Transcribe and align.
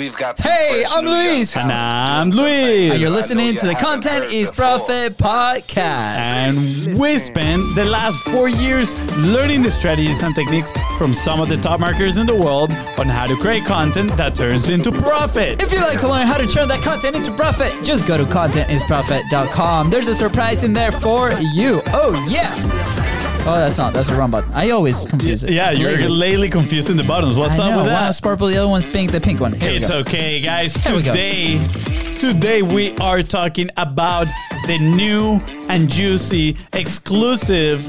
We've 0.00 0.16
got 0.16 0.38
some 0.38 0.50
Hey, 0.50 0.84
fresh 0.84 0.96
I'm 0.96 1.04
Luis. 1.04 1.54
And 1.58 1.70
I'm 1.70 2.30
Luis. 2.30 2.90
And 2.90 3.00
you're 3.02 3.10
I 3.10 3.12
know 3.12 3.16
listening 3.16 3.46
you 3.48 3.58
to 3.58 3.66
the 3.66 3.74
Content 3.74 4.32
is 4.32 4.48
before. 4.48 4.78
Profit 4.78 5.18
podcast. 5.18 5.76
And 5.76 6.98
we 6.98 7.18
spent 7.18 7.62
the 7.74 7.84
last 7.84 8.16
four 8.20 8.48
years 8.48 8.94
learning 9.18 9.60
the 9.60 9.70
strategies 9.70 10.22
and 10.22 10.34
techniques 10.34 10.72
from 10.96 11.12
some 11.12 11.38
of 11.42 11.50
the 11.50 11.58
top 11.58 11.80
marketers 11.80 12.16
in 12.16 12.24
the 12.24 12.34
world 12.34 12.70
on 12.98 13.08
how 13.08 13.26
to 13.26 13.36
create 13.36 13.66
content 13.66 14.10
that 14.16 14.34
turns 14.34 14.70
into 14.70 14.90
profit. 14.90 15.62
If 15.62 15.70
you'd 15.70 15.82
like 15.82 16.00
to 16.00 16.08
learn 16.08 16.26
how 16.26 16.38
to 16.38 16.46
turn 16.46 16.68
that 16.68 16.80
content 16.80 17.14
into 17.14 17.30
profit, 17.32 17.70
just 17.84 18.08
go 18.08 18.16
to 18.16 18.24
contentisprofit.com. 18.24 19.90
There's 19.90 20.08
a 20.08 20.14
surprise 20.14 20.62
in 20.64 20.72
there 20.72 20.92
for 20.92 21.30
you. 21.52 21.82
Oh, 21.88 22.26
yeah. 22.26 22.99
Oh, 23.46 23.56
that's 23.56 23.78
not. 23.78 23.92
That's 23.92 24.10
a 24.10 24.16
wrong 24.16 24.30
button. 24.30 24.52
I 24.52 24.70
always 24.70 25.04
confuse 25.06 25.42
it. 25.42 25.50
Yeah, 25.50 25.70
you're 25.72 25.90
Lately. 25.92 26.08
lately 26.08 26.48
confusing 26.50 26.96
the 26.96 27.02
buttons. 27.02 27.34
What's 27.34 27.58
I 27.58 27.64
up 27.64 27.70
know. 27.70 27.76
with 27.78 27.86
that? 27.86 28.04
One's 28.04 28.20
purple, 28.20 28.46
the 28.46 28.56
other 28.58 28.68
one's 28.68 28.86
pink, 28.88 29.10
the 29.10 29.20
pink 29.20 29.40
one. 29.40 29.54
Here 29.58 29.72
we 29.72 29.76
It's 29.78 29.88
go. 29.88 29.98
okay, 30.00 30.40
guys. 30.40 30.74
Here 30.76 30.94
we 30.94 31.02
go. 31.02 31.10
Today, 31.10 31.58
today 32.20 32.62
we 32.62 32.94
are 32.98 33.22
talking 33.22 33.70
about 33.76 34.26
the 34.66 34.78
new 34.78 35.40
and 35.68 35.88
juicy 35.88 36.56
exclusive 36.74 37.84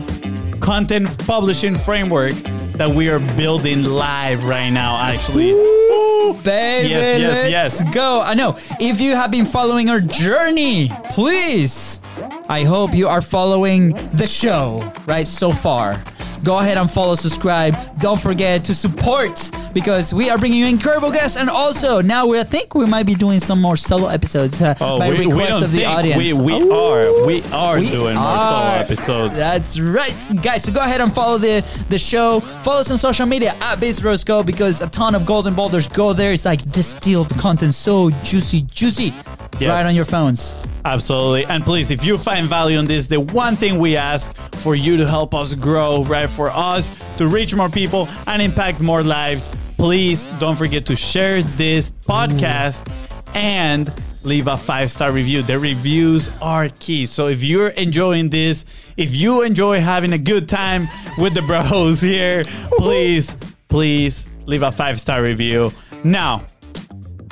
content 0.61 1.07
publishing 1.27 1.75
framework 1.75 2.33
that 2.81 2.95
we 2.95 3.09
are 3.09 3.19
building 3.37 3.83
live 3.83 4.43
right 4.43 4.71
now. 4.71 4.97
Actually, 4.99 5.51
Ooh, 5.51 6.33
baby, 6.43 6.89
Yes, 6.89 7.19
yes, 7.21 7.21
let's 7.21 7.51
yes. 7.83 7.93
go. 7.93 8.23
I 8.23 8.33
know. 8.33 8.57
If 8.79 8.99
you 8.99 9.15
have 9.15 9.29
been 9.29 9.45
following 9.45 9.87
our 9.91 10.01
journey, 10.01 10.91
please, 11.11 12.01
I 12.49 12.63
hope 12.63 12.95
you 12.95 13.07
are 13.07 13.21
following 13.21 13.89
the 14.13 14.25
show 14.25 14.81
right 15.05 15.27
so 15.27 15.51
far. 15.51 16.01
Go 16.43 16.57
ahead 16.59 16.77
and 16.77 16.89
follow, 16.89 17.15
subscribe. 17.15 17.75
Don't 17.99 18.19
forget 18.19 18.63
to 18.65 18.73
support 18.75 19.51
because 19.73 20.13
we 20.13 20.29
are 20.29 20.37
bringing 20.37 20.59
you 20.59 20.65
incredible 20.67 21.11
guests, 21.11 21.37
and 21.37 21.49
also 21.49 22.01
now 22.01 22.25
we 22.25 22.39
I 22.39 22.43
think 22.43 22.73
we 22.75 22.85
might 22.85 23.05
be 23.05 23.13
doing 23.15 23.39
some 23.39 23.61
more 23.61 23.77
solo 23.77 24.07
episodes 24.07 24.61
uh, 24.61 24.73
oh, 24.81 24.97
by 24.97 25.09
we, 25.09 25.19
we 25.19 25.25
request 25.27 25.51
don't 25.51 25.63
of 25.63 25.71
the 25.71 25.85
audience. 25.85 26.17
we 26.17 26.33
we 26.33 26.53
Ooh. 26.61 26.71
are 26.71 27.25
we 27.27 27.43
are 27.53 27.79
We 27.79 27.89
doing 27.91 28.15
more 28.15 28.37
solo 28.37 28.71
episodes. 28.75 29.35
That's 29.37 29.79
right, 29.79 30.15
guys. 30.41 30.63
So 30.63 30.71
go 30.71 30.79
ahead 30.81 30.99
and 31.01 31.13
follow 31.13 31.37
the 31.37 31.63
the 31.89 31.99
show. 31.99 32.39
Follow 32.39 32.79
us 32.79 32.89
on 32.91 32.97
social 32.97 33.25
media 33.27 33.53
at 33.61 33.79
Biz 33.79 33.99
Bros 33.99 34.23
Co 34.23 34.41
because 34.43 34.81
a 34.81 34.89
ton 34.89 35.13
of 35.15 35.25
golden 35.25 35.53
boulders 35.53 35.87
go 35.87 36.11
there. 36.13 36.33
It's 36.33 36.45
like 36.45 36.69
distilled 36.71 37.29
content, 37.37 37.73
so 37.75 38.09
juicy, 38.23 38.61
juicy, 38.63 39.13
Yes. 39.59 39.69
right 39.69 39.85
on 39.85 39.93
your 39.95 40.05
phones. 40.05 40.55
Absolutely. 40.83 41.45
And 41.45 41.63
please, 41.63 41.91
if 41.91 42.03
you 42.03 42.17
find 42.17 42.47
value 42.47 42.79
in 42.79 42.85
this, 42.85 43.07
the 43.07 43.19
one 43.19 43.55
thing 43.55 43.77
we 43.77 43.95
ask 43.95 44.35
for 44.55 44.75
you 44.75 44.97
to 44.97 45.07
help 45.07 45.33
us 45.33 45.53
grow, 45.53 46.03
right? 46.05 46.29
For 46.29 46.49
us 46.49 46.91
to 47.17 47.27
reach 47.27 47.53
more 47.53 47.69
people 47.69 48.07
and 48.27 48.41
impact 48.41 48.79
more 48.79 49.03
lives, 49.03 49.49
please 49.77 50.25
don't 50.39 50.55
forget 50.55 50.85
to 50.87 50.95
share 50.95 51.43
this 51.43 51.91
podcast 51.91 52.91
and 53.33 53.93
leave 54.23 54.47
a 54.47 54.57
five 54.57 54.91
star 54.91 55.11
review. 55.11 55.41
The 55.41 55.59
reviews 55.59 56.29
are 56.41 56.69
key. 56.79 57.05
So 57.05 57.27
if 57.27 57.43
you're 57.43 57.69
enjoying 57.69 58.29
this, 58.29 58.65
if 58.97 59.15
you 59.15 59.41
enjoy 59.43 59.81
having 59.81 60.13
a 60.13 60.17
good 60.17 60.47
time 60.49 60.87
with 61.17 61.33
the 61.33 61.41
bros 61.41 62.01
here, 62.01 62.43
please, 62.77 63.35
please 63.67 64.27
leave 64.45 64.63
a 64.63 64.71
five 64.71 64.99
star 64.99 65.21
review. 65.21 65.71
Now, 66.03 66.45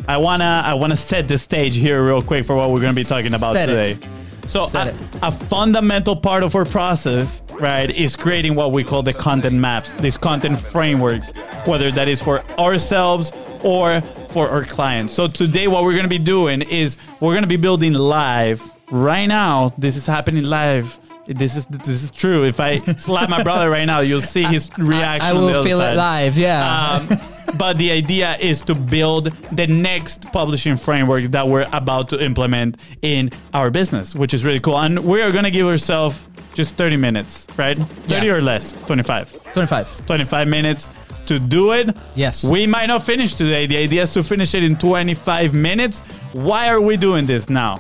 I 0.09 0.17
wanna 0.17 0.63
I 0.65 0.73
wanna 0.73 0.95
set 0.95 1.27
the 1.27 1.38
stage 1.38 1.75
here 1.75 2.03
real 2.03 2.23
quick 2.23 2.43
for 2.43 2.55
what 2.55 2.71
we're 2.71 2.81
gonna 2.81 2.95
be 2.95 3.03
talking 3.03 3.35
about 3.35 3.53
Set 3.53 3.67
today. 3.67 3.91
it. 3.91 4.07
So 4.49 4.63
a, 4.73 4.91
a 5.21 5.31
fundamental 5.31 6.15
part 6.15 6.41
of 6.41 6.55
our 6.55 6.65
process, 6.65 7.43
right, 7.59 7.91
is 7.91 8.15
creating 8.15 8.55
what 8.55 8.71
we 8.71 8.83
call 8.83 9.03
the 9.03 9.13
content 9.13 9.53
maps, 9.57 9.93
these 9.93 10.17
content 10.17 10.57
frameworks, 10.59 11.30
whether 11.65 11.91
that 11.91 12.07
is 12.07 12.19
for 12.19 12.41
ourselves 12.57 13.31
or 13.63 14.02
for 14.31 14.49
our 14.49 14.63
clients. 14.63 15.13
So 15.13 15.27
today 15.27 15.67
what 15.67 15.83
we're 15.83 15.95
gonna 15.95 16.07
be 16.07 16.17
doing 16.17 16.63
is 16.63 16.97
we're 17.19 17.35
gonna 17.35 17.45
be 17.45 17.57
building 17.57 17.93
live 17.93 18.63
right 18.89 19.27
now. 19.27 19.69
This 19.77 19.95
is 19.95 20.07
happening 20.07 20.43
live. 20.43 20.97
This 21.27 21.55
is 21.55 21.67
this 21.67 22.02
is 22.02 22.09
true. 22.09 22.45
If 22.45 22.59
I 22.59 22.80
slap 22.95 23.30
my 23.30 23.43
brother 23.43 23.70
right 23.70 23.86
now, 23.86 23.99
you'll 23.99 24.21
see 24.21 24.41
his 24.41 24.71
reaction. 24.80 25.30
I 25.30 25.33
the 25.33 25.39
will 25.39 25.64
feel 25.64 25.77
side. 25.77 25.93
it 25.93 25.97
live. 25.97 26.36
Yeah. 26.36 27.05
Um, 27.08 27.20
but 27.58 27.77
the 27.77 27.92
idea 27.92 28.36
is 28.37 28.64
to 28.64 28.76
build 28.76 29.26
the 29.52 29.67
next 29.67 30.32
publishing 30.32 30.77
framework 30.77 31.23
that 31.26 31.48
we're 31.48 31.67
about 31.73 32.10
to 32.10 32.23
implement 32.23 32.77
in 33.02 33.30
our 33.54 33.70
business, 33.71 34.15
which 34.15 34.33
is 34.33 34.45
really 34.45 34.60
cool. 34.60 34.77
And 34.80 34.99
we 35.05 35.21
are 35.21 35.32
going 35.32 35.43
to 35.45 35.52
give 35.52 35.67
ourselves 35.67 36.27
just 36.54 36.76
30 36.76 36.98
minutes, 36.98 37.48
right? 37.58 37.77
30 37.77 38.27
Yeah. 38.27 38.33
or 38.33 38.42
less, 38.42 38.73
25. 38.86 39.32
25. 39.54 40.05
25 40.05 40.48
minutes 40.48 40.89
to 41.27 41.39
do 41.39 41.73
it. 41.73 41.95
Yes. 42.15 42.43
We 42.43 42.65
might 42.67 42.88
not 42.88 43.04
finish 43.04 43.33
today. 43.36 43.67
The 43.67 43.77
idea 43.77 44.04
is 44.04 44.14
to 44.14 44.23
finish 44.23 44.54
it 44.55 44.64
in 44.64 44.76
25 44.76 45.54
minutes. 45.54 46.02
Why 46.33 46.70
are 46.70 46.82
we 46.82 46.98
doing 46.98 47.26
this 47.26 47.49
now? 47.49 47.80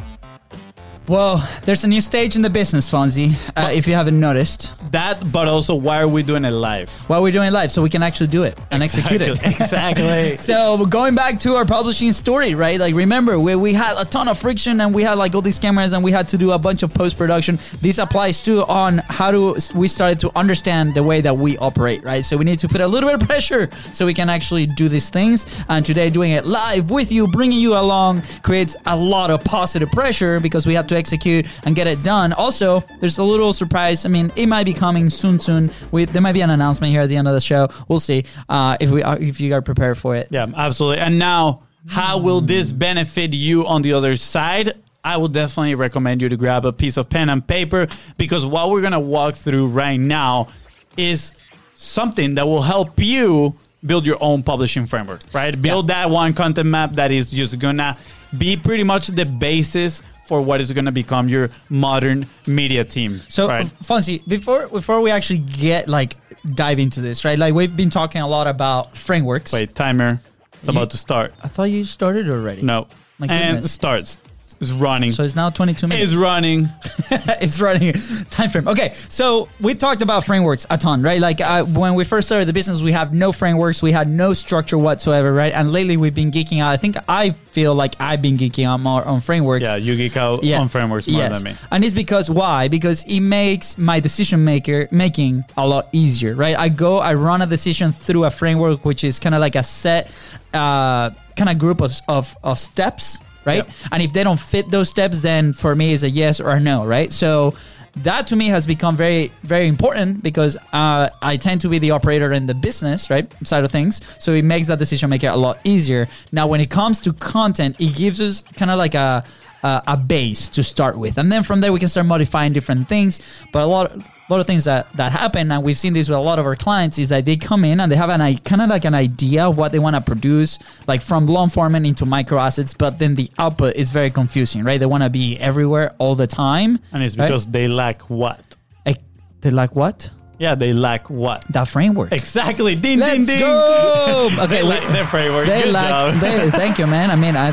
Well, 1.09 1.43
there's 1.63 1.83
a 1.83 1.87
new 1.87 2.01
stage 2.01 2.35
in 2.35 2.43
the 2.43 2.51
business, 2.51 2.87
Fonzie. 2.87 3.33
Uh, 3.57 3.71
if 3.73 3.87
you 3.87 3.95
haven't 3.95 4.19
noticed, 4.19 4.71
That, 4.91 5.31
but 5.31 5.47
also 5.47 5.73
why 5.73 6.01
are 6.01 6.07
we 6.07 6.21
doing 6.21 6.45
it 6.45 6.51
live? 6.51 6.89
while 7.09 7.23
we're 7.23 7.31
doing 7.31 7.47
it 7.47 7.51
live, 7.51 7.71
so 7.71 7.81
we 7.81 7.89
can 7.89 8.03
actually 8.03 8.27
do 8.27 8.43
it 8.43 8.59
and 8.69 8.83
execute 8.83 9.21
it. 9.23 9.39
Exactly. 9.59 10.35
So 10.35 10.85
going 10.85 11.15
back 11.15 11.39
to 11.39 11.55
our 11.55 11.65
publishing 11.65 12.11
story, 12.11 12.53
right? 12.53 12.79
Like 12.79 12.93
remember, 12.93 13.39
we, 13.39 13.55
we 13.55 13.73
had 13.73 13.99
a 13.99 14.05
ton 14.05 14.27
of 14.27 14.37
friction 14.37 14.81
and 14.81 14.93
we 14.93 15.01
had 15.01 15.15
like 15.17 15.33
all 15.33 15.41
these 15.41 15.57
cameras 15.57 15.93
and 15.93 16.03
we 16.03 16.11
had 16.11 16.27
to 16.29 16.37
do 16.37 16.51
a 16.51 16.59
bunch 16.59 16.83
of 16.83 16.93
post 16.93 17.17
production. 17.17 17.57
This 17.81 17.97
applies 17.97 18.43
too 18.43 18.63
on 18.65 18.99
how 19.09 19.31
to 19.31 19.57
we 19.75 19.87
started 19.87 20.19
to 20.19 20.31
understand 20.37 20.93
the 20.93 21.01
way 21.01 21.21
that 21.21 21.35
we 21.35 21.57
operate, 21.57 22.03
right? 22.03 22.23
So 22.23 22.37
we 22.37 22.45
need 22.45 22.59
to 22.59 22.67
put 22.67 22.81
a 22.81 22.87
little 22.87 23.09
bit 23.09 23.19
of 23.21 23.27
pressure 23.27 23.71
so 23.71 24.05
we 24.05 24.13
can 24.13 24.29
actually 24.29 24.67
do 24.67 24.87
these 24.89 25.09
things. 25.09 25.47
And 25.69 25.83
today, 25.83 26.11
doing 26.11 26.31
it 26.33 26.45
live 26.45 26.91
with 26.91 27.11
you, 27.11 27.27
bringing 27.27 27.59
you 27.59 27.73
along, 27.73 28.21
creates 28.43 28.75
a 28.85 28.95
lot 28.95 29.31
of 29.31 29.43
positive 29.43 29.89
pressure 29.91 30.39
because 30.39 30.67
we 30.67 30.75
have 30.75 30.85
to 30.87 30.98
execute 30.99 31.47
and 31.65 31.75
get 31.75 31.87
it 31.87 32.03
done. 32.03 32.33
Also, 32.33 32.81
there's 32.99 33.17
a 33.17 33.23
little 33.23 33.53
surprise. 33.53 34.05
I 34.05 34.09
mean, 34.09 34.31
it 34.35 34.45
might 34.45 34.65
be 34.65 34.73
coming 34.73 35.09
soon. 35.09 35.39
Soon, 35.39 35.71
we, 35.91 36.05
there 36.05 36.21
might 36.21 36.33
be 36.33 36.41
an 36.41 36.49
announcement 36.49 36.91
here 36.91 37.01
at 37.01 37.09
the 37.09 37.15
end 37.15 37.27
of 37.27 37.33
the 37.33 37.41
show. 37.41 37.69
We'll 37.87 37.99
see 37.99 38.25
uh, 38.49 38.77
if 38.79 38.91
we 38.91 39.01
are, 39.01 39.17
if 39.17 39.39
you 39.41 39.53
are 39.53 39.61
prepared 39.61 39.97
for 39.97 40.15
it. 40.15 40.27
Yeah, 40.29 40.47
absolutely. 40.55 40.99
And 40.99 41.17
now, 41.17 41.63
how 41.87 42.17
will 42.17 42.41
this 42.41 42.71
benefit 42.71 43.33
you 43.33 43.65
on 43.65 43.81
the 43.81 43.93
other 43.93 44.15
side? 44.15 44.73
I 45.03 45.17
will 45.17 45.29
definitely 45.29 45.75
recommend 45.75 46.21
you 46.21 46.29
to 46.29 46.37
grab 46.37 46.65
a 46.65 46.73
piece 46.73 46.97
of 46.97 47.09
pen 47.09 47.29
and 47.29 47.45
paper 47.45 47.87
because 48.17 48.45
what 48.45 48.69
we're 48.69 48.81
going 48.81 48.93
to 48.93 48.99
walk 48.99 49.35
through 49.35 49.67
right 49.67 49.99
now 49.99 50.49
is 50.97 51.31
something 51.75 52.35
that 52.35 52.45
will 52.45 52.61
help 52.61 52.99
you 52.99 53.55
build 53.85 54.05
your 54.05 54.17
own 54.19 54.43
publishing 54.43 54.85
framework, 54.85 55.21
right? 55.33 55.59
Build 55.59 55.87
that 55.87 56.09
one 56.09 56.33
content 56.33 56.67
map 56.67 56.93
that 56.93 57.11
is 57.11 57.31
just 57.31 57.57
going 57.59 57.77
to 57.77 57.97
be 58.37 58.57
pretty 58.57 58.83
much 58.83 59.07
the 59.07 59.25
basis 59.25 60.01
for 60.29 60.39
what 60.41 60.61
is 60.61 60.71
going 60.71 60.85
to 60.85 60.91
become 60.91 61.27
your 61.27 61.49
modern 61.69 62.27
media 62.45 62.83
team. 62.85 63.19
So, 63.29 63.47
right? 63.47 63.65
Fonzie, 63.83 64.21
before 64.27 64.67
before 64.67 65.01
we 65.01 65.09
actually 65.09 65.39
get 65.39 65.87
like 65.87 66.15
dive 66.53 66.77
into 66.77 67.01
this, 67.01 67.25
right? 67.25 67.37
Like 67.37 67.55
we've 67.55 67.75
been 67.75 67.89
talking 67.89 68.21
a 68.21 68.27
lot 68.27 68.45
about 68.45 68.95
frameworks. 68.95 69.51
Wait, 69.51 69.73
timer. 69.73 70.21
It's 70.53 70.67
You- 70.67 70.71
about 70.77 70.91
to 70.91 70.97
start. 70.97 71.33
I 71.43 71.47
thought 71.47 71.71
you 71.71 71.83
started 71.83 72.29
already. 72.29 72.61
No. 72.61 72.85
My 73.17 73.25
and 73.27 73.55
goodness. 73.57 73.71
starts. 73.71 74.17
It's 74.61 74.71
running. 74.71 75.11
So 75.11 75.23
it's 75.23 75.35
now 75.35 75.49
22 75.49 75.87
minutes. 75.87 76.11
It's 76.11 76.19
running. 76.21 76.69
it's 77.11 77.61
running 77.61 77.93
time 78.29 78.49
frame. 78.49 78.67
Okay, 78.67 78.91
so 78.93 79.47
we 79.61 79.73
talked 79.73 80.01
about 80.01 80.25
frameworks 80.25 80.67
a 80.69 80.77
ton, 80.77 81.01
right? 81.01 81.21
Like 81.21 81.39
uh, 81.39 81.63
when 81.65 81.95
we 81.95 82.03
first 82.03 82.27
started 82.27 82.45
the 82.45 82.53
business, 82.53 82.81
we 82.81 82.91
have 82.91 83.13
no 83.13 83.31
frameworks, 83.31 83.81
we 83.81 83.91
had 83.91 84.09
no 84.09 84.33
structure 84.33 84.77
whatsoever, 84.77 85.33
right? 85.33 85.53
And 85.53 85.71
lately 85.71 85.95
we've 85.95 86.13
been 86.13 86.31
geeking 86.31 86.61
out. 86.61 86.71
I 86.71 86.77
think 86.77 86.97
I 87.07 87.31
feel 87.31 87.73
like 87.73 87.95
I've 87.99 88.21
been 88.21 88.37
geeking 88.37 88.65
out 88.65 88.81
more 88.81 89.03
on 89.03 89.21
frameworks. 89.21 89.63
Yeah, 89.63 89.77
you 89.77 89.95
geek 89.95 90.17
out 90.17 90.43
Yeah. 90.43 90.59
on 90.59 90.67
frameworks 90.67 91.07
more 91.07 91.21
yes. 91.21 91.41
than 91.41 91.53
me. 91.53 91.59
And 91.71 91.83
it's 91.85 91.93
because 91.93 92.29
why? 92.29 92.67
Because 92.67 93.03
it 93.05 93.21
makes 93.21 93.77
my 93.77 93.99
decision 94.01 94.43
maker 94.43 94.87
making 94.91 95.45
a 95.55 95.65
lot 95.65 95.87
easier, 95.93 96.35
right? 96.35 96.57
I 96.57 96.67
go, 96.69 96.97
I 96.99 97.13
run 97.13 97.41
a 97.41 97.47
decision 97.47 97.91
through 97.93 98.25
a 98.25 98.29
framework, 98.29 98.83
which 98.83 99.03
is 99.05 99.19
kind 99.19 99.33
of 99.35 99.41
like 99.41 99.55
a 99.55 99.63
set, 99.63 100.11
uh, 100.53 101.11
kind 101.37 101.49
of 101.49 101.57
group 101.57 101.81
of, 101.81 101.93
of, 102.09 102.35
of 102.43 102.59
steps, 102.59 103.19
right? 103.45 103.65
Yep. 103.65 103.69
And 103.91 104.03
if 104.03 104.13
they 104.13 104.23
don't 104.23 104.39
fit 104.39 104.69
those 104.69 104.89
steps, 104.89 105.21
then 105.21 105.53
for 105.53 105.75
me 105.75 105.93
it's 105.93 106.03
a 106.03 106.09
yes 106.09 106.39
or 106.39 106.49
a 106.51 106.59
no, 106.59 106.85
right? 106.85 107.11
So 107.11 107.53
that 107.97 108.27
to 108.27 108.35
me 108.35 108.47
has 108.47 108.65
become 108.65 108.95
very, 108.95 109.31
very 109.43 109.67
important 109.67 110.23
because 110.23 110.57
uh, 110.73 111.09
I 111.21 111.37
tend 111.37 111.61
to 111.61 111.69
be 111.69 111.79
the 111.79 111.91
operator 111.91 112.31
in 112.31 112.45
the 112.45 112.53
business, 112.53 113.09
right, 113.09 113.31
side 113.45 113.63
of 113.63 113.71
things. 113.71 114.01
So 114.19 114.31
it 114.33 114.45
makes 114.45 114.67
that 114.67 114.79
decision 114.79 115.09
maker 115.09 115.27
a 115.27 115.35
lot 115.35 115.59
easier. 115.63 116.07
Now, 116.31 116.47
when 116.47 116.61
it 116.61 116.69
comes 116.69 117.01
to 117.01 117.13
content, 117.13 117.75
it 117.79 117.95
gives 117.95 118.21
us 118.21 118.43
kind 118.55 118.71
of 118.71 118.77
like 118.77 118.95
a 118.95 119.23
uh, 119.63 119.81
a 119.87 119.97
base 119.97 120.47
to 120.49 120.63
start 120.63 120.97
with, 120.97 121.17
and 121.17 121.31
then 121.31 121.43
from 121.43 121.61
there 121.61 121.71
we 121.73 121.79
can 121.79 121.89
start 121.89 122.05
modifying 122.05 122.53
different 122.53 122.87
things. 122.87 123.19
But 123.51 123.63
a 123.63 123.65
lot, 123.65 123.91
a 123.95 124.03
lot 124.29 124.39
of 124.39 124.47
things 124.47 124.63
that 124.65 124.91
that 124.93 125.11
happen, 125.11 125.51
and 125.51 125.63
we've 125.63 125.77
seen 125.77 125.93
this 125.93 126.07
with 126.07 126.17
a 126.17 126.21
lot 126.21 126.39
of 126.39 126.45
our 126.45 126.55
clients, 126.55 126.97
is 126.99 127.09
that 127.09 127.25
they 127.25 127.35
come 127.35 127.65
in 127.65 127.79
and 127.79 127.91
they 127.91 127.95
have 127.97 128.09
an 128.09 128.21
i- 128.21 128.35
kind 128.35 128.61
of 128.61 128.69
like 128.69 128.85
an 128.85 128.95
idea 128.95 129.45
of 129.47 129.57
what 129.57 129.71
they 129.71 129.79
want 129.79 129.95
to 129.95 130.01
produce, 130.01 130.59
like 130.87 131.01
from 131.01 131.25
long 131.27 131.49
form 131.49 131.75
and 131.75 131.85
into 131.85 132.05
micro 132.05 132.37
assets, 132.39 132.73
but 132.73 132.99
then 132.99 133.15
the 133.15 133.29
output 133.37 133.75
is 133.75 133.89
very 133.89 134.09
confusing, 134.11 134.63
right? 134.63 134.79
They 134.79 134.85
want 134.85 135.03
to 135.03 135.09
be 135.09 135.37
everywhere 135.39 135.93
all 135.97 136.15
the 136.15 136.27
time, 136.27 136.79
And 136.93 137.03
it's 137.03 137.17
right? 137.17 137.25
because 137.27 137.45
they 137.47 137.67
lack 137.67 138.03
what? 138.09 138.39
Eh, 138.85 138.93
they 139.41 139.51
like 139.51 139.75
what? 139.75 140.09
Yeah, 140.39 140.55
they 140.55 140.71
lack 140.71 141.09
what? 141.09 141.43
that 141.49 141.67
framework. 141.67 142.13
Exactly. 142.13 142.73
Ding, 142.75 142.97
Let's 142.99 143.17
ding, 143.17 143.25
ding. 143.25 143.39
go. 143.39 144.29
they 144.37 144.41
Okay, 144.43 144.63
lack 144.63 144.91
their 144.93 145.05
framework. 145.05 145.47
They 145.47 145.63
Good 145.63 145.73
like, 145.73 145.87
job. 145.89 146.15
they, 146.21 146.49
thank 146.51 146.79
you, 146.79 146.87
man. 146.87 147.11
I 147.11 147.17
mean, 147.17 147.35
I, 147.35 147.49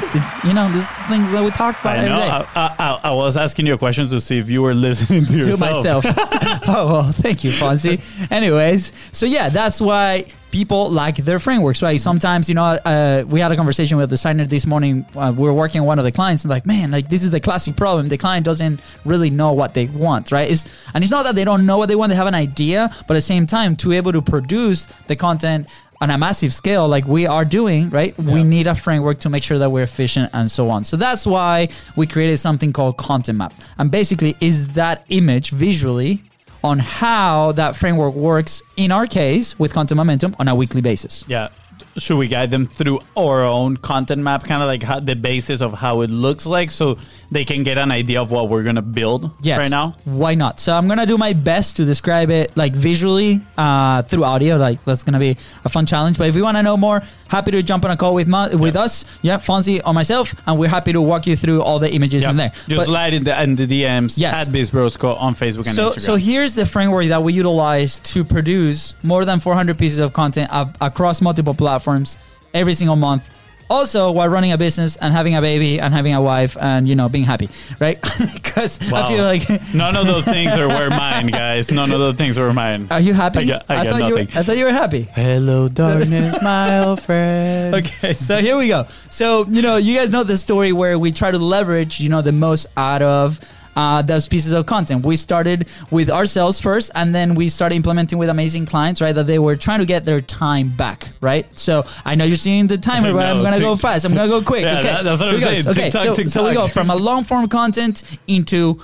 you 0.47 0.55
know, 0.55 0.71
these 0.73 0.87
things 1.09 1.33
that 1.33 1.43
we 1.45 1.51
talk 1.51 1.79
about 1.81 1.97
I 1.97 1.99
every 1.99 2.11
know. 2.11 2.21
day. 2.21 2.29
I, 2.31 2.75
I, 2.79 3.01
I 3.11 3.13
was 3.13 3.37
asking 3.37 3.67
you 3.67 3.75
a 3.75 3.79
question 3.79 4.09
to 4.09 4.21
see 4.21 4.39
if 4.39 4.49
you 4.49 4.63
were 4.63 4.73
listening 4.75 5.25
to 5.27 5.37
yourself. 5.37 5.59
to 5.59 5.67
yourself. 5.67 6.05
myself. 6.05 6.63
oh 6.69 6.87
well, 6.93 7.13
thank 7.13 7.43
you, 7.43 7.51
Fonzie. 7.51 8.01
Anyways, 8.31 8.93
so 9.13 9.27
yeah, 9.27 9.49
that's 9.49 9.81
why 9.81 10.27
people 10.51 10.91
like 10.91 11.17
their 11.17 11.39
frameworks, 11.39 11.83
right? 11.83 12.01
Sometimes 12.01 12.49
you 12.49 12.55
know, 12.55 12.65
uh, 12.65 13.25
we 13.29 13.41
had 13.41 13.53
a 13.53 13.57
conversation 13.57 13.97
with 13.97 14.05
a 14.05 14.09
designer 14.09 14.47
this 14.47 14.67
morning. 14.67 15.05
Uh, 15.15 15.33
we 15.37 15.45
were 15.45 15.53
working 15.53 15.81
on 15.81 15.87
one 15.87 15.99
of 15.99 16.05
the 16.05 16.13
clients, 16.13 16.45
and 16.45 16.51
like, 16.51 16.67
man, 16.67 16.91
like 16.91 17.09
this 17.09 17.23
is 17.23 17.31
the 17.31 17.41
classic 17.41 17.77
problem. 17.77 18.09
The 18.09 18.19
client 18.19 18.45
doesn't 18.45 18.81
really 19.05 19.31
know 19.31 19.53
what 19.53 19.75
they 19.75 19.87
want, 19.87 20.33
right? 20.33 20.51
It's, 20.51 20.65
and 20.95 21.03
it's 21.05 21.11
not 21.11 21.25
that 21.25 21.35
they 21.35 21.45
don't 21.45 21.67
know 21.67 21.79
what 21.79 21.89
they 21.89 21.97
want; 21.97 22.11
they 22.11 22.17
have 22.17 22.27
an 22.27 22.35
idea, 22.35 22.91
but 23.07 23.15
at 23.15 23.19
the 23.19 23.21
same 23.23 23.47
time, 23.47 23.77
to 23.77 23.89
be 23.89 23.97
able 23.97 24.13
to 24.13 24.23
produce 24.23 24.87
the 25.07 25.17
content 25.17 25.69
on 26.01 26.11
a 26.11 26.19
massive 26.19 26.53
scale 26.53 26.87
like 26.89 27.07
we 27.07 27.27
are 27.27 27.45
doing, 27.45 27.89
right? 27.91 28.17
We 28.19 28.43
need 28.45 28.67
a 28.67 28.75
framework 28.75 29.21
to 29.21 29.31
make 29.31 29.43
sure 29.43 29.59
that 29.59 29.71
we're 29.71 29.85
efficient 29.85 30.31
and 30.35 30.51
so 30.51 30.69
on. 30.69 30.85
So 30.85 30.97
that's 30.97 31.27
why 31.27 31.69
we 31.97 32.07
created 32.07 32.39
something 32.39 32.73
called 32.73 32.97
Content 32.99 33.39
Map. 33.39 33.55
And 33.79 33.91
basically 33.91 34.37
is 34.41 34.69
that 34.75 35.05
image 35.09 35.51
visually 35.51 36.23
on 36.63 36.79
how 36.79 37.53
that 37.53 37.77
framework 37.77 38.15
works 38.15 38.63
in 38.77 38.93
our 38.93 39.07
case 39.07 39.59
with 39.59 39.73
Content 39.73 39.97
Momentum 39.97 40.35
on 40.39 40.49
a 40.49 40.55
weekly 40.55 40.81
basis. 40.81 41.25
Yeah. 41.27 41.49
Should 41.97 42.19
we 42.19 42.29
guide 42.29 42.51
them 42.51 42.67
through 42.67 43.01
our 43.17 43.43
own 43.43 43.77
content 43.79 44.23
map, 44.23 44.45
kind 44.45 44.63
of 44.63 44.67
like 44.67 44.83
how, 44.83 45.01
the 45.01 45.17
basis 45.17 45.63
of 45.63 45.73
how 45.73 46.03
it 46.03 46.11
looks 46.11 46.45
like, 46.45 46.71
so 46.71 46.99
they 47.31 47.45
can 47.45 47.63
get 47.65 47.77
an 47.79 47.91
idea 47.91 48.21
of 48.23 48.31
what 48.31 48.49
we're 48.49 48.63
gonna 48.63 48.83
build 48.83 49.31
Yes. 49.41 49.59
right 49.59 49.71
now? 49.71 49.97
Why 50.05 50.35
not? 50.35 50.61
So 50.61 50.73
I'm 50.75 50.87
gonna 50.89 51.07
do 51.07 51.19
my 51.19 51.33
best 51.33 51.77
to 51.77 51.85
describe 51.85 52.31
it 52.31 52.57
like 52.57 52.73
visually 52.73 53.41
uh, 53.59 54.03
through 54.03 54.25
audio. 54.25 54.57
Like 54.57 54.85
that's 54.85 55.03
gonna 55.05 55.19
be 55.19 55.37
a 55.65 55.69
fun 55.69 55.87
challenge. 55.87 56.19
But 56.19 56.29
if 56.29 56.37
you 56.37 56.43
want 56.45 56.57
to 56.57 56.63
know 56.63 56.77
more, 56.77 57.03
happy 57.29 57.51
to 57.51 57.63
jump 57.63 57.85
on 57.85 57.91
a 57.91 57.97
call 57.97 58.15
with 58.15 58.29
Ma- 58.29 58.49
with 58.55 58.77
us. 58.77 59.05
Yeah, 59.23 59.39
Fonzie 59.39 59.81
or 59.85 59.93
myself, 59.93 60.35
and 60.47 60.59
we're 60.59 60.69
happy 60.69 60.93
to 60.93 61.03
walk 61.03 61.27
you 61.27 61.35
through 61.37 61.63
all 61.63 61.79
the 61.79 61.93
images 61.93 62.23
Yeah. 62.23 62.31
in 62.31 62.37
there. 62.37 62.53
Just 62.69 62.77
But- 62.77 62.85
slide 62.87 63.15
in 63.15 63.25
the, 63.25 63.43
in 63.43 63.57
the 63.57 63.67
DMs 63.67 64.17
Yes. 64.19 64.47
at 64.47 64.53
BizBrosco 64.55 65.21
on 65.21 65.35
Facebook 65.35 65.67
and 65.67 65.75
so, 65.75 65.91
Instagram. 65.91 66.01
so 66.01 66.17
here's 66.17 66.55
the 66.55 66.65
framework 66.67 67.07
that 67.09 67.23
we 67.23 67.33
utilize 67.33 67.99
to 68.15 68.23
produce 68.25 68.95
more 69.03 69.25
than 69.25 69.41
400 69.41 69.77
pieces 69.77 69.99
of 69.99 70.13
content 70.13 70.49
across 70.81 71.21
multiple 71.21 71.55
platforms 71.55 72.17
every 72.55 72.75
single 72.75 72.97
month. 72.97 73.29
Also, 73.69 74.13
while 74.13 74.29
running 74.29 74.53
a 74.53 74.59
business 74.59 74.95
and 74.97 75.13
having 75.13 75.35
a 75.35 75.41
baby 75.41 75.81
and 75.81 75.93
having 75.93 76.15
a 76.15 76.23
wife 76.23 76.57
and 76.61 76.89
you 76.89 76.95
know 76.95 77.09
being 77.09 77.25
happy, 77.25 77.49
right? 77.81 77.99
Because 78.57 78.79
I 78.93 79.09
feel 79.09 79.25
like, 79.25 79.45
None 79.75 79.97
of 79.97 80.07
those 80.07 80.25
things 80.25 80.53
are 80.55 80.69
were 80.69 80.89
mine, 80.89 81.27
guys. 81.27 81.71
None 81.71 81.91
of 81.93 81.99
those 81.99 82.15
things 82.17 82.39
were 82.39 82.55
mine. 82.55 82.87
are 82.91 83.01
you 83.01 83.13
happy? 83.13 83.41
I 83.41 83.45
got- 83.45 83.65
I 83.69 83.85
got 83.85 83.87
thought 83.93 84.09
you 84.09 84.15
were, 84.15 84.21
nothing. 84.21 84.39
I 84.39 84.43
thought 84.45 84.57
you 84.57 84.65
were 84.65 84.73
happy. 84.73 85.03
Hello, 85.13 85.69
darkness, 85.69 86.41
my 86.43 86.79
old 86.85 87.03
friend. 87.03 87.75
Okay, 87.75 88.15
so 88.15 88.39
here 88.39 88.57
we 88.57 88.69
go. 88.69 88.87
So 89.11 89.47
you 89.49 89.61
know, 89.63 89.77
you 89.77 89.95
guys 89.97 90.11
know 90.11 90.23
the 90.23 90.39
story 90.39 90.73
where 90.73 90.99
we 90.99 91.13
try 91.13 91.31
to 91.31 91.39
leverage, 91.39 92.01
you 92.01 92.09
know, 92.09 92.23
the 92.23 92.33
most 92.33 92.67
out 92.77 93.03
of 93.03 93.41
uh, 93.77 94.03
those 94.03 94.27
pieces 94.27 94.53
of 94.53 94.67
content. 94.67 95.05
We 95.07 95.17
started 95.17 95.69
with 95.91 96.11
ourselves 96.11 96.61
first, 96.61 96.91
and 96.95 97.15
then 97.15 97.35
we 97.35 97.49
started 97.49 97.77
implementing 97.77 98.19
with 98.19 98.29
amazing 98.31 98.67
clients, 98.67 99.01
right? 99.01 99.15
That 99.15 99.27
they 99.27 99.39
were 99.39 99.55
trying 99.57 99.81
to 99.81 99.87
get 99.87 100.05
their 100.05 100.21
time 100.21 100.69
back, 100.75 101.09
right? 101.21 101.47
So 101.57 101.85
I 102.05 102.15
know 102.15 102.25
you're 102.25 102.37
seeing 102.37 102.67
the 102.67 102.79
timer, 102.79 103.13
but 103.19 103.27
I'm 103.27 103.43
gonna 103.43 103.61
go 103.61 103.77
fast. 103.77 104.05
I'm 104.05 104.15
gonna 104.15 104.29
go 104.29 104.43
quick. 104.43 104.57
Yeah, 104.67 104.79
okay, 104.79 104.89
that- 104.95 105.05
that's 105.05 105.21
what 105.21 105.29
I'm 105.29 105.39
saying. 105.41 105.69
Okay, 105.69 105.91
TikTok, 105.91 106.17
so, 106.17 106.25
so 106.25 106.49
we 106.49 106.55
go 106.55 106.67
from 106.69 106.91
a 106.91 106.97
long 106.97 107.23
form 107.25 107.47
content 107.49 108.03
into 108.27 108.81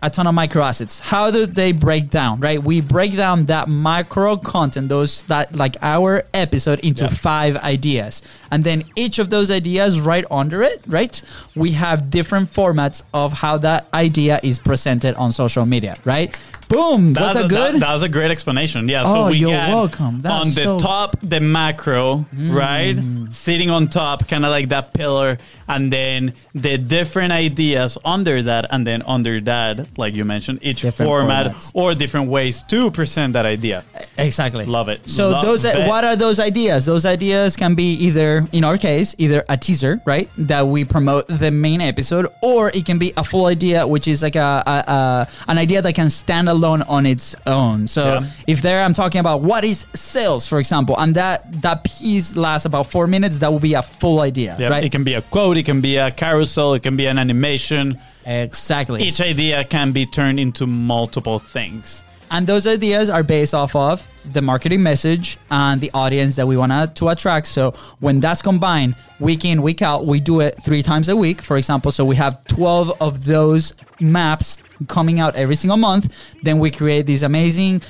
a 0.00 0.08
ton 0.08 0.26
of 0.28 0.34
micro 0.34 0.62
assets. 0.62 1.00
How 1.00 1.30
do 1.30 1.44
they 1.44 1.72
break 1.72 2.08
down? 2.08 2.38
Right, 2.40 2.62
we 2.62 2.80
break 2.80 3.16
down 3.16 3.46
that 3.46 3.68
micro 3.68 4.36
content, 4.36 4.88
those 4.88 5.24
that 5.24 5.56
like 5.56 5.76
our 5.82 6.22
episode 6.32 6.78
into 6.80 7.04
Yeah. 7.04 7.10
five 7.10 7.56
ideas, 7.56 8.22
and 8.50 8.62
then 8.62 8.84
each 8.94 9.18
of 9.18 9.30
those 9.30 9.50
ideas 9.50 9.98
right 10.00 10.24
under 10.30 10.62
it, 10.62 10.82
right, 10.86 11.20
we 11.56 11.72
have 11.72 12.10
different 12.10 12.52
formats 12.52 13.02
of 13.12 13.32
how 13.32 13.58
that 13.58 13.88
idea 13.92 14.38
is 14.44 14.58
presented 14.60 15.14
on 15.16 15.32
social 15.32 15.66
media. 15.66 15.96
Right, 16.04 16.36
boom. 16.68 17.12
That 17.14 17.22
was 17.22 17.34
that 17.34 17.44
a, 17.44 17.48
good? 17.48 17.74
That, 17.74 17.80
that 17.80 17.92
was 17.92 18.02
a 18.02 18.08
great 18.08 18.30
explanation. 18.30 18.88
Yeah. 18.88 19.02
Oh, 19.06 19.14
so 19.14 19.30
we 19.30 19.38
you're 19.38 19.50
welcome. 19.50 20.20
That's 20.20 20.34
on 20.34 20.46
the 20.54 20.62
so- 20.62 20.78
Mm. 20.78 20.82
top, 20.82 21.16
the 21.22 21.40
macro, 21.40 22.26
right? 22.36 22.96
Sitting 23.30 23.70
on 23.70 23.88
top, 23.88 24.28
kind 24.28 24.44
of 24.44 24.50
like 24.50 24.68
that 24.68 24.92
pillar, 24.92 25.38
and 25.66 25.92
then 25.92 26.34
the 26.54 26.76
different 26.78 27.32
ideas 27.32 27.96
under 28.04 28.42
that, 28.42 28.66
and 28.70 28.86
then 28.86 29.02
under 29.06 29.40
that, 29.42 29.98
like 29.98 30.14
you 30.14 30.24
mentioned, 30.24 30.58
each 30.62 30.82
Different 30.82 31.08
format 31.08 31.46
formats. 31.54 31.70
or 31.74 31.94
different 31.94 32.28
ways 32.30 32.62
to 32.68 32.90
present 32.90 33.32
that 33.32 33.46
idea. 33.46 33.84
Exactly. 34.16 34.64
Love 34.66 34.88
it. 34.88 35.08
So 35.08 35.30
Love 35.30 35.44
those 35.44 35.64
it. 35.64 35.86
what 35.88 36.04
are 36.04 36.16
those 36.16 36.38
ideas? 36.40 36.84
Those 36.86 37.04
ideas 37.06 37.56
can 37.56 37.74
be 37.74 37.94
either 37.94 38.46
in 38.52 38.64
our 38.64 38.76
case, 38.78 39.14
either 39.18 39.44
a 39.48 39.56
teaser, 39.56 40.00
right, 40.04 40.28
that 40.38 40.66
we 40.66 40.84
promote 40.84 41.28
the 41.28 41.50
main 41.50 41.80
episode, 41.80 42.26
or 42.42 42.70
it 42.70 42.84
can 42.84 42.98
be 42.98 43.12
a 43.16 43.24
full 43.24 43.46
idea, 43.46 43.86
which 43.86 44.06
is 44.08 44.22
like 44.22 44.36
a, 44.36 44.62
a, 44.66 44.92
a 44.92 45.28
an 45.48 45.58
idea 45.58 45.80
that 45.82 45.94
can 45.94 46.10
stand 46.10 46.48
alone 46.48 46.57
on 46.64 47.06
its 47.06 47.34
own. 47.46 47.86
So 47.86 48.04
Yeah. 48.20 48.26
if 48.46 48.62
there 48.62 48.82
I'm 48.82 48.94
talking 48.94 49.20
about 49.20 49.42
what 49.42 49.64
is 49.64 49.86
sales, 49.94 50.46
for 50.46 50.58
example, 50.58 50.96
and 50.98 51.14
that 51.14 51.62
that 51.62 51.84
piece 51.84 52.36
lasts 52.36 52.66
about 52.66 52.86
four 52.90 53.06
minutes, 53.06 53.38
that 53.38 53.50
will 53.52 53.58
be 53.60 53.74
a 53.74 53.82
full 53.82 54.20
idea, 54.20 54.56
Yeah, 54.58 54.68
right? 54.68 54.84
It 54.84 54.92
can 54.92 55.04
be 55.04 55.14
a 55.14 55.22
quote, 55.22 55.56
it 55.56 55.64
can 55.64 55.80
be 55.80 55.96
a 55.96 56.10
carousel, 56.10 56.74
it 56.74 56.82
can 56.82 56.96
be 56.96 57.06
an 57.06 57.18
animation. 57.18 57.98
exactly. 58.26 59.02
Each 59.02 59.20
idea 59.20 59.64
can 59.64 59.92
be 59.92 60.04
turned 60.06 60.38
into 60.38 60.66
multiple 60.66 61.38
things. 61.38 62.04
And 62.30 62.46
those 62.46 62.66
ideas 62.66 63.08
are 63.10 63.22
based 63.22 63.54
off 63.54 63.74
of 63.74 64.06
the 64.24 64.42
marketing 64.42 64.82
message 64.82 65.38
and 65.50 65.80
the 65.80 65.90
audience 65.94 66.36
that 66.36 66.46
we 66.46 66.56
want 66.56 66.94
to 66.96 67.08
attract. 67.08 67.46
So 67.46 67.72
when 68.00 68.20
that's 68.20 68.42
combined, 68.42 68.96
week 69.18 69.44
in, 69.44 69.62
week 69.62 69.80
out, 69.82 70.04
we 70.06 70.20
do 70.20 70.40
it 70.40 70.62
three 70.62 70.82
times 70.82 71.08
a 71.08 71.16
week, 71.16 71.40
for 71.40 71.56
example. 71.56 71.90
So 71.90 72.04
we 72.04 72.16
have 72.16 72.44
12 72.46 73.00
of 73.00 73.24
those 73.24 73.72
maps 74.00 74.58
coming 74.88 75.20
out 75.20 75.34
every 75.36 75.54
single 75.56 75.78
month. 75.78 76.14
Then 76.42 76.58
we 76.58 76.70
create 76.70 77.06
this 77.06 77.22
amazing 77.22 77.82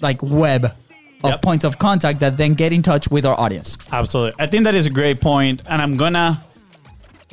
like 0.00 0.22
web 0.22 0.66
of 0.66 1.30
Yep. 1.30 1.42
points 1.42 1.64
of 1.64 1.78
contact 1.78 2.20
that 2.20 2.36
then 2.36 2.52
get 2.54 2.72
in 2.72 2.82
touch 2.82 3.08
with 3.10 3.24
our 3.26 3.38
audience. 3.40 3.78
Absolutely. 3.90 4.34
I 4.38 4.46
think 4.46 4.64
that 4.64 4.74
is 4.74 4.84
a 4.86 4.90
great 4.90 5.20
point, 5.22 5.62
and 5.66 5.80
I'm 5.80 5.96
gonna, 5.96 6.44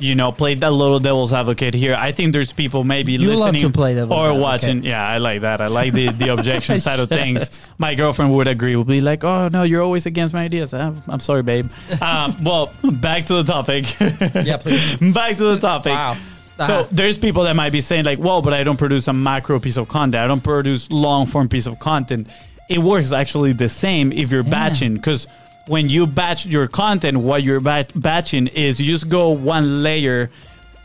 you 0.02 0.14
know, 0.14 0.32
play 0.32 0.54
that 0.56 0.70
little 0.72 0.98
devil's 0.98 1.32
advocate 1.32 1.74
here. 1.74 1.94
I 1.94 2.10
think 2.12 2.32
there's 2.32 2.52
people 2.52 2.82
maybe 2.84 3.12
You 3.12 3.28
listening 3.32 3.60
to 3.62 3.70
play 3.70 3.94
devil's 3.94 4.18
or 4.18 4.24
advocate. 4.30 4.42
watching. 4.42 4.82
Yeah, 4.82 5.06
I 5.06 5.18
like 5.18 5.42
that. 5.42 5.60
I 5.60 5.66
like 5.66 5.92
the 5.92 6.08
the 6.08 6.28
objection 6.32 6.80
side 6.80 6.98
of 7.00 7.08
things. 7.20 7.70
My 7.78 7.94
girlfriend 7.94 8.34
would 8.34 8.48
agree. 8.48 8.74
Would 8.76 8.86
be 8.88 9.00
like, 9.00 9.22
"Oh 9.24 9.48
no, 9.48 9.62
you're 9.62 9.82
always 9.82 10.04
against 10.06 10.34
my 10.34 10.44
ideas." 10.44 10.74
I'm, 10.74 11.00
I'm 11.08 11.20
sorry, 11.20 11.42
babe. 11.42 11.70
um, 12.02 12.42
well, 12.42 12.72
back 12.82 13.26
to 13.26 13.34
the 13.34 13.44
topic. 13.44 13.84
Yeah, 14.48 14.56
please. 14.56 14.96
back 15.14 15.36
to 15.36 15.44
the 15.54 15.58
topic. 15.60 15.92
Wow. 15.94 16.14
So 16.14 16.62
Uh-huh. 16.64 16.86
there's 16.92 17.18
people 17.18 17.44
that 17.44 17.56
might 17.56 17.72
be 17.72 17.80
saying 17.80 18.04
like, 18.04 18.18
"Well, 18.18 18.42
but 18.42 18.52
I 18.52 18.64
don't 18.64 18.76
produce 18.78 19.08
a 19.08 19.12
macro 19.12 19.58
piece 19.60 19.76
of 19.78 19.86
content. 19.88 20.22
I 20.24 20.26
don't 20.26 20.42
produce 20.44 20.90
long 20.90 21.26
form 21.26 21.48
piece 21.48 21.66
of 21.66 21.78
content." 21.78 22.26
It 22.68 22.78
works 22.78 23.12
actually 23.12 23.52
the 23.52 23.68
same 23.68 24.12
if 24.12 24.30
you're 24.30 24.44
Yeah. 24.44 24.50
batching 24.58 24.94
because 24.94 25.26
when 25.66 25.88
you 25.88 26.06
batch 26.06 26.46
your 26.46 26.68
content, 26.68 27.18
what 27.18 27.42
you're 27.42 27.60
bat- 27.60 27.92
batching 27.94 28.48
is 28.48 28.80
you 28.80 28.86
just 28.86 29.08
go 29.08 29.30
one 29.30 29.82
layer 29.82 30.30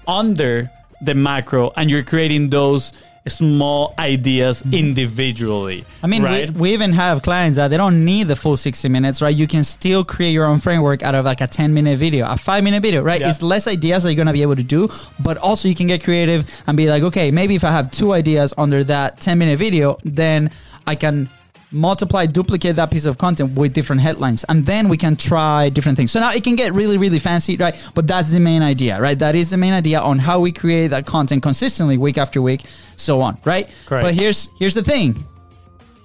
under 0.07 0.69
the 1.01 1.15
macro 1.15 1.71
and 1.75 1.89
you're 1.89 2.03
creating 2.03 2.49
those 2.49 2.93
small 3.29 3.93
ideas 3.99 4.63
individually. 4.71 5.81
Mm-hmm. 5.81 6.05
I 6.05 6.07
mean, 6.07 6.23
right? 6.23 6.49
we, 6.51 6.61
we 6.61 6.73
even 6.73 6.93
have 6.93 7.21
clients 7.21 7.57
that 7.57 7.69
they 7.69 7.77
don't 7.77 8.05
need 8.05 8.27
the 8.27 8.35
full 8.35 8.57
60 8.57 8.87
minutes, 8.89 9.21
right? 9.21 9.35
You 9.35 9.47
can 9.47 9.63
still 9.63 10.03
create 10.03 10.31
your 10.31 10.45
own 10.45 10.59
framework 10.59 11.03
out 11.03 11.15
of 11.15 11.25
like 11.25 11.41
a 11.41 11.47
10 11.47 11.73
minute 11.73 11.97
video, 11.97 12.29
a 12.29 12.37
five 12.37 12.63
minute 12.63 12.81
video, 12.81 13.01
right? 13.01 13.19
Yeah. 13.19 13.29
It's 13.29 13.41
less 13.41 13.67
ideas 13.67 14.03
that 14.03 14.11
you're 14.11 14.15
going 14.17 14.27
to 14.27 14.33
be 14.33 14.41
able 14.41 14.55
to 14.55 14.63
do, 14.63 14.89
but 15.19 15.37
also 15.37 15.67
you 15.67 15.75
can 15.75 15.87
get 15.87 16.03
creative 16.03 16.45
and 16.67 16.77
be 16.77 16.87
like, 16.89 17.03
okay, 17.03 17.31
maybe 17.31 17.55
if 17.55 17.63
I 17.63 17.71
have 17.71 17.91
two 17.91 18.13
ideas 18.13 18.53
under 18.57 18.83
that 18.85 19.19
10 19.19 19.37
minute 19.37 19.59
video, 19.59 19.97
then 20.03 20.51
I 20.85 20.95
can 20.95 21.29
multiply, 21.71 22.25
duplicate 22.25 22.75
that 22.77 22.91
piece 22.91 23.05
of 23.05 23.17
content 23.17 23.57
with 23.57 23.73
different 23.73 24.01
headlines, 24.01 24.43
and 24.45 24.65
then 24.65 24.89
we 24.89 24.97
can 24.97 25.15
try 25.15 25.69
different 25.69 25.97
things. 25.97 26.11
So 26.11 26.19
now 26.19 26.31
it 26.31 26.43
can 26.43 26.55
get 26.55 26.73
really, 26.73 26.97
really 26.97 27.19
fancy, 27.19 27.57
right? 27.57 27.75
But 27.93 28.07
that's 28.07 28.31
the 28.31 28.39
main 28.39 28.61
idea, 28.61 28.99
right? 29.01 29.17
That 29.17 29.35
is 29.35 29.49
the 29.49 29.57
main 29.57 29.73
idea 29.73 29.99
on 29.99 30.19
how 30.19 30.39
we 30.39 30.51
create 30.51 30.87
that 30.87 31.05
content 31.05 31.43
consistently 31.43 31.97
week 31.97 32.17
after 32.17 32.41
week, 32.41 32.65
so 32.95 33.21
on, 33.21 33.37
right? 33.43 33.69
Correct. 33.85 34.03
But 34.03 34.13
here's 34.13 34.49
here's 34.57 34.73
the 34.73 34.83
thing. 34.83 35.25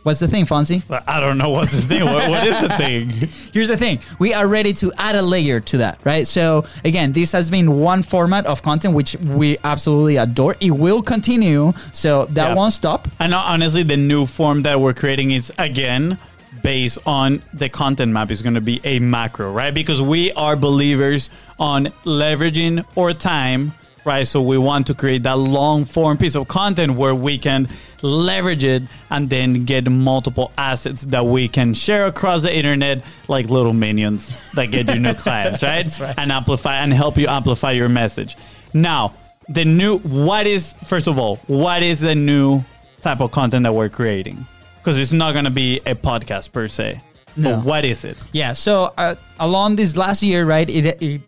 What's 0.02 0.18
the 0.18 0.26
thing, 0.26 0.46
Fonzie? 0.46 0.82
I 1.06 1.20
don't 1.20 1.38
know 1.38 1.50
what's 1.50 1.72
the 1.72 1.80
thing. 1.82 2.04
what, 2.04 2.28
what 2.28 2.44
is 2.46 2.60
the 2.60 2.68
thing? 2.76 3.08
Here's 3.52 3.68
the 3.68 3.76
thing. 3.76 4.00
We 4.18 4.34
are 4.34 4.48
ready 4.48 4.72
to 4.74 4.92
add 4.98 5.14
a 5.14 5.22
layer 5.22 5.60
to 5.60 5.78
that, 5.78 6.00
right? 6.04 6.26
So 6.26 6.64
again, 6.84 7.12
this 7.12 7.30
has 7.32 7.50
been 7.50 7.78
one 7.78 8.02
format 8.02 8.44
of 8.46 8.62
content 8.62 8.94
which 8.94 9.14
we 9.16 9.58
absolutely 9.62 10.16
adore. 10.16 10.56
It 10.60 10.72
will 10.72 11.02
continue, 11.02 11.72
so 11.92 12.24
that 12.26 12.48
Yeah. 12.48 12.54
won't 12.54 12.72
stop. 12.72 13.06
And 13.20 13.32
honestly, 13.32 13.84
the 13.84 13.96
new 13.96 14.26
form 14.26 14.62
that 14.62 14.80
we're 14.80 14.92
creating 14.94 15.30
is 15.30 15.52
again 15.58 16.18
based 16.64 16.98
on 17.06 17.42
the 17.52 17.68
content 17.68 18.12
map 18.12 18.30
is 18.30 18.42
going 18.42 18.54
to 18.54 18.60
be 18.60 18.80
a 18.84 18.98
macro, 18.98 19.52
right? 19.52 19.72
Because 19.74 20.02
we 20.02 20.32
are 20.32 20.54
believers 20.56 21.30
on 21.58 21.86
leveraging 22.04 22.84
our 22.96 23.12
time 23.12 23.72
right? 24.04 24.26
So 24.26 24.42
we 24.42 24.58
want 24.58 24.86
to 24.88 24.94
create 24.94 25.22
that 25.24 25.38
long 25.38 25.84
form 25.84 26.18
piece 26.18 26.34
of 26.34 26.48
content 26.48 26.94
where 26.94 27.14
we 27.14 27.38
can 27.38 27.68
leverage 28.02 28.64
it 28.64 28.82
and 29.10 29.30
then 29.30 29.64
get 29.64 29.88
multiple 29.90 30.52
assets 30.58 31.02
that 31.02 31.24
we 31.24 31.48
can 31.48 31.74
share 31.74 32.06
across 32.06 32.42
the 32.42 32.54
internet 32.54 33.04
like 33.28 33.48
little 33.48 33.72
minions 33.72 34.30
that 34.54 34.70
get 34.70 34.92
you 34.92 35.00
new 35.00 35.14
clients, 35.24 35.62
right? 35.62 35.98
right. 36.00 36.14
And 36.18 36.32
amplify 36.32 36.78
and 36.78 36.92
help 36.92 37.16
you 37.16 37.28
amplify 37.28 37.72
your 37.72 37.88
message. 37.88 38.36
Now, 38.74 39.14
the 39.48 39.64
new 39.64 39.98
what 39.98 40.46
is 40.46 40.74
first 40.84 41.06
of 41.06 41.18
all, 41.18 41.36
what 41.46 41.82
is 41.82 42.00
the 42.00 42.14
new 42.14 42.62
type 43.00 43.20
of 43.20 43.32
content 43.32 43.64
that 43.64 43.74
we're 43.74 43.88
creating? 43.88 44.46
Because 44.78 44.98
it's 44.98 45.12
not 45.12 45.32
going 45.32 45.44
to 45.44 45.50
be 45.50 45.78
a 45.86 45.94
podcast 45.94 46.52
per 46.52 46.68
se. 46.68 47.00
No. 47.36 47.56
But 47.56 47.64
what 47.64 47.84
is 47.84 48.04
it? 48.04 48.16
Yeah. 48.32 48.52
So 48.52 48.92
uh, 48.98 49.14
along 49.38 49.76
this 49.76 49.96
last 49.96 50.22
year, 50.22 50.44
right, 50.44 50.68
it, 50.68 51.02
it 51.02 51.20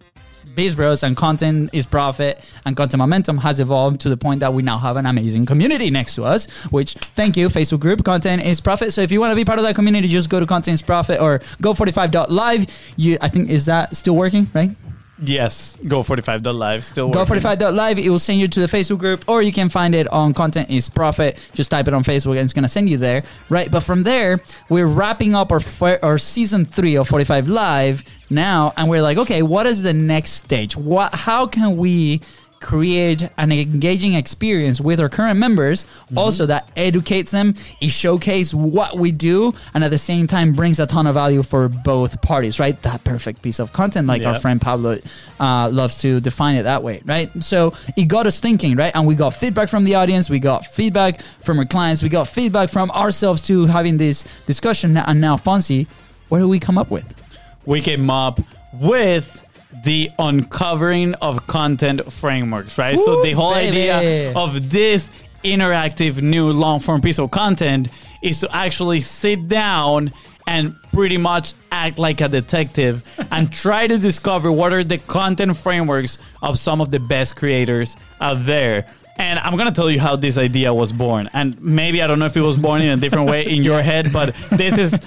Biz 0.54 0.74
Bros 0.74 1.02
and 1.02 1.16
content 1.16 1.70
is 1.72 1.86
profit 1.86 2.38
and 2.64 2.76
content 2.76 2.98
momentum 2.98 3.38
has 3.38 3.60
evolved 3.60 4.00
to 4.02 4.08
the 4.08 4.16
point 4.16 4.40
that 4.40 4.52
we 4.52 4.62
now 4.62 4.78
have 4.78 4.96
an 4.96 5.06
amazing 5.06 5.46
community 5.46 5.90
next 5.90 6.14
to 6.14 6.24
us. 6.24 6.46
Which 6.66 6.94
thank 6.94 7.36
you, 7.36 7.48
Facebook 7.48 7.80
group. 7.80 8.04
Content 8.04 8.42
is 8.42 8.60
profit. 8.60 8.92
So 8.92 9.00
if 9.00 9.10
you 9.10 9.20
want 9.20 9.32
to 9.32 9.36
be 9.36 9.44
part 9.44 9.58
of 9.58 9.64
that 9.64 9.74
community, 9.74 10.08
just 10.08 10.30
go 10.30 10.40
to 10.40 10.46
content 10.46 10.74
is 10.74 10.82
profit 10.82 11.20
or 11.20 11.38
go45.live. 11.62 12.66
You, 12.96 13.18
I 13.20 13.28
think, 13.28 13.50
is 13.50 13.66
that 13.66 13.96
still 13.96 14.16
working? 14.16 14.46
Right. 14.54 14.70
Yes, 15.22 15.76
go 15.86 16.02
45 16.02 16.44
live 16.46 16.84
still 16.84 17.08
Go 17.08 17.20
working. 17.20 17.36
45.live. 17.36 17.98
It 17.98 18.10
will 18.10 18.18
send 18.18 18.40
you 18.40 18.48
to 18.48 18.60
the 18.60 18.66
Facebook 18.66 18.98
group, 18.98 19.24
or 19.28 19.42
you 19.42 19.52
can 19.52 19.68
find 19.68 19.94
it 19.94 20.08
on 20.08 20.34
Content 20.34 20.70
is 20.70 20.88
Profit. 20.88 21.38
Just 21.52 21.70
type 21.70 21.86
it 21.86 21.94
on 21.94 22.02
Facebook, 22.02 22.32
and 22.32 22.40
it's 22.40 22.52
going 22.52 22.64
to 22.64 22.68
send 22.68 22.90
you 22.90 22.96
there, 22.96 23.22
right? 23.48 23.70
But 23.70 23.80
from 23.80 24.02
there, 24.02 24.40
we're 24.68 24.86
wrapping 24.88 25.34
up 25.34 25.52
our 25.52 25.60
our 26.02 26.18
season 26.18 26.64
three 26.64 26.96
of 26.96 27.08
45 27.08 27.48
Live 27.48 28.04
now, 28.34 28.72
and 28.76 28.88
we're 28.88 29.02
like, 29.02 29.18
okay, 29.18 29.42
what 29.42 29.66
is 29.66 29.82
the 29.82 29.92
next 29.92 30.32
stage? 30.32 30.76
What? 30.76 31.14
How 31.14 31.46
can 31.46 31.76
we? 31.76 32.20
create 32.60 33.28
an 33.36 33.52
engaging 33.52 34.14
experience 34.14 34.80
with 34.80 34.98
our 34.98 35.10
current 35.10 35.38
members 35.38 35.84
also 36.16 36.46
that 36.46 36.66
educates 36.76 37.30
them 37.30 37.54
it 37.82 37.90
showcase 37.90 38.54
what 38.54 38.96
we 38.96 39.12
do 39.12 39.52
and 39.74 39.84
at 39.84 39.90
the 39.90 39.98
same 39.98 40.26
time 40.26 40.54
brings 40.54 40.80
a 40.80 40.86
ton 40.86 41.06
of 41.06 41.12
value 41.12 41.42
for 41.42 41.68
both 41.68 42.22
parties 42.22 42.58
right 42.58 42.80
that 42.80 43.04
perfect 43.04 43.42
piece 43.42 43.58
of 43.58 43.70
content 43.74 44.06
like 44.06 44.24
our 44.24 44.40
friend 44.40 44.62
Pablo 44.62 44.96
uh, 45.40 45.68
loves 45.70 45.98
to 45.98 46.20
define 46.20 46.54
it 46.56 46.62
that 46.62 46.82
way, 46.82 47.02
right? 47.04 47.30
So 47.42 47.74
it 47.96 48.06
got 48.06 48.26
us 48.26 48.40
thinking, 48.40 48.76
right? 48.76 48.92
And 48.94 49.06
we 49.06 49.14
got 49.14 49.34
feedback 49.34 49.68
from 49.68 49.84
the 49.84 49.94
audience, 49.96 50.30
we 50.30 50.38
got 50.38 50.66
feedback 50.66 51.22
from 51.40 51.58
our 51.58 51.64
clients, 51.64 52.02
we 52.02 52.08
got 52.08 52.28
feedback 52.28 52.70
from 52.70 52.90
ourselves 52.92 53.42
to 53.42 53.66
having 53.66 53.98
this 53.98 54.24
discussion. 54.46 54.96
And 54.96 55.20
now, 55.20 55.36
Fonzie, 55.36 55.86
what 56.28 56.38
do 56.38 56.48
we 56.48 56.58
come 56.58 56.78
up 56.78 56.90
with? 56.90 57.23
We 57.66 57.80
came 57.80 58.10
up 58.10 58.40
with 58.72 59.40
the 59.84 60.10
uncovering 60.18 61.14
of 61.14 61.46
content 61.46 62.12
frameworks, 62.12 62.78
right? 62.78 62.98
so 62.98 63.22
the 63.22 63.32
whole 63.32 63.54
baby. 63.54 63.90
idea 63.90 64.32
of 64.34 64.70
this 64.70 65.10
interactive 65.42 66.22
new 66.22 66.50
long 66.50 66.80
form 66.80 67.00
piece 67.00 67.18
of 67.18 67.30
content 67.30 67.88
is 68.22 68.40
to 68.40 68.56
actually 68.56 69.00
sit 69.00 69.48
down 69.48 70.12
and 70.46 70.74
pretty 70.92 71.16
much 71.16 71.54
act 71.72 71.98
like 71.98 72.20
a 72.20 72.28
detective 72.28 73.02
and 73.30 73.52
try 73.52 73.86
to 73.86 73.98
discover 73.98 74.50
what 74.52 74.72
are 74.72 74.84
the 74.84 74.98
content 74.98 75.56
frameworks 75.56 76.18
of 76.42 76.58
some 76.58 76.80
of 76.80 76.90
the 76.90 77.00
best 77.00 77.36
creators 77.36 77.96
out 78.20 78.44
there. 78.44 78.86
And 79.16 79.38
I'm 79.38 79.56
gonna 79.56 79.72
tell 79.72 79.90
you 79.90 80.00
how 80.00 80.16
this 80.16 80.38
idea 80.38 80.74
was 80.74 80.92
born. 80.92 81.30
And 81.32 81.60
maybe 81.62 82.02
I 82.02 82.06
don't 82.06 82.18
know 82.18 82.26
if 82.26 82.36
it 82.36 82.40
was 82.40 82.56
born 82.56 82.82
in 82.82 82.88
a 82.88 82.96
different 82.96 83.28
way 83.30 83.46
in 83.46 83.62
your 83.62 83.80
head, 83.90 84.12
but 84.12 84.34
this 84.50 84.76
is 84.76 85.00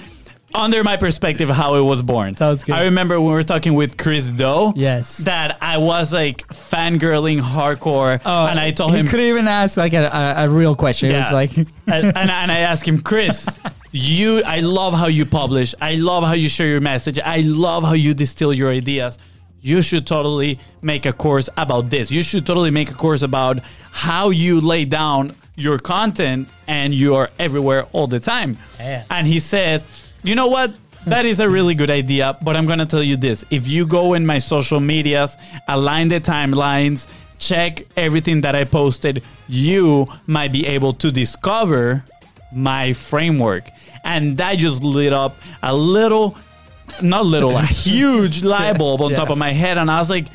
under 0.54 0.82
my 0.82 0.96
perspective 0.96 1.48
how 1.48 1.74
it 1.76 1.82
was 1.82 2.02
born. 2.02 2.36
Sounds 2.36 2.64
good. 2.64 2.74
I 2.74 2.84
remember 2.84 3.20
when 3.20 3.28
we 3.28 3.34
were 3.34 3.44
talking 3.44 3.74
with 3.74 3.96
Chris 3.96 4.30
Do. 4.30 4.72
Yes. 4.76 5.18
That 5.18 5.58
I 5.60 5.78
was 5.78 6.12
like 6.12 6.46
fangirling 6.48 7.40
hardcore, 7.40 8.20
Oh, 8.24 8.46
and 8.46 8.58
I 8.58 8.70
told 8.70 8.90
Oh, 8.92 8.94
he 8.94 9.00
him 9.00 9.06
could 9.06 9.20
even 9.20 9.46
ask 9.48 9.76
like 9.76 9.92
a, 9.92 10.06
a, 10.06 10.44
a 10.44 10.48
real 10.48 10.74
question. 10.74 11.10
It 11.10 11.18
was 11.18 11.32
like, 11.32 11.56
and, 11.56 11.68
and, 11.86 12.16
and 12.16 12.52
I 12.52 12.60
asked 12.60 12.86
him, 12.86 13.00
Chris, 13.02 13.46
you, 13.92 14.42
I 14.44 14.60
love 14.60 14.94
how 14.94 15.06
you 15.08 15.26
publish. 15.26 15.74
I 15.80 15.96
love 15.96 16.24
how 16.24 16.34
you 16.34 16.48
share 16.48 16.68
your 16.68 16.80
message. 16.80 17.18
I 17.18 17.38
love 17.38 17.84
how 17.84 17.92
you 17.94 18.14
distill 18.14 18.52
your 18.52 18.70
ideas. 18.70 19.18
You 19.60 19.82
should 19.82 20.06
totally 20.06 20.60
make 20.82 21.04
a 21.04 21.12
course 21.12 21.48
about 21.56 21.90
this. 21.90 22.10
You 22.10 22.22
should 22.22 22.46
totally 22.46 22.70
make 22.70 22.90
a 22.90 22.94
course 22.94 23.22
about 23.22 23.58
how 23.90 24.30
you 24.30 24.60
lay 24.60 24.84
down 24.84 25.34
your 25.56 25.78
content 25.78 26.48
and 26.68 26.94
you 26.94 27.16
are 27.16 27.28
everywhere 27.40 27.84
all 27.92 28.06
the 28.06 28.20
time. 28.20 28.56
Yeah. 28.78 29.04
And 29.10 29.26
he 29.26 29.40
says, 29.40 29.86
you 30.22 30.34
know 30.34 30.48
what? 30.48 30.72
That 31.06 31.24
is 31.24 31.40
a 31.40 31.48
really 31.48 31.74
good 31.74 31.90
idea, 31.90 32.36
but 32.42 32.56
I'm 32.56 32.66
going 32.66 32.80
to 32.80 32.86
tell 32.86 33.02
you 33.02 33.16
this. 33.16 33.44
If 33.50 33.66
you 33.66 33.86
go 33.86 34.14
in 34.14 34.26
my 34.26 34.38
social 34.38 34.80
medias, 34.80 35.36
align 35.66 36.08
the 36.08 36.20
timelines, 36.20 37.06
check 37.38 37.82
everything 37.96 38.40
that 38.42 38.54
I 38.54 38.64
posted, 38.64 39.22
you 39.48 40.06
might 40.26 40.52
be 40.52 40.66
able 40.66 40.92
to 40.94 41.10
discover 41.10 42.04
my 42.52 42.92
framework. 42.92 43.68
And 44.04 44.36
that 44.38 44.58
just 44.58 44.82
lit 44.82 45.12
up 45.12 45.36
a 45.62 45.74
little, 45.74 46.36
not 47.00 47.24
little, 47.24 47.56
a 47.56 47.62
huge 47.62 48.42
light 48.42 48.78
bulb 48.78 49.00
on 49.00 49.12
top 49.12 49.30
of 49.30 49.38
my 49.38 49.50
head. 49.50 49.78
And 49.78 49.90
I 49.90 49.98
was 49.98 50.10
like, 50.10 50.26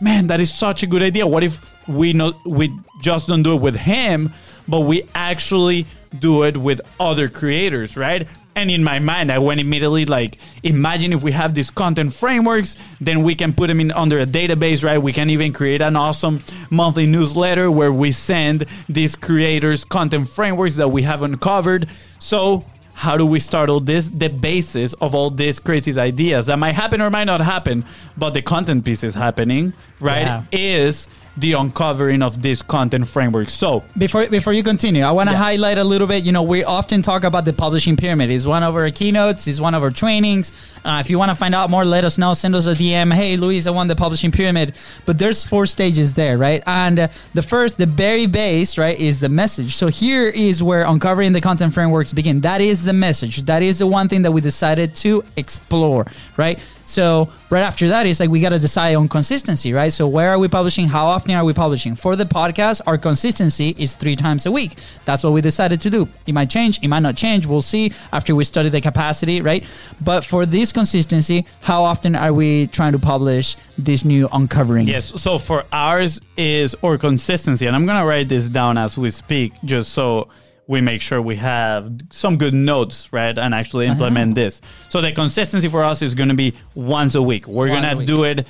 man, 0.00 0.26
that 0.28 0.40
is 0.40 0.52
such 0.52 0.82
a 0.82 0.86
good 0.86 1.02
idea. 1.02 1.26
What 1.26 1.44
if 1.44 1.60
we 1.88 2.12
not 2.12 2.44
we 2.46 2.70
just 3.00 3.28
don't 3.28 3.42
do 3.42 3.54
it 3.54 3.60
with 3.60 3.76
him, 3.76 4.32
but 4.66 4.80
we 4.80 5.04
actually 5.14 5.86
do 6.18 6.44
it 6.44 6.56
with 6.56 6.80
other 7.00 7.28
creators, 7.28 7.96
right? 7.96 8.26
And 8.58 8.72
in 8.72 8.82
my 8.82 8.98
mind, 8.98 9.30
I 9.30 9.38
went 9.38 9.60
immediately 9.60 10.04
like, 10.04 10.36
imagine 10.64 11.12
if 11.12 11.22
we 11.22 11.30
have 11.30 11.54
these 11.54 11.70
content 11.70 12.12
frameworks, 12.12 12.74
then 13.00 13.22
we 13.22 13.36
can 13.36 13.52
put 13.52 13.68
them 13.68 13.78
in 13.78 13.92
under 13.92 14.18
a 14.18 14.26
database, 14.26 14.82
right? 14.82 14.98
We 14.98 15.12
can 15.12 15.30
even 15.30 15.52
create 15.52 15.80
an 15.80 15.94
awesome 15.94 16.42
monthly 16.68 17.06
newsletter 17.06 17.70
where 17.70 17.92
we 17.92 18.10
send 18.10 18.66
these 18.88 19.14
creators 19.14 19.84
content 19.84 20.28
frameworks 20.28 20.74
that 20.74 20.88
we 20.88 21.04
have 21.04 21.22
uncovered. 21.22 21.88
So 22.18 22.64
how 22.94 23.16
do 23.16 23.24
we 23.24 23.38
start 23.38 23.70
all 23.70 23.78
this? 23.78 24.10
The 24.10 24.28
basis 24.28 24.92
of 24.94 25.14
all 25.14 25.30
these 25.30 25.60
crazy 25.60 25.96
ideas 25.96 26.46
that 26.46 26.58
might 26.58 26.74
happen 26.74 27.00
or 27.00 27.10
might 27.10 27.28
not 27.28 27.40
happen, 27.40 27.84
but 28.16 28.30
the 28.30 28.42
content 28.42 28.84
piece 28.84 29.04
is 29.04 29.14
happening, 29.14 29.72
right? 30.00 30.22
Yeah. 30.22 30.42
Is 30.50 31.08
the 31.40 31.52
uncovering 31.52 32.22
of 32.22 32.42
this 32.42 32.62
content 32.62 33.06
framework. 33.06 33.48
So 33.50 33.84
Before 33.96 34.26
before 34.26 34.52
you 34.52 34.62
continue, 34.62 35.02
I 35.04 35.12
want 35.12 35.28
to 35.28 35.34
Yeah. 35.34 35.42
highlight 35.42 35.78
a 35.78 35.84
little 35.84 36.06
bit. 36.06 36.24
You 36.24 36.32
know, 36.32 36.42
we 36.42 36.64
often 36.64 37.02
talk 37.02 37.22
about 37.24 37.44
the 37.44 37.52
publishing 37.52 37.96
pyramid. 37.96 38.30
It's 38.30 38.46
one 38.46 38.62
of 38.62 38.74
our 38.74 38.90
keynotes. 38.90 39.46
It's 39.46 39.60
one 39.60 39.74
of 39.74 39.82
our 39.82 39.90
trainings. 39.90 40.52
Uh, 40.84 40.98
if 41.00 41.10
you 41.10 41.18
want 41.18 41.30
to 41.30 41.34
find 41.34 41.54
out 41.54 41.70
more, 41.70 41.84
let 41.84 42.04
us 42.04 42.18
know. 42.18 42.34
Send 42.34 42.54
us 42.54 42.66
a 42.66 42.74
DM. 42.74 43.12
Hey, 43.12 43.36
Luis, 43.36 43.66
I 43.66 43.70
want 43.70 43.88
the 43.88 43.96
publishing 43.96 44.30
pyramid. 44.30 44.74
But 45.06 45.18
there's 45.18 45.44
four 45.44 45.66
stages 45.66 46.14
there, 46.14 46.38
right? 46.38 46.62
And 46.66 46.98
uh, 46.98 47.08
the 47.34 47.42
first, 47.42 47.78
the 47.78 47.86
very 47.86 48.26
base, 48.26 48.78
right, 48.78 48.98
is 48.98 49.20
the 49.20 49.28
message. 49.28 49.74
So 49.74 49.88
here 49.88 50.26
is 50.28 50.62
where 50.62 50.82
uncovering 50.82 51.32
the 51.34 51.40
content 51.40 51.72
frameworks 51.74 52.12
begin. 52.12 52.40
That 52.40 52.60
is 52.60 52.84
the 52.84 52.92
message. 52.92 53.42
That 53.46 53.62
is 53.62 53.78
the 53.78 53.86
one 53.86 54.08
thing 54.08 54.22
that 54.22 54.32
we 54.32 54.40
decided 54.40 54.94
to 54.96 55.24
explore, 55.36 56.06
right? 56.36 56.58
So 56.84 57.28
right 57.50 57.62
after 57.62 57.88
that 57.88 58.06
is 58.06 58.20
like 58.20 58.30
we 58.30 58.40
got 58.40 58.50
to 58.50 58.58
decide 58.58 58.94
on 58.94 59.08
consistency, 59.08 59.72
right? 59.72 59.92
So 59.92 60.06
where 60.06 60.30
are 60.30 60.38
we 60.38 60.48
publishing? 60.48 60.86
How 60.86 61.06
often 61.06 61.34
are 61.34 61.44
we 61.44 61.52
publishing? 61.52 61.94
For 61.94 62.16
the 62.16 62.24
podcast, 62.24 62.80
our 62.86 62.98
consistency 62.98 63.74
is 63.78 63.94
three 63.94 64.16
times 64.16 64.46
a 64.46 64.52
week. 64.52 64.78
That's 65.04 65.22
what 65.24 65.32
we 65.32 65.40
decided 65.40 65.80
to 65.82 65.90
do. 65.90 66.08
It 66.26 66.32
might 66.32 66.50
change, 66.50 66.78
it 66.82 66.88
might 66.88 67.00
not 67.00 67.16
change. 67.16 67.46
We'll 67.46 67.62
see 67.62 67.92
after 68.12 68.34
we 68.34 68.44
study 68.44 68.68
the 68.68 68.80
capacity, 68.80 69.40
right? 69.40 69.64
But 70.00 70.24
for 70.24 70.46
this 70.46 70.72
consistency, 70.72 71.46
how 71.60 71.82
often 71.82 72.14
are 72.14 72.32
we 72.32 72.66
trying 72.68 72.92
to 72.92 72.98
publish 72.98 73.56
this 73.76 74.04
new 74.04 74.28
uncovering? 74.32 74.88
yes, 74.88 75.20
so 75.20 75.38
for 75.38 75.64
ours 75.72 76.20
is 76.36 76.76
or 76.82 76.98
consistency, 76.98 77.66
and 77.66 77.74
I'm 77.74 77.86
gonna 77.86 78.06
write 78.06 78.28
this 78.28 78.48
down 78.48 78.78
as 78.78 78.98
we 78.98 79.10
speak, 79.10 79.52
just 79.64 79.92
so 79.92 80.28
we 80.68 80.82
make 80.82 81.00
sure 81.00 81.20
we 81.20 81.36
have 81.36 81.90
some 82.10 82.36
good 82.36 82.54
notes, 82.54 83.08
right, 83.10 83.36
and 83.36 83.54
actually 83.54 83.86
implement 83.86 84.36
this. 84.36 84.60
So 84.90 85.00
the 85.00 85.10
consistency 85.10 85.66
for 85.66 85.82
us 85.82 86.02
is 86.02 86.14
gonna 86.14 86.34
be 86.34 86.54
once 86.74 87.16
a 87.16 87.22
week. 87.22 87.48
We're 87.48 87.68
gonna 87.68 88.04
do 88.04 88.22
it. 88.24 88.46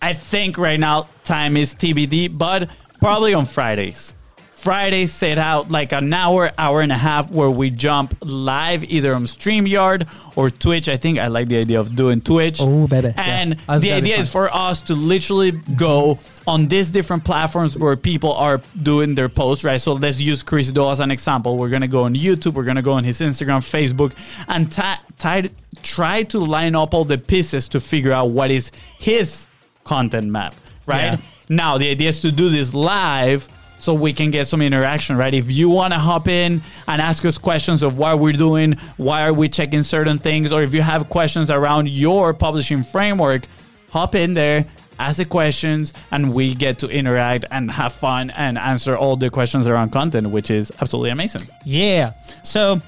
I 0.00 0.14
think 0.14 0.58
right 0.58 0.80
now 0.80 1.08
time 1.22 1.56
is 1.56 1.74
TBD, 1.76 2.36
but 2.36 2.68
probably 2.98 3.34
on 3.34 3.44
Fridays. 3.44 4.16
Fridays 4.62 5.12
set 5.12 5.38
out 5.38 5.70
like 5.70 5.92
an 5.92 6.12
hour, 6.12 6.52
hour 6.56 6.80
and 6.80 6.92
a 6.92 6.96
half 6.96 7.30
where 7.32 7.50
we 7.50 7.68
jump 7.68 8.14
live 8.22 8.84
either 8.84 9.12
on 9.12 9.24
StreamYard 9.24 10.08
or 10.36 10.50
Twitch. 10.50 10.88
I 10.88 10.96
think 10.96 11.18
I 11.18 11.26
like 11.26 11.48
the 11.48 11.58
idea 11.58 11.80
of 11.80 11.96
doing 11.96 12.20
Twitch. 12.20 12.58
Oh, 12.60 12.86
baby. 12.86 13.12
And 13.16 13.58
That's 13.66 13.82
the 13.82 13.92
idea 13.92 14.18
is 14.18 14.30
for 14.30 14.54
us 14.54 14.80
to 14.82 14.94
literally 14.94 15.50
go 15.50 16.20
on 16.46 16.68
these 16.68 16.90
different 16.90 17.24
platforms 17.24 17.76
where 17.76 17.96
people 17.96 18.32
are 18.34 18.60
doing 18.82 19.14
their 19.14 19.28
posts, 19.28 19.64
right? 19.64 19.80
So 19.80 19.92
let's 19.92 20.20
use 20.20 20.42
Chris 20.42 20.72
Do 20.72 20.88
as 20.90 21.00
an 21.00 21.10
example. 21.10 21.56
We're 21.56 21.68
gonna 21.68 21.88
go 21.88 22.04
on 22.04 22.14
YouTube, 22.14 22.54
we're 22.54 22.64
gonna 22.64 22.82
go 22.82 22.92
on 22.92 23.04
his 23.04 23.20
Instagram, 23.20 23.60
Facebook, 23.60 24.12
and 24.48 24.70
ti- 24.70 25.02
ti- 25.18 25.54
try 25.82 26.22
to 26.24 26.38
line 26.38 26.74
up 26.74 26.94
all 26.94 27.04
the 27.04 27.18
pieces 27.18 27.68
to 27.68 27.80
figure 27.80 28.12
out 28.12 28.30
what 28.30 28.50
is 28.50 28.70
his 28.98 29.46
content 29.84 30.28
map, 30.28 30.54
right? 30.86 31.12
Yeah. 31.12 31.16
Now 31.48 31.78
the 31.78 31.90
idea 31.90 32.08
is 32.08 32.20
to 32.20 32.32
do 32.32 32.48
this 32.48 32.74
live 32.74 33.48
so 33.78 33.92
we 33.94 34.12
can 34.12 34.30
get 34.30 34.46
some 34.46 34.62
interaction, 34.62 35.16
right? 35.16 35.34
If 35.34 35.50
you 35.50 35.68
want 35.68 35.92
to 35.92 35.98
hop 35.98 36.28
in 36.28 36.62
and 36.86 37.02
ask 37.02 37.24
us 37.24 37.36
questions 37.36 37.82
of 37.82 37.98
what 37.98 38.18
we're 38.20 38.32
doing, 38.32 38.74
why 38.96 39.26
are 39.26 39.32
we 39.32 39.48
checking 39.48 39.82
certain 39.82 40.18
things, 40.18 40.52
or 40.52 40.62
if 40.62 40.72
you 40.72 40.82
have 40.82 41.08
questions 41.08 41.50
around 41.50 41.88
your 41.88 42.32
publishing 42.32 42.84
framework, 42.84 43.42
hop 43.90 44.14
in 44.14 44.34
there, 44.34 44.66
ask 45.02 45.16
the 45.18 45.24
questions, 45.24 45.92
and 46.10 46.32
we 46.32 46.54
get 46.54 46.78
to 46.80 46.88
interact 46.88 47.44
and 47.50 47.70
have 47.70 47.92
fun 47.92 48.30
and 48.30 48.56
answer 48.58 48.96
all 48.96 49.16
the 49.16 49.30
questions 49.30 49.66
around 49.66 49.90
content, 49.90 50.30
which 50.30 50.50
is 50.50 50.72
absolutely 50.80 51.10
amazing. 51.10 51.42
Yeah. 51.64 52.12
So 52.42 52.80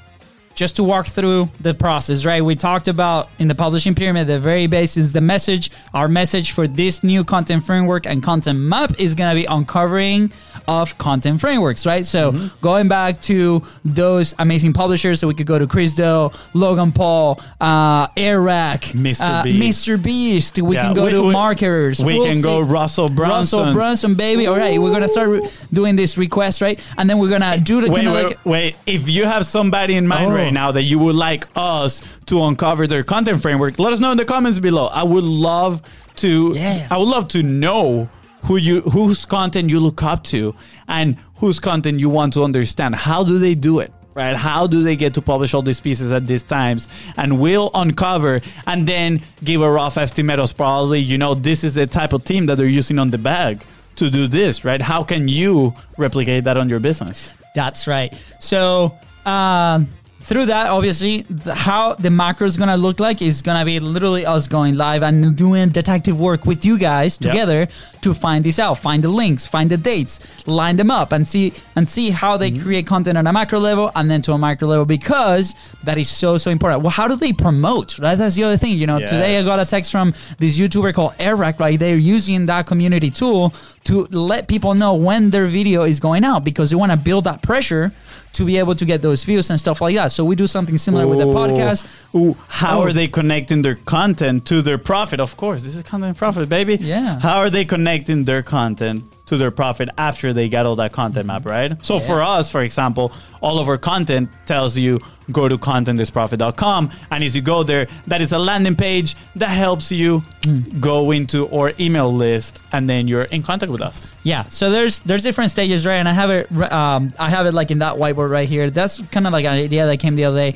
just 0.55 0.77
to 0.77 0.85
walk 0.85 1.07
through 1.07 1.49
the 1.61 1.75
process, 1.75 2.25
right? 2.25 2.43
We 2.45 2.55
talked 2.55 2.87
about 2.89 3.29
in 3.39 3.49
the 3.49 3.55
publishing 3.55 3.95
pyramid, 3.95 4.27
the 4.29 4.39
very 4.39 4.67
base 4.67 4.97
is 4.97 5.13
the 5.13 5.21
message. 5.21 5.71
Our 5.93 6.09
message 6.09 6.53
for 6.53 6.67
this 6.69 7.03
new 7.03 7.25
content 7.25 7.65
framework 7.65 8.07
and 8.07 8.23
content 8.23 8.59
map 8.61 8.99
is 9.01 9.15
going 9.15 9.35
to 9.35 9.41
be 9.41 9.47
uncovering 9.47 10.31
of 10.69 10.97
content 10.99 11.41
frameworks, 11.41 11.85
right? 11.87 12.07
So 12.07 12.33
Mm-hmm. 12.33 12.47
going 12.63 12.89
back 12.89 13.21
to 13.23 13.63
those 13.85 14.35
amazing 14.39 14.73
publishers, 14.73 15.21
so 15.21 15.29
we 15.29 15.35
could 15.35 15.47
go 15.47 15.59
to 15.59 15.67
Chris 15.67 15.95
Do, 15.95 16.31
Logan 16.55 16.91
Paul, 16.93 17.41
uh, 17.61 18.07
Airrack, 18.17 18.83
Mr. 18.95 19.21
uh, 19.21 19.43
Beast. 19.43 19.87
Mr. 19.89 20.03
Beast. 20.03 20.59
We 20.61 20.77
Yeah, 20.77 20.85
can 20.85 20.95
go 20.95 21.05
we- 21.07 21.11
to 21.13 21.23
we- 21.25 21.33
marketers. 21.33 22.03
we 22.03 22.25
can 22.25 22.41
go 22.41 22.61
Russell 22.61 23.09
Brunson. 23.09 23.59
Russell 23.61 23.73
Brunson, 23.73 24.15
baby. 24.15 24.47
All 24.47 24.57
right, 24.57 24.81
we're 24.81 24.93
gonna 24.93 25.09
start 25.09 25.29
re- 25.31 25.49
doing 25.73 25.97
this 25.97 26.17
request, 26.17 26.61
right? 26.63 26.79
And 26.97 27.11
then 27.11 27.19
we're 27.19 27.29
gonna 27.31 27.59
do 27.59 27.81
the 27.81 27.91
Wait, 27.91 27.97
kind 28.05 28.09
of 28.09 28.15
wait, 28.15 28.25
like 28.25 28.39
wait. 28.47 28.77
If 28.87 29.09
you 29.09 29.25
have 29.27 29.45
somebody 29.47 29.95
in 29.95 30.07
mind 30.07 30.27
Oh. 30.33 30.35
right 30.35 30.44
now 30.51 30.73
that 30.73 30.83
you 30.83 30.99
would 30.99 31.15
like 31.15 31.47
us 31.57 32.03
to 32.27 32.43
uncover 32.45 32.87
their 32.87 33.03
content 33.03 33.41
framework, 33.43 33.79
let 33.79 33.93
us 33.93 34.01
know 34.01 34.13
in 34.13 34.17
the 34.17 34.25
comments 34.25 34.59
below. 34.59 34.87
I 34.87 35.03
would 35.03 35.25
love 35.25 35.83
to. 36.17 36.53
Yeah. 36.55 36.87
I 36.91 36.97
would 36.99 37.09
love 37.09 37.29
to 37.29 37.43
know 37.43 38.09
who 38.45 38.57
you 38.57 38.83
whose 38.83 39.25
content 39.25 39.71
you 39.71 39.81
look 39.81 40.03
up 40.03 40.23
to 40.25 40.55
and 40.89 41.17
whose 41.37 41.59
content 41.59 41.99
you 41.99 42.09
want 42.09 42.33
to 42.35 42.45
understand. 42.45 42.95
How 42.95 43.25
do 43.25 43.39
they 43.39 43.55
do 43.55 43.81
it? 43.81 43.93
Right? 44.15 44.37
How 44.37 44.69
do 44.69 44.85
they 44.85 44.95
get 44.95 45.13
to 45.15 45.23
publish 45.23 45.55
all 45.55 45.63
these 45.63 45.81
pieces 45.81 46.13
at 46.13 46.29
these 46.29 46.45
times? 46.45 46.87
And 47.17 47.41
we'll 47.41 47.71
uncover 47.75 48.41
and 48.67 48.87
then 48.87 49.23
give 49.43 49.61
a 49.61 49.69
rough 49.69 49.99
estimate 49.99 50.39
of 50.39 50.57
probably, 50.57 51.01
you 51.01 51.19
know, 51.19 51.35
this 51.35 51.65
is 51.65 51.75
the 51.75 51.89
type 51.89 52.13
of 52.13 52.25
team 52.25 52.47
that 52.47 52.57
they're 52.57 52.67
using 52.67 53.01
on 53.01 53.11
the 53.11 53.19
bag 53.19 53.65
to 53.97 54.11
do 54.11 54.29
this, 54.29 54.65
right? 54.65 54.81
How 54.81 55.03
can 55.03 55.27
you 55.27 55.75
replicate 55.99 56.45
that 56.45 56.57
on 56.57 56.69
your 56.69 56.79
business? 56.79 57.33
That's 57.57 57.89
right. 57.89 58.15
So 58.39 58.97
um, 59.27 59.89
through 60.25 60.47
that, 60.47 60.69
obviously, 60.69 61.21
the, 61.23 61.55
how 61.55 61.93
the 61.95 62.11
macro 62.11 62.47
is 62.47 62.57
gonna 62.57 62.79
look 62.79 62.99
like 62.99 63.21
is 63.21 63.43
gonna 63.43 63.65
be 63.65 63.79
literally 63.79 64.25
us 64.25 64.47
going 64.47 64.75
live 64.75 65.03
and 65.03 65.37
doing 65.37 65.69
detective 65.69 66.19
work 66.19 66.47
with 66.47 66.65
you 66.65 66.79
guys 66.79 67.19
Yep. 67.21 67.31
together 67.31 67.69
to 68.01 68.15
find 68.15 68.43
this 68.43 68.59
out, 68.59 68.79
find 68.79 69.05
the 69.05 69.09
links, 69.09 69.45
find 69.45 69.71
the 69.71 69.77
dates, 69.77 70.21
line 70.47 70.77
them 70.77 70.91
up, 70.91 71.13
and 71.13 71.29
see 71.29 71.53
and 71.77 71.89
see 71.91 72.09
how 72.11 72.39
they 72.39 72.51
mm-hmm. 72.51 72.63
create 72.63 72.87
content 72.87 73.19
on 73.19 73.27
a 73.27 73.33
macro 73.35 73.59
level 73.59 73.93
and 73.95 74.11
then 74.11 74.23
to 74.23 74.33
a 74.33 74.39
micro 74.39 74.67
level 74.67 74.87
because 74.87 75.55
that 75.85 75.99
is 75.99 76.09
so 76.09 76.39
so 76.39 76.51
important. 76.51 76.83
Well, 76.83 76.91
how 76.91 77.07
do 77.07 77.17
they 77.17 77.35
promote? 77.35 77.99
Right, 77.99 78.15
that's 78.15 78.35
the 78.35 78.45
other 78.45 78.57
thing. 78.57 78.79
You 78.79 78.87
know, 78.87 79.01
today 79.01 79.37
I 79.37 79.43
got 79.45 79.61
a 79.61 79.69
text 79.69 79.93
from 79.93 80.15
this 80.39 80.59
YouTuber 80.59 80.95
called 80.95 81.15
Eric. 81.19 81.61
Right, 81.61 81.79
they're 81.79 81.99
using 81.99 82.47
that 82.47 82.67
community 82.67 83.11
tool 83.11 83.53
to 83.85 84.07
let 84.07 84.49
people 84.49 84.75
know 84.75 84.95
when 84.95 85.29
their 85.29 85.47
video 85.47 85.83
is 85.83 86.01
going 86.01 86.25
out 86.25 86.45
because 86.45 86.71
they 86.71 86.77
want 86.77 86.93
to 86.93 86.97
build 86.99 87.25
that 87.25 87.43
pressure 87.43 87.93
to 88.35 88.45
be 88.45 88.59
able 88.59 88.75
to 88.75 88.85
get 88.85 89.03
those 89.03 89.25
views 89.25 89.51
and 89.51 89.59
stuff 89.59 89.81
like 89.81 89.95
that. 89.97 90.13
So 90.13 90.25
we 90.25 90.37
do 90.37 90.47
something 90.47 90.77
similar 90.79 91.07
with 91.07 91.19
the 91.19 91.27
podcast. 91.27 91.85
Ooh, 92.15 92.37
how 92.49 92.79
Oh. 92.81 92.83
are 92.85 92.93
they 92.93 93.09
connecting 93.09 93.63
their 93.63 93.77
content 93.77 94.45
to 94.47 94.63
their 94.63 94.79
profit? 94.79 95.21
Of 95.21 95.37
course, 95.37 95.63
this 95.63 95.75
is 95.77 95.83
content 95.85 96.17
profit, 96.17 96.49
baby. 96.49 96.77
Yeah. 96.81 97.21
How 97.21 97.39
are 97.39 97.51
they 97.51 97.65
connecting 97.65 98.25
their 98.25 98.43
content 98.43 99.05
to 99.27 99.37
their 99.39 99.51
profit 99.51 99.89
after 99.97 100.33
they 100.35 100.49
get 100.51 100.67
all 100.67 100.77
that 100.77 100.93
content 100.93 101.27
map, 101.27 101.47
right? 101.47 101.73
So 101.85 101.99
for 101.99 102.23
us, 102.23 102.51
for 102.51 102.61
example, 102.63 103.11
all 103.47 103.57
of 103.63 103.67
our 103.69 103.79
content 103.91 104.29
tells 104.47 104.73
you 104.85 104.93
go 105.33 105.49
to 105.49 105.57
contentisprofit.com 105.57 106.91
and 107.11 107.25
as 107.25 107.35
you 107.37 107.43
go 107.43 107.63
there, 107.63 107.87
that 108.07 108.21
is 108.21 108.33
a 108.33 108.39
landing 108.39 108.77
page 108.77 109.17
that 109.37 109.49
helps 109.65 109.91
you 109.93 110.23
Hmm. 110.45 110.61
go 110.79 111.11
into 111.11 111.49
our 111.57 111.73
email 111.81 112.13
list 112.13 112.61
and 112.71 112.83
then 112.91 113.09
you're 113.09 113.23
in 113.37 113.43
contact 113.43 113.73
with 113.73 113.81
us. 113.81 114.09
Yeah, 114.25 114.43
so 114.49 114.71
there's 114.71 115.01
there's 115.09 115.23
different 115.23 115.51
stages, 115.51 115.87
right? 115.87 115.95
And 116.03 116.07
I 116.09 116.13
have 116.13 116.31
it, 116.31 116.45
um, 116.81 117.13
I 117.19 117.31
have 117.31 117.47
it 117.47 117.55
like 117.55 117.71
in 117.71 117.79
that 117.79 117.95
whiteboard 117.97 118.29
right 118.31 118.47
here. 118.55 118.69
That's 118.69 119.01
kind 119.15 119.27
of 119.27 119.33
like 119.33 119.47
an 119.47 119.53
idea 119.69 119.87
that 119.87 119.99
came 120.05 120.17
the 120.17 120.27
other 120.27 120.37
day. 120.39 120.53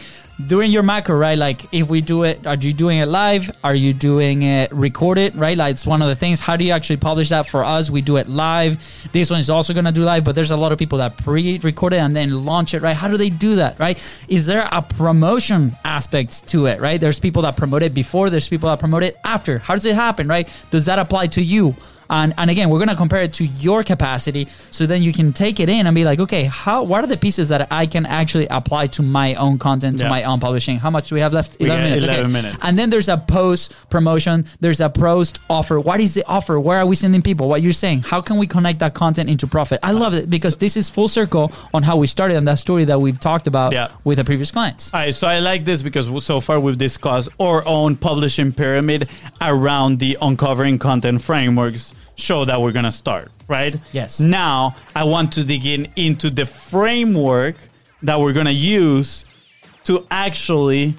During 0.47 0.71
your 0.71 0.83
macro, 0.85 1.16
right? 1.16 1.38
Like 1.38 1.64
if 1.73 1.88
we 1.88 2.00
do 2.02 2.23
it, 2.25 2.47
are 2.47 2.54
you 2.66 2.73
doing 2.75 2.99
it 2.99 3.09
live? 3.09 3.50
Are 3.64 3.75
you 3.75 3.92
doing 3.95 4.42
it 4.42 4.71
recorded? 4.73 5.35
Right? 5.35 5.57
Like 5.57 5.73
it's 5.73 5.87
one 5.87 6.02
of 6.02 6.09
the 6.09 6.14
things. 6.23 6.38
How 6.40 6.57
do 6.59 6.64
you 6.64 6.73
actually 6.73 6.99
publish 6.99 7.30
that 7.30 7.49
for 7.49 7.64
us? 7.64 7.88
We 7.90 8.02
do 8.02 8.16
it 8.18 8.28
live. 8.28 8.73
This 9.12 9.30
one 9.30 9.40
is 9.40 9.49
also 9.50 9.73
gonna 9.73 9.90
do 10.00 10.02
live, 10.02 10.23
but 10.25 10.35
there's 10.37 10.50
a 10.52 10.57
lot 10.64 10.71
of 10.73 10.78
people 10.78 10.99
that 10.99 11.16
pre-record 11.16 11.92
it 11.94 12.01
and 12.07 12.14
then 12.14 12.44
launch 12.44 12.74
it, 12.74 12.78
right? 12.83 12.97
How 12.97 13.09
do 13.09 13.17
they 13.17 13.31
do 13.31 13.57
that, 13.57 13.79
right? 13.79 13.99
Is 14.29 14.47
there 14.47 14.69
a 14.71 14.83
promotion 14.83 15.77
aspect 15.85 16.49
to 16.49 16.67
it, 16.67 16.81
right? 16.81 17.01
There's 17.01 17.21
people 17.21 17.43
that 17.43 17.57
promote 17.57 17.83
it 17.83 17.95
before. 17.95 18.31
There's 18.31 18.49
people 18.49 18.69
that 18.69 18.79
promote 18.79 19.03
it 19.03 19.19
after. 19.25 19.59
How 19.59 19.75
does 19.75 19.85
it 19.85 19.95
happen, 19.95 20.29
right? 20.29 20.49
Does 20.71 20.87
that 20.87 20.99
apply 20.99 21.29
to 21.29 21.43
you? 21.43 21.75
And, 22.11 22.35
and 22.38 22.51
again, 22.51 22.71
we're 22.71 22.79
gonna 22.79 22.97
compare 22.97 23.23
it 23.23 23.33
to 23.35 23.44
your 23.44 23.83
capacity, 23.85 24.47
so 24.71 24.87
then 24.87 25.03
you 25.03 25.12
can 25.12 25.33
take 25.33 25.61
it 25.61 25.68
in 25.68 25.87
and 25.87 25.94
be 25.94 26.05
like, 26.05 26.18
okay, 26.21 26.44
how 26.44 26.83
what 26.83 27.05
are 27.05 27.07
the 27.07 27.16
pieces 27.16 27.49
that 27.51 27.68
I 27.71 27.87
can 27.87 28.07
actually 28.07 28.47
apply 28.49 28.88
to 28.88 29.03
my 29.03 29.35
own 29.35 29.59
content, 29.59 29.99
to 29.99 30.05
Yeah. 30.05 30.11
my 30.11 30.23
own 30.25 30.40
publishing? 30.40 30.79
How 30.79 30.90
much 30.90 31.09
do 31.09 31.14
we 31.14 31.21
have 31.21 31.33
left? 31.33 31.57
Eleven 31.61 31.85
minutes. 31.85 32.05
11 32.05 32.25
okay. 32.25 32.33
minutes. 32.33 32.57
And 32.62 32.79
then 32.79 32.90
there's 32.90 33.09
a 33.09 33.16
post 33.18 33.75
promotion. 33.90 34.47
There's 34.61 34.81
a 34.81 34.88
post 34.90 35.40
offer. 35.51 35.79
What 35.81 36.01
is 36.01 36.14
the 36.14 36.25
offer? 36.27 36.59
Where 36.59 36.79
are 36.79 36.87
we 36.87 36.97
sending 36.97 37.23
people? 37.23 37.49
What 37.49 37.62
you're 37.62 37.73
saying? 37.73 38.01
How 38.03 38.21
can 38.21 38.38
we 38.38 38.47
connect 38.47 38.79
that 38.81 38.94
content 38.94 39.29
into 39.31 39.47
profit? 39.47 39.81
I 39.83 39.92
love 39.92 40.14
it 40.14 40.31
because 40.31 40.57
this 40.59 40.77
is 40.77 40.88
full 40.88 41.09
circle 41.09 41.53
on 41.75 41.83
how 41.83 41.97
we 41.97 42.07
started 42.07 42.37
and 42.37 42.47
that 42.49 42.59
story 42.59 42.85
that 42.85 43.01
we've 43.01 43.21
talked 43.21 43.47
about 43.47 43.73
Yeah. 43.73 43.88
with 44.05 44.18
the 44.18 44.25
previous 44.25 44.51
clients. 44.51 44.92
All 44.94 45.01
right, 45.01 45.14
so 45.14 45.27
I 45.27 45.38
like 45.40 45.64
this 45.64 45.83
because 45.83 46.09
so 46.25 46.40
far 46.40 46.59
we've 46.61 46.79
discussed 46.79 47.29
our 47.38 47.66
own 47.66 47.97
publishing 47.97 48.53
pyramid 48.53 49.09
around 49.40 49.99
the 49.99 50.16
uncovering 50.21 50.79
content 50.79 51.23
frameworks 51.23 51.92
show 52.18 52.44
that 52.44 52.61
we're 52.61 52.72
gonna 52.72 52.92
start, 52.92 53.31
right? 53.46 53.74
Yes. 53.92 54.20
Now 54.20 54.76
I 54.94 55.04
want 55.04 55.33
to 55.35 55.44
dig 55.44 55.64
in 55.66 55.88
into 55.96 56.31
the 56.31 56.44
framework 56.46 57.57
that 58.02 58.18
we're 58.20 58.33
gonna 58.33 58.50
use 58.50 59.24
to 59.85 60.07
actually 60.11 60.94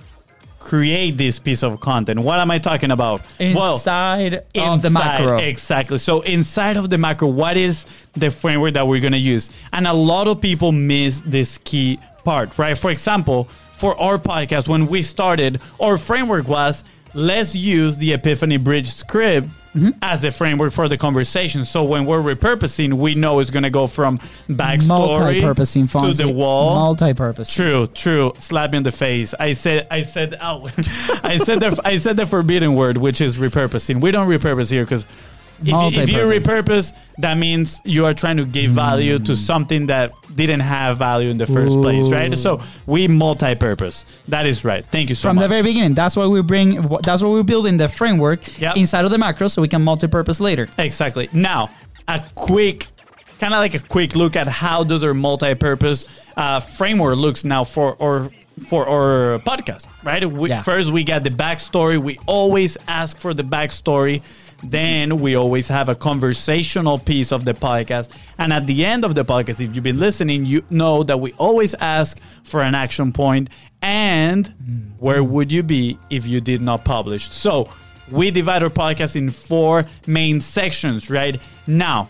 create 0.59 1.17
this 1.17 1.39
piece 1.39 1.63
of 1.63 1.79
content. 1.79 2.19
What 2.19 2.39
am 2.39 2.51
I 2.51 2.57
talking 2.59 2.91
about? 2.91 3.21
Inside 3.39 4.33
of 4.33 4.43
the 4.53 4.87
inside- 4.87 4.93
macro. 4.93 5.37
Exactly. 5.37 5.97
So 5.97 6.21
inside 6.21 6.77
of 6.77 6.89
the 6.89 6.97
macro, 6.97 7.27
what 7.29 7.57
is 7.57 7.85
the 8.13 8.29
framework 8.29 8.73
that 8.73 8.85
we're 8.87 8.99
going 8.99 9.13
to 9.13 9.17
use? 9.19 9.49
And 9.73 9.87
a 9.87 9.93
lot 9.93 10.27
of 10.27 10.41
people 10.41 10.71
miss 10.71 11.21
this 11.21 11.57
key 11.59 11.97
part, 12.25 12.57
right? 12.57 12.77
For 12.77 12.91
example, 12.91 13.47
for 13.77 13.99
our 13.99 14.17
podcast, 14.17 14.67
when 14.67 14.87
we 14.87 15.01
started, 15.01 15.61
our 15.79 15.97
framework 15.97 16.47
was 16.47 16.83
let's 17.13 17.55
use 17.55 17.97
the 17.97 18.13
Epiphany 18.13 18.57
Bridge 18.57 18.93
script 18.93 19.49
Mm-hmm. 19.75 19.99
as 20.01 20.23
a 20.23 20.31
framework 20.31 20.73
for 20.73 20.89
the 20.89 20.97
conversation. 20.97 21.63
So 21.63 21.83
when 21.83 22.07
we're 22.07 22.23
repurposing, 22.23 22.93
we 22.93 23.13
know 23.13 23.37
it's 23.37 23.51
going 23.51 23.61
to 23.61 23.69
go 23.69 23.85
from 23.85 24.17
backstory 24.49 24.87
Multi-purposing 24.87 25.85
to 25.85 26.11
the 26.11 26.27
wall. 26.27 26.73
Multi-purpose. 26.73 27.53
True, 27.53 27.85
true. 27.85 28.33
Slap 28.39 28.71
me 28.71 28.77
in 28.77 28.83
the 28.83 28.91
face. 28.91 29.35
I 29.39 29.51
said, 29.51 29.85
I 29.91 30.01
said, 30.01 30.35
oh, 30.41 30.71
I 31.23 31.37
said 31.37 31.59
the, 31.59 31.79
I 31.85 31.97
said 31.97 32.17
the 32.17 32.25
forbidden 32.25 32.73
word, 32.73 32.97
which 32.97 33.21
is 33.21 33.37
repurposing. 33.37 34.01
We 34.01 34.09
don't 34.09 34.27
repurpose 34.27 34.71
here 34.71 34.85
because 34.85 35.05
if, 35.61 35.67
you- 35.67 36.01
if 36.01 36.09
you 36.09 36.19
repurpose, 36.19 36.93
that 37.19 37.37
means 37.37 37.81
you 37.83 38.05
are 38.05 38.13
trying 38.13 38.37
to 38.37 38.45
give 38.45 38.71
value 38.71 39.19
to 39.19 39.35
something 39.35 39.87
that 39.87 40.11
didn't 40.35 40.61
have 40.61 40.97
value 40.97 41.29
in 41.29 41.37
the 41.37 41.45
first 41.47 41.75
place, 41.81 42.09
right? 42.09 42.35
So 42.37 42.61
we 42.85 43.07
multi-purpose. 43.07 44.05
That 44.27 44.45
is 44.45 44.63
right. 44.63 44.85
Thank 44.85 45.09
you 45.09 45.15
so 45.15 45.27
much. 45.27 45.29
from 45.29 45.35
much. 45.37 45.43
the 45.43 45.49
very 45.49 45.63
beginning. 45.63 45.93
That's 45.95 46.15
why 46.15 46.25
we 46.27 46.41
bring. 46.41 46.87
That's 47.03 47.21
why 47.21 47.29
we're 47.29 47.43
building 47.43 47.77
the 47.77 47.89
framework 47.89 48.59
Yep. 48.59 48.77
inside 48.77 49.05
of 49.05 49.11
the 49.11 49.17
macro, 49.17 49.47
so 49.47 49.61
we 49.61 49.67
can 49.67 49.81
multi-purpose 49.83 50.39
later. 50.39 50.67
Exactly. 50.77 51.29
Now, 51.33 51.69
a 52.07 52.21
quick, 52.35 52.87
kind 53.39 53.53
of 53.53 53.59
like 53.59 53.73
a 53.73 53.79
quick 53.79 54.15
look 54.15 54.35
at 54.35 54.47
how 54.47 54.83
does 54.83 55.03
our 55.03 55.13
multi-purpose 55.13 56.05
uh, 56.37 56.59
framework 56.59 57.17
looks 57.17 57.43
now 57.43 57.63
for 57.63 57.95
or 57.95 58.29
for 58.67 58.87
our 58.87 59.39
podcast, 59.39 59.87
right? 60.03 60.25
We, 60.29 60.49
Yeah. 60.49 60.61
First, 60.63 60.91
we 60.91 61.03
get 61.03 61.23
the 61.23 61.29
backstory. 61.29 61.97
We 61.97 62.17
always 62.25 62.77
ask 62.87 63.17
for 63.17 63.33
the 63.33 63.43
backstory. 63.43 64.21
Then 64.63 65.19
we 65.19 65.35
always 65.35 65.67
have 65.67 65.89
a 65.89 65.95
conversational 65.95 66.99
piece 66.99 67.31
of 67.31 67.45
the 67.45 67.53
podcast. 67.53 68.09
And 68.37 68.51
at 68.51 68.67
the 68.67 68.85
end 68.85 69.05
of 69.05 69.15
the 69.15 69.23
podcast, 69.23 69.61
if 69.61 69.73
you've 69.73 69.83
been 69.83 69.99
listening, 69.99 70.45
you 70.45 70.63
know 70.69 71.03
that 71.03 71.19
we 71.19 71.33
always 71.33 71.73
ask 71.75 72.19
for 72.43 72.61
an 72.61 72.75
action 72.75 73.13
point 73.13 73.49
and 73.81 74.53
mm. 74.61 74.91
where 74.99 75.23
would 75.23 75.51
you 75.51 75.63
be 75.63 75.97
if 76.09 76.25
you 76.25 76.41
did 76.41 76.61
not 76.61 76.83
publish? 76.83 77.29
So 77.29 77.69
we 78.11 78.31
divide 78.31 78.63
our 78.63 78.69
podcast 78.69 79.15
in 79.15 79.29
four 79.29 79.85
main 80.07 80.41
sections, 80.41 81.09
right? 81.09 81.39
Now, 81.67 82.09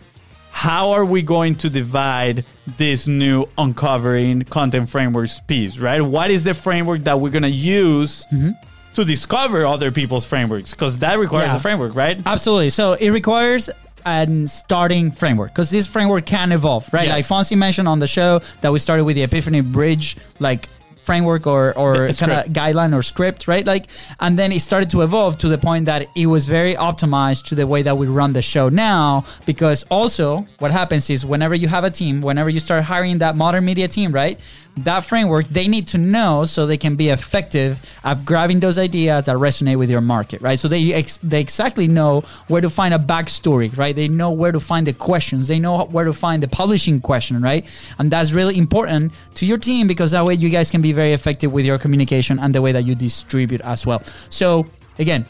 how 0.51 0.91
are 0.91 1.05
we 1.05 1.21
going 1.21 1.55
to 1.55 1.69
divide 1.69 2.43
this 2.77 3.07
new 3.07 3.47
uncovering 3.57 4.43
content 4.43 4.89
frameworks 4.89 5.39
piece, 5.41 5.77
right? 5.77 6.01
What 6.01 6.31
is 6.31 6.43
the 6.43 6.53
framework 6.53 7.03
that 7.03 7.19
we're 7.19 7.29
going 7.29 7.43
to 7.43 7.49
use 7.49 8.25
mm-hmm. 8.31 8.51
To 8.99 9.05
discover 9.05 9.65
other 9.65 9.91
people's 9.91 10.25
frameworks? 10.25 10.71
Because 10.71 10.99
that 10.99 11.17
requires 11.19 11.49
Yeah. 11.51 11.55
a 11.57 11.59
framework, 11.59 11.95
right? 11.95 12.19
Absolutely. 12.25 12.69
So 12.69 12.93
it 12.93 13.09
requires 13.11 13.69
a 14.05 14.27
starting 14.47 15.11
framework 15.11 15.51
because 15.53 15.69
this 15.69 15.87
framework 15.87 16.25
can 16.25 16.51
evolve, 16.51 16.85
right? 16.91 17.07
Yes. 17.07 17.15
Like 17.15 17.25
Fonzie 17.25 17.57
mentioned 17.57 17.87
on 17.87 17.99
the 17.99 18.07
show 18.07 18.41
that 18.61 18.71
we 18.71 18.79
started 18.79 19.03
with 19.05 19.15
the 19.15 19.23
Epiphany 19.23 19.61
Bridge, 19.61 20.17
like 20.39 20.67
framework 21.03 21.47
or 21.47 21.75
or 21.77 22.07
kind 22.13 22.31
of 22.31 22.45
guideline 22.53 22.93
or 22.95 23.01
script, 23.01 23.47
right? 23.47 23.65
Like, 23.65 23.87
and 24.19 24.37
then 24.37 24.51
it 24.51 24.59
started 24.61 24.89
to 24.91 25.01
evolve 25.01 25.37
to 25.39 25.47
the 25.47 25.57
point 25.57 25.85
that 25.85 26.07
it 26.15 26.27
was 26.27 26.45
very 26.45 26.75
optimized 26.75 27.45
to 27.49 27.55
the 27.55 27.65
way 27.65 27.81
that 27.81 27.97
we 27.97 28.07
run 28.07 28.33
the 28.33 28.41
show 28.43 28.69
now. 28.69 29.23
Because 29.45 29.83
also, 29.89 30.45
what 30.59 30.71
happens 30.71 31.09
is 31.09 31.25
whenever 31.25 31.55
you 31.55 31.67
have 31.67 31.83
a 31.83 31.89
team, 31.89 32.21
whenever 32.21 32.49
you 32.49 32.59
start 32.59 32.83
hiring 32.83 33.17
that 33.19 33.35
modern 33.35 33.65
media 33.65 33.87
team, 33.87 34.11
right? 34.11 34.39
That 34.83 35.03
framework 35.03 35.47
they 35.47 35.67
need 35.67 35.87
to 35.89 35.97
know 35.97 36.45
so 36.45 36.65
they 36.65 36.77
can 36.77 36.95
be 36.95 37.09
effective 37.09 37.79
at 38.03 38.25
grabbing 38.25 38.59
those 38.59 38.77
ideas 38.77 39.25
that 39.25 39.37
resonate 39.37 39.77
with 39.77 39.89
your 39.89 40.01
market, 40.01 40.41
right? 40.41 40.59
So 40.59 40.67
they 40.67 40.93
ex- 40.93 41.17
they 41.17 41.41
exactly 41.41 41.87
know 41.87 42.21
where 42.47 42.61
to 42.61 42.69
find 42.69 42.93
a 42.93 42.99
backstory, 42.99 43.75
right? 43.77 43.95
They 43.95 44.07
know 44.07 44.31
where 44.31 44.51
to 44.51 44.59
find 44.59 44.85
the 44.85 44.93
questions, 44.93 45.47
they 45.47 45.59
know 45.59 45.85
where 45.85 46.05
to 46.05 46.13
find 46.13 46.43
the 46.43 46.47
publishing 46.47 47.01
question, 47.01 47.41
right? 47.41 47.65
And 47.97 48.11
that's 48.11 48.31
really 48.31 48.57
important 48.57 49.13
to 49.35 49.45
your 49.45 49.57
team 49.57 49.87
because 49.87 50.11
that 50.11 50.25
way 50.25 50.35
you 50.35 50.49
guys 50.49 50.69
can 50.71 50.81
be 50.81 50.91
very 50.91 51.13
effective 51.13 51.51
with 51.51 51.65
your 51.65 51.77
communication 51.77 52.39
and 52.39 52.53
the 52.53 52.61
way 52.61 52.71
that 52.71 52.85
you 52.85 52.95
distribute 52.95 53.61
as 53.61 53.85
well. 53.85 54.01
So 54.29 54.65
again, 54.97 55.25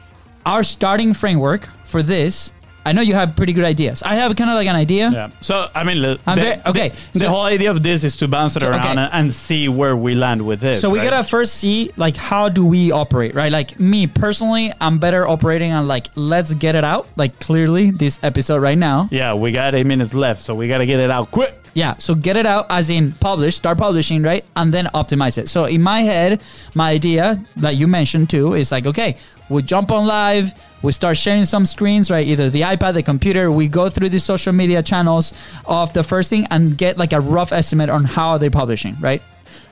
our 0.46 0.64
starting 0.64 1.14
framework 1.14 1.68
for 1.86 2.02
this, 2.02 2.52
I 2.86 2.92
know 2.94 3.02
you 3.02 3.14
have 3.14 3.36
pretty 3.36 3.54
good 3.54 3.66
ideas. 3.66 4.02
I 4.04 4.16
have 4.16 4.36
kind 4.36 4.50
of 4.50 4.56
like 4.56 4.68
an 4.68 4.76
idea. 4.76 5.10
Yeah. 5.12 5.30
So 5.42 5.70
I 5.76 5.84
mean, 5.84 6.02
the, 6.02 6.20
very- 6.26 6.62
okay, 6.66 6.90
The, 7.14 7.20
the 7.20 7.30
whole 7.30 7.44
idea 7.44 7.72
of 7.72 7.84
this 7.84 8.04
is 8.04 8.16
to 8.18 8.28
bounce 8.28 8.56
it 8.56 8.64
around 8.64 8.98
okay. 8.98 9.10
and, 9.12 9.30
see 9.30 9.70
where 9.70 9.96
we 9.96 10.16
land 10.16 10.46
with 10.46 10.60
this. 10.60 10.82
So 10.82 10.90
we 10.90 11.00
right? 11.00 11.10
gotta 11.12 11.28
first 11.28 11.56
see 11.56 11.92
like 11.98 12.16
how 12.16 12.50
do 12.50 12.66
we 12.66 12.92
operate, 12.92 13.36
right? 13.36 13.52
Like 13.52 13.80
me 13.80 14.08
personally, 14.08 14.72
I'm 14.82 14.98
better 14.98 15.28
operating 15.28 15.72
on 15.72 15.88
like 15.88 16.08
let's 16.16 16.54
get 16.54 16.76
it 16.76 16.84
out. 16.84 17.08
Like 17.16 17.40
clearly 17.40 17.92
this 17.92 18.20
episode 18.24 18.62
right 18.62 18.78
now. 18.78 19.08
Yeah, 19.12 19.34
we 19.36 19.52
got 19.52 19.76
eight 19.76 19.86
minutes 19.86 20.14
left, 20.14 20.42
so 20.42 20.56
we 20.56 20.68
got 20.68 20.80
to 20.80 20.86
get 20.86 21.00
it 21.00 21.12
out 21.12 21.32
quick. 21.32 21.56
Yeah, 21.74 21.96
so 21.98 22.16
get 22.16 22.36
it 22.36 22.46
out 22.46 22.66
as 22.70 22.90
in 22.90 23.12
publish, 23.14 23.56
start 23.56 23.78
publishing, 23.78 24.24
right? 24.24 24.44
And 24.56 24.74
then 24.74 24.86
optimize 24.88 25.38
it. 25.38 25.50
So 25.50 25.66
in 25.66 25.82
my 25.82 26.02
head, 26.02 26.42
my 26.76 26.92
idea 26.92 27.42
that 27.58 27.76
you 27.76 27.88
mentioned 27.88 28.30
too 28.30 28.54
is 28.54 28.72
like, 28.72 28.86
okay, 28.86 29.18
we 29.50 29.62
jump 29.62 29.92
on 29.92 30.06
live, 30.06 30.52
we 30.82 30.92
start 30.92 31.18
sharing 31.18 31.46
some 31.46 31.66
screens, 31.66 32.10
right? 32.10 32.26
Either 32.26 32.50
the 32.50 32.62
iPad, 32.62 32.94
the 32.94 33.04
computer, 33.04 33.52
we 33.52 33.68
go 33.68 33.90
through 33.90 34.10
the 34.10 34.20
social 34.20 34.54
media 34.54 34.82
channels 34.82 35.34
of 35.66 35.94
the 35.94 36.04
first 36.04 36.30
thing 36.30 36.46
and 36.52 36.78
get 36.78 36.98
like 36.98 37.14
a 37.14 37.20
rough 37.20 37.52
estimate 37.52 37.90
on 37.90 38.04
how 38.04 38.30
are 38.32 38.40
they're 38.40 38.50
publishing, 38.50 38.96
right? 39.00 39.22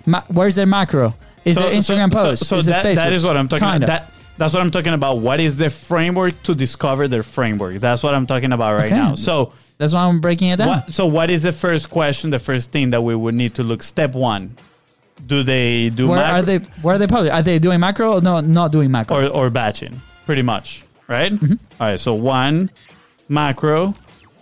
Ma- 0.05 0.23
where's 0.27 0.55
their 0.55 0.65
macro? 0.65 1.13
Is 1.45 1.55
there 1.55 1.71
Instagram 1.71 2.11
so, 2.13 2.23
post? 2.23 2.45
So, 2.45 2.57
is 2.57 2.65
that, 2.65 2.83
that 2.83 3.13
is 3.13 3.23
what 3.23 3.37
I'm 3.37 3.47
talking 3.47 3.67
Kinda. 3.67 3.85
about. 3.85 4.01
That, 4.07 4.13
that's 4.37 4.53
what 4.53 4.61
I'm 4.61 4.71
talking 4.71 4.93
about. 4.93 5.19
What 5.19 5.39
is 5.39 5.57
the 5.57 5.69
framework 5.69 6.43
to 6.43 6.53
discover 6.53 7.07
their 7.07 7.23
framework? 7.23 7.77
That's 7.79 8.03
what 8.03 8.13
I'm 8.13 8.27
talking 8.27 8.51
about 8.51 8.75
right 8.75 8.87
Okay. 8.87 8.95
now. 8.95 9.15
So, 9.15 9.53
That's 9.77 9.93
why 9.93 10.05
I'm 10.05 10.19
breaking 10.19 10.49
it 10.49 10.57
down. 10.57 10.67
what, 10.67 10.93
so 10.93 11.05
what 11.05 11.29
is 11.29 11.43
the 11.43 11.53
first 11.53 11.89
question? 11.89 12.29
The 12.31 12.39
first 12.39 12.71
thing 12.71 12.89
that 12.91 13.01
we 13.01 13.15
would 13.15 13.35
need 13.35 13.55
to 13.55 13.63
look. 13.63 13.83
Step 13.83 14.15
one: 14.15 14.55
Do 15.25 15.43
they 15.43 15.89
do 15.89 16.07
Where 16.07 16.17
macro 16.17 16.39
are 16.39 16.41
they? 16.41 16.57
Where 16.81 16.95
are 16.95 16.97
they 16.97 17.07
publishing? 17.07 17.35
Are 17.35 17.41
they 17.43 17.59
doing 17.59 17.79
macro 17.79 18.13
or 18.13 18.21
no? 18.21 18.39
Not 18.41 18.71
doing 18.71 18.89
macro. 18.91 19.27
or 19.27 19.29
or 19.29 19.49
batching? 19.49 20.01
Pretty 20.25 20.41
much, 20.41 20.83
right? 21.07 21.31
Mm-hmm. 21.31 21.53
All 21.79 21.87
right. 21.87 21.99
So 21.99 22.13
one, 22.13 22.71
macro 23.29 23.93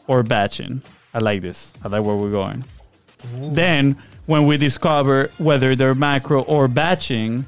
or 0.08 0.24
batching. 0.24 0.82
I 1.14 1.20
like 1.20 1.42
this. 1.42 1.74
I 1.84 1.90
like 1.90 2.04
where 2.04 2.16
we're 2.16 2.32
going. 2.32 2.64
Then, 3.34 3.98
when 4.26 4.46
we 4.46 4.58
discover 4.58 5.32
whether 5.38 5.76
they're 5.76 5.96
macro 5.96 6.42
or 6.44 6.68
batching, 6.68 7.46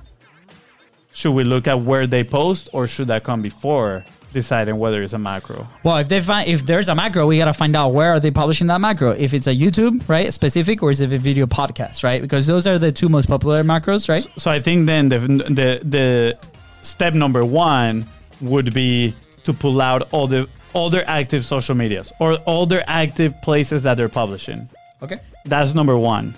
should 1.14 1.34
we 1.34 1.44
look 1.44 1.68
at 1.68 1.80
where 1.82 2.08
they 2.08 2.24
post 2.24 2.70
or 2.74 2.88
should 2.88 3.08
that 3.10 3.24
come 3.24 3.42
before 3.42 4.06
deciding 4.34 4.78
whether 4.78 5.02
it's 5.02 5.14
a 5.14 5.20
macro? 5.20 5.68
Well, 5.84 5.98
if 5.98 6.10
they 6.10 6.22
find 6.22 6.48
if 6.48 6.66
there's 6.66 6.90
a 6.90 6.96
macro, 6.96 7.28
we 7.28 7.38
gotta 7.38 7.54
find 7.54 7.76
out 7.76 7.90
where 7.90 8.12
are 8.12 8.20
they 8.20 8.32
publishing 8.32 8.68
that 8.68 8.82
macro. 8.82 9.12
If 9.12 9.34
it's 9.34 9.48
a 9.48 9.56
YouTube, 9.56 10.08
right, 10.08 10.34
specific, 10.34 10.84
or 10.84 10.92
is 10.92 11.02
it 11.02 11.12
a 11.14 11.18
video 11.18 11.46
podcast, 11.46 12.04
right? 12.04 12.22
Because 12.22 12.48
those 12.48 12.68
are 12.68 12.78
the 12.78 12.92
two 12.92 13.10
most 13.10 13.28
popular 13.28 13.64
macros, 13.64 14.10
right? 14.10 14.26
So 14.38 14.52
I 14.52 14.60
think 14.60 14.86
then 14.86 15.10
the 15.10 15.20
the 15.20 15.82
the 15.84 16.38
step 16.82 17.14
number 17.14 17.46
one 17.46 18.06
would 18.42 18.74
be 18.74 19.14
to 19.44 19.54
pull 19.54 19.82
out 19.82 20.08
all 20.12 20.28
the 20.28 20.48
all 20.74 20.90
their 20.90 21.08
active 21.10 21.44
social 21.44 21.76
medias 21.76 22.12
or 22.20 22.36
all 22.46 22.66
their 22.66 22.84
active 22.88 23.34
places 23.42 23.84
that 23.84 23.96
they're 23.96 24.10
publishing. 24.10 24.70
Okay. 25.02 25.18
That's 25.46 25.74
number 25.74 25.98
one, 25.98 26.36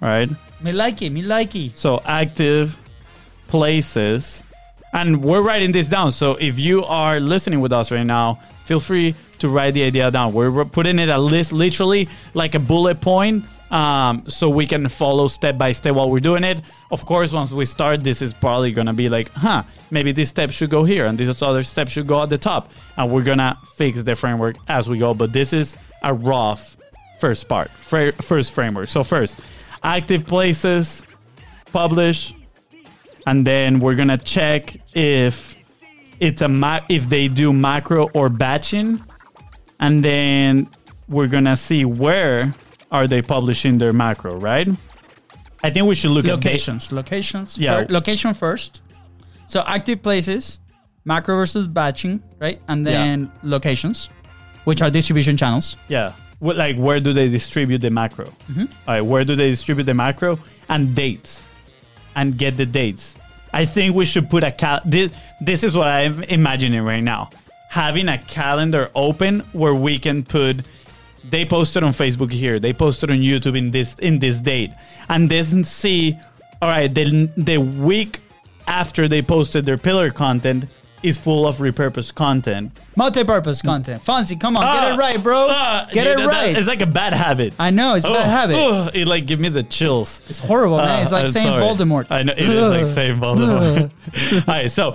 right? 0.00 0.28
Me 0.60 0.72
like 0.72 1.00
it. 1.02 1.10
Me 1.10 1.22
like 1.22 1.54
it. 1.54 1.76
So 1.78 2.02
active 2.04 2.76
places, 3.48 4.44
and 4.92 5.22
we're 5.22 5.42
writing 5.42 5.72
this 5.72 5.88
down. 5.88 6.10
So 6.10 6.36
if 6.36 6.58
you 6.58 6.84
are 6.84 7.20
listening 7.20 7.60
with 7.60 7.72
us 7.72 7.90
right 7.90 8.06
now, 8.06 8.40
feel 8.64 8.80
free 8.80 9.14
to 9.38 9.48
write 9.48 9.74
the 9.74 9.82
idea 9.82 10.10
down. 10.10 10.32
We're 10.32 10.64
putting 10.64 10.98
it 10.98 11.08
a 11.08 11.18
list, 11.18 11.52
literally 11.52 12.08
like 12.34 12.54
a 12.54 12.58
bullet 12.58 13.00
point, 13.00 13.44
um, 13.72 14.24
so 14.28 14.50
we 14.50 14.66
can 14.66 14.86
follow 14.88 15.28
step 15.28 15.56
by 15.56 15.72
step 15.72 15.94
while 15.94 16.10
we're 16.10 16.20
doing 16.20 16.44
it. 16.44 16.60
Of 16.90 17.06
course, 17.06 17.32
once 17.32 17.50
we 17.50 17.64
start, 17.64 18.04
this 18.04 18.20
is 18.20 18.34
probably 18.34 18.70
gonna 18.70 18.92
be 18.92 19.08
like, 19.08 19.30
huh, 19.30 19.62
maybe 19.90 20.12
this 20.12 20.28
step 20.28 20.50
should 20.50 20.70
go 20.70 20.84
here, 20.84 21.06
and 21.06 21.16
this 21.16 21.40
other 21.40 21.62
step 21.62 21.88
should 21.88 22.06
go 22.06 22.22
at 22.22 22.28
the 22.28 22.38
top, 22.38 22.70
and 22.98 23.10
we're 23.10 23.22
gonna 23.22 23.56
fix 23.76 24.02
the 24.02 24.14
framework 24.14 24.56
as 24.68 24.88
we 24.88 24.98
go. 24.98 25.14
But 25.14 25.32
this 25.32 25.52
is 25.52 25.76
a 26.02 26.12
rough 26.12 26.76
first 27.18 27.48
part, 27.48 27.70
first 27.70 28.52
framework. 28.52 28.90
So 28.90 29.02
first, 29.02 29.40
active 29.82 30.26
places, 30.26 31.04
publish, 31.72 32.34
and 33.26 33.44
then 33.44 33.80
we're 33.80 33.94
gonna 33.94 34.18
check 34.18 34.76
if 34.94 35.56
it's 36.20 36.42
a 36.42 36.80
if 36.88 37.08
they 37.08 37.28
do 37.28 37.52
macro 37.52 38.08
or 38.14 38.28
batching, 38.28 39.02
and 39.80 40.04
then 40.04 40.68
we're 41.08 41.28
gonna 41.28 41.56
see 41.56 41.84
where 41.84 42.54
are 42.90 43.06
they 43.06 43.22
publishing 43.22 43.78
their 43.78 43.92
macro, 43.92 44.36
right? 44.36 44.68
I 45.64 45.70
think 45.70 45.86
we 45.86 45.94
should 45.94 46.10
look 46.10 46.26
at 46.26 46.34
Locations. 46.34 46.92
Locations. 46.92 47.56
Yeah. 47.56 47.86
Location 47.88 48.34
first. 48.34 48.82
So 49.46 49.62
active 49.66 50.02
places, 50.02 50.60
macro 51.04 51.36
versus 51.36 51.68
batching, 51.68 52.22
right? 52.40 52.60
And 52.68 52.86
then 52.86 53.30
locations, 53.42 54.08
which 54.64 54.82
are 54.82 54.90
distribution 54.90 55.36
channels. 55.36 55.76
Yeah. 55.88 56.12
What, 56.40 56.56
like, 56.56 56.76
where 56.76 56.98
do 56.98 57.12
they 57.12 57.28
distribute 57.28 57.78
the 57.78 57.90
macro? 57.90 58.24
Mm-hmm. 58.24 58.60
All 58.62 58.68
right, 58.86 59.00
where 59.00 59.24
do 59.24 59.36
they 59.36 59.50
distribute 59.50 59.84
the 59.84 59.94
macro? 59.94 60.38
And 60.68 60.94
dates. 60.94 61.46
And 62.14 62.36
get 62.36 62.56
the 62.56 62.66
dates. 62.66 63.16
I 63.52 63.66
think 63.66 63.94
we 63.94 64.04
should 64.04 64.30
put 64.30 64.44
a 64.44 64.50
cal. 64.50 64.80
This, 64.84 65.12
this 65.40 65.62
is 65.62 65.76
what 65.76 65.88
I'm 65.88 66.22
imagining 66.24 66.82
right 66.82 67.02
now. 67.02 67.30
Having 67.68 68.08
a 68.08 68.18
calendar 68.18 68.90
open 68.94 69.40
where 69.52 69.74
we 69.74 69.98
can 69.98 70.22
put. 70.22 70.62
They 71.28 71.44
posted 71.44 71.84
on 71.84 71.92
Facebook 71.92 72.32
here. 72.32 72.58
They 72.58 72.72
posted 72.72 73.10
on 73.10 73.18
YouTube 73.18 73.56
in 73.56 73.70
this 73.70 73.94
in 73.98 74.18
this 74.18 74.40
date, 74.40 74.70
and 75.08 75.30
then 75.30 75.64
see. 75.64 76.18
All 76.60 76.68
right, 76.68 76.92
the 76.92 77.30
the 77.36 77.58
week 77.58 78.20
after 78.66 79.08
they 79.08 79.22
posted 79.22 79.64
their 79.64 79.78
pillar 79.78 80.10
content 80.10 80.66
is 81.02 81.18
full 81.18 81.46
of 81.46 81.56
repurposed 81.56 82.14
content. 82.14 82.70
Multi-purpose 82.96 83.62
content. 83.62 84.02
Fonzie, 84.04 84.38
come 84.40 84.56
on, 84.56 84.62
get 84.62 84.70
Ah, 84.70 84.94
it 84.94 84.98
right, 84.98 85.22
bro. 85.22 85.46
ah, 85.50 85.88
get 85.92 86.06
yeah, 86.06 86.12
it 86.12 86.16
that- 86.18 86.26
right. 86.26 86.56
It's 86.56 86.68
like 86.68 86.80
a 86.82 86.86
bad 86.86 87.12
habit. 87.12 87.54
I 87.58 87.70
know 87.70 87.94
it's 87.94 88.04
a 88.06 88.10
bad 88.12 88.26
habit. 88.28 88.56
oh, 88.58 88.88
it 88.94 89.08
like 89.08 89.26
give 89.26 89.40
me 89.40 89.48
the 89.48 89.62
chills. 89.62 90.20
It's 90.28 90.38
horrible, 90.38 90.76
man. 90.78 91.02
It's 91.02 91.12
Uh, 91.12 91.20
like 91.20 91.28
saying. 91.28 91.46
Voldemort. 91.60 92.06
I 92.10 92.22
know 92.22 92.32
it 92.32 92.40
is 92.48 92.70
like 92.70 92.86
saying 92.94 93.16
Voldemort. 93.18 93.90
All 94.48 94.54
right, 94.54 94.70
so 94.70 94.92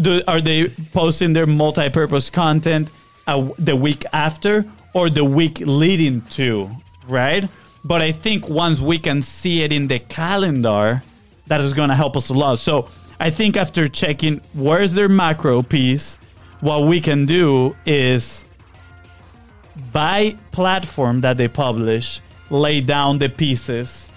do, 0.00 0.22
are 0.26 0.40
they 0.40 0.68
posting 0.92 1.32
their 1.32 1.46
multi-purpose 1.46 2.30
content 2.30 2.90
uh, 3.26 3.48
the 3.58 3.76
week 3.76 4.04
after 4.12 4.64
or 4.94 5.10
the 5.10 5.24
week 5.24 5.60
leading 5.64 6.22
to? 6.38 6.70
Right, 7.08 7.48
but 7.84 8.00
I 8.00 8.12
think 8.12 8.48
once 8.48 8.80
we 8.80 8.98
can 8.98 9.22
see 9.22 9.62
it 9.62 9.72
in 9.72 9.88
the 9.88 9.98
calendar, 9.98 11.02
that 11.48 11.60
is 11.60 11.74
going 11.74 11.88
to 11.88 11.94
help 11.96 12.16
us 12.16 12.28
a 12.28 12.32
lot. 12.34 12.58
So 12.58 12.88
I 13.22 13.30
think 13.30 13.56
after 13.56 13.86
checking 13.86 14.40
where's 14.52 14.94
their 14.94 15.08
macro 15.08 15.62
piece, 15.62 16.18
what 16.58 16.86
we 16.86 17.00
can 17.00 17.24
do 17.24 17.76
is 17.86 18.44
by 19.92 20.34
platform 20.50 21.20
that 21.20 21.36
they 21.36 21.46
publish, 21.46 22.20
lay 22.50 22.80
down 22.80 23.18
the 23.18 23.28
pieces 23.28 24.10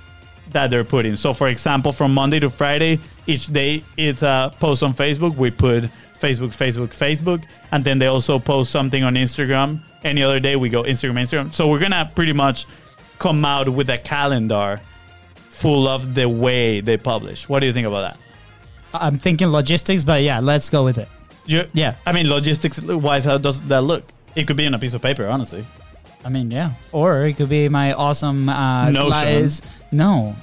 that 0.53 0.71
they're 0.71 0.83
putting. 0.83 1.15
So, 1.17 1.35
for 1.35 1.49
example, 1.49 1.91
from 1.91 2.15
Monday 2.15 2.39
to 2.39 2.49
Friday, 2.49 2.99
each 3.27 3.45
day 3.53 3.83
it's 3.95 4.23
a 4.23 4.51
post 4.59 4.81
on 4.81 4.95
Facebook. 4.95 5.35
We 5.35 5.51
put 5.51 5.83
Facebook, 6.19 6.55
Facebook, 6.57 6.87
Facebook, 6.87 7.43
and 7.71 7.85
then 7.85 7.99
they 7.99 8.07
also 8.07 8.39
post 8.39 8.71
something 8.71 9.03
on 9.03 9.13
Instagram. 9.13 9.83
Any 10.03 10.23
other 10.23 10.39
day, 10.39 10.55
we 10.55 10.69
go 10.69 10.81
Instagram, 10.81 11.21
Instagram. 11.21 11.53
So 11.53 11.67
we're 11.67 11.77
gonna 11.77 12.11
pretty 12.15 12.33
much 12.33 12.65
come 13.19 13.45
out 13.45 13.69
with 13.69 13.87
a 13.91 13.99
calendar 13.99 14.81
full 15.35 15.87
of 15.87 16.15
the 16.15 16.27
way 16.27 16.81
they 16.81 16.97
publish. 16.97 17.47
What 17.47 17.59
do 17.59 17.67
you 17.67 17.73
think 17.73 17.85
about 17.85 18.01
that? 18.01 18.24
I'm 19.01 19.17
thinking 19.17 19.47
logistics, 19.49 20.03
but 20.03 20.21
yeah, 20.23 20.39
let's 20.39 20.69
go 20.69 20.83
with 20.83 20.97
it. 20.97 21.07
You, 21.45 21.63
Yeah. 21.73 21.95
I 22.05 22.11
mean, 22.11 22.27
logistics 22.29 22.81
wise, 22.81 23.25
how 23.25 23.37
does 23.37 23.61
that 23.61 23.81
look? 23.83 24.03
It 24.35 24.47
could 24.47 24.57
be 24.57 24.65
on 24.67 24.73
a 24.73 24.79
piece 24.79 24.93
of 24.93 25.01
paper, 25.01 25.27
honestly. 25.27 25.65
I 26.25 26.29
mean, 26.29 26.49
yeah. 26.51 26.71
Or 26.91 27.23
it 27.25 27.33
could 27.37 27.49
be 27.49 27.69
my 27.69 27.93
awesome 27.93 28.49
uh, 28.49 28.89
Notion. 28.91 29.07
slides. 29.11 29.61
No, 29.91 30.35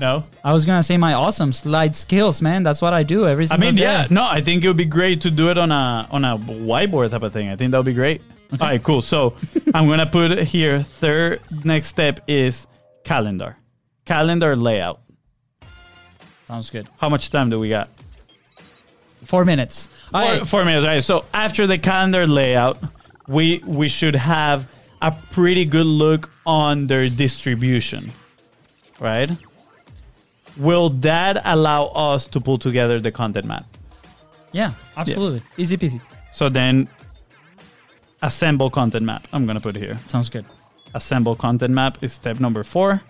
No, 0.00 0.24
I 0.44 0.52
was 0.52 0.64
gonna 0.66 0.82
say 0.82 0.96
my 0.96 1.14
awesome 1.14 1.52
slide 1.52 1.94
skills, 1.94 2.40
man. 2.42 2.62
That's 2.62 2.80
what 2.82 2.92
I 2.94 3.02
do 3.02 3.26
every 3.26 3.44
I 3.44 3.48
single 3.48 3.68
mean, 3.68 3.76
day. 3.76 3.82
yeah, 3.84 4.06
no, 4.10 4.24
I 4.28 4.40
think 4.42 4.62
it 4.64 4.68
would 4.68 4.76
be 4.76 4.84
great 4.86 5.20
to 5.22 5.30
do 5.30 5.50
it 5.50 5.58
on 5.58 5.70
a 5.72 6.06
on 6.10 6.24
a 6.24 6.36
whiteboard 6.38 7.10
type 7.10 7.22
of 7.22 7.32
thing. 7.32 7.48
I 7.50 7.56
think 7.56 7.70
that 7.72 7.78
would 7.78 7.86
be 7.86 7.94
great. 7.94 8.22
All 8.52 8.58
right, 8.68 8.82
cool. 8.82 9.00
So 9.02 9.34
I'm 9.74 9.86
gonna 9.88 10.06
put 10.06 10.30
it 10.32 10.44
here. 10.48 10.82
Third 10.82 11.40
next 11.64 11.88
step 11.88 12.20
is 12.26 12.66
calendar, 13.04 13.56
calendar 14.04 14.54
layout. 14.56 15.00
Sounds 16.52 16.68
good. 16.68 16.86
How 16.98 17.08
much 17.08 17.30
time 17.30 17.48
do 17.48 17.58
we 17.58 17.70
got? 17.70 17.88
Four 19.24 19.46
minutes. 19.46 19.88
Four, 20.10 20.20
right. 20.20 20.46
four 20.46 20.66
minutes, 20.66 20.84
right? 20.84 21.02
So 21.02 21.24
after 21.32 21.66
the 21.66 21.78
calendar 21.78 22.26
layout, 22.26 22.76
we 23.26 23.62
we 23.64 23.88
should 23.88 24.14
have 24.14 24.68
a 25.00 25.12
pretty 25.30 25.64
good 25.64 25.86
look 25.86 26.30
on 26.44 26.88
their 26.88 27.08
distribution, 27.08 28.12
right? 29.00 29.30
Will 30.58 30.90
that 31.00 31.40
allow 31.42 31.86
us 31.86 32.26
to 32.26 32.38
pull 32.38 32.58
together 32.58 33.00
the 33.00 33.10
content 33.10 33.46
map? 33.46 33.64
Yeah, 34.52 34.74
absolutely. 34.98 35.42
Easy 35.56 35.78
peasy. 35.78 36.02
So 36.32 36.50
then, 36.50 36.86
assemble 38.20 38.68
content 38.68 39.06
map. 39.06 39.26
I'm 39.32 39.46
gonna 39.46 39.58
put 39.58 39.74
here. 39.74 39.98
Sounds 40.06 40.28
good. 40.28 40.44
Assemble 40.92 41.34
content 41.34 41.72
map 41.72 42.04
is 42.04 42.12
step 42.12 42.40
number 42.40 42.62
four. 42.62 43.00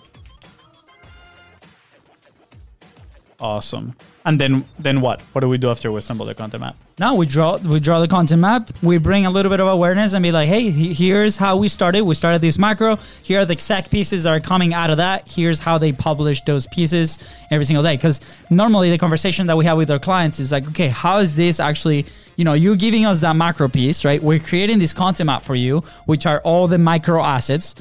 Awesome. 3.42 3.96
And 4.24 4.40
then 4.40 4.64
then 4.78 5.00
what? 5.00 5.20
What 5.33 5.40
do 5.40 5.48
we 5.48 5.59
do 5.59 5.68
after 5.68 5.90
we 5.90 5.98
assemble 5.98 6.24
the 6.26 6.35
content 6.35 6.61
map? 6.61 6.76
Now 7.00 7.16
we 7.16 7.26
draw 7.26 7.57
we 7.57 7.81
draw 7.81 7.98
the 7.98 8.07
content 8.07 8.40
map. 8.40 8.70
We 8.81 8.98
bring 8.98 9.26
a 9.26 9.31
little 9.31 9.50
bit 9.50 9.59
of 9.59 9.66
awareness 9.66 10.12
and 10.12 10.22
be 10.22 10.31
like, 10.31 10.48
hey, 10.48 10.70
here's 10.70 11.37
how 11.37 11.57
we 11.57 11.66
started. 11.66 12.05
We 12.05 12.14
started 12.14 12.40
this 12.40 12.57
macro. 12.57 13.00
Here 13.24 13.40
are 13.40 13.44
the 13.44 13.55
exact 13.55 13.90
pieces 13.90 14.22
that 14.22 14.31
are 14.31 14.38
coming 14.38 14.74
out 14.74 14.90
of 14.90 14.98
that. 14.98 15.28
Here's 15.28 15.59
how 15.59 15.76
they 15.76 15.90
publish 15.90 16.40
those 16.42 16.68
pieces 16.68 17.18
every 17.50 17.64
single 17.64 17.83
day. 17.83 17.96
Because 17.96 18.20
normally 18.48 18.90
the 18.90 18.98
conversation 18.98 19.48
that 19.48 19.57
we 19.57 19.64
have 19.64 19.76
with 19.76 19.90
our 19.90 19.98
clients 19.98 20.38
is 20.38 20.52
like, 20.52 20.68
okay, 20.68 20.88
how 20.88 21.18
is 21.18 21.35
this 21.35 21.59
actually? 21.59 22.07
You 22.37 22.44
know, 22.44 22.52
you're 22.52 22.76
giving 22.76 23.05
us 23.05 23.20
that 23.20 23.35
macro 23.35 23.68
piece, 23.68 24.05
right? 24.05 24.22
We're 24.22 24.38
creating 24.38 24.78
this 24.78 24.92
content 24.92 25.26
map 25.26 25.42
for 25.42 25.57
you, 25.57 25.83
which 26.07 26.26
are 26.26 26.40
all 26.44 26.68
the 26.68 26.78
micro 26.78 27.20
assets 27.20 27.74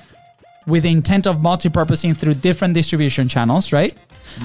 with 0.65 0.83
the 0.83 0.91
intent 0.91 1.27
of 1.27 1.41
multi-purposing 1.41 2.15
through 2.15 2.33
different 2.35 2.73
distribution 2.73 3.27
channels, 3.27 3.71
right? 3.71 3.95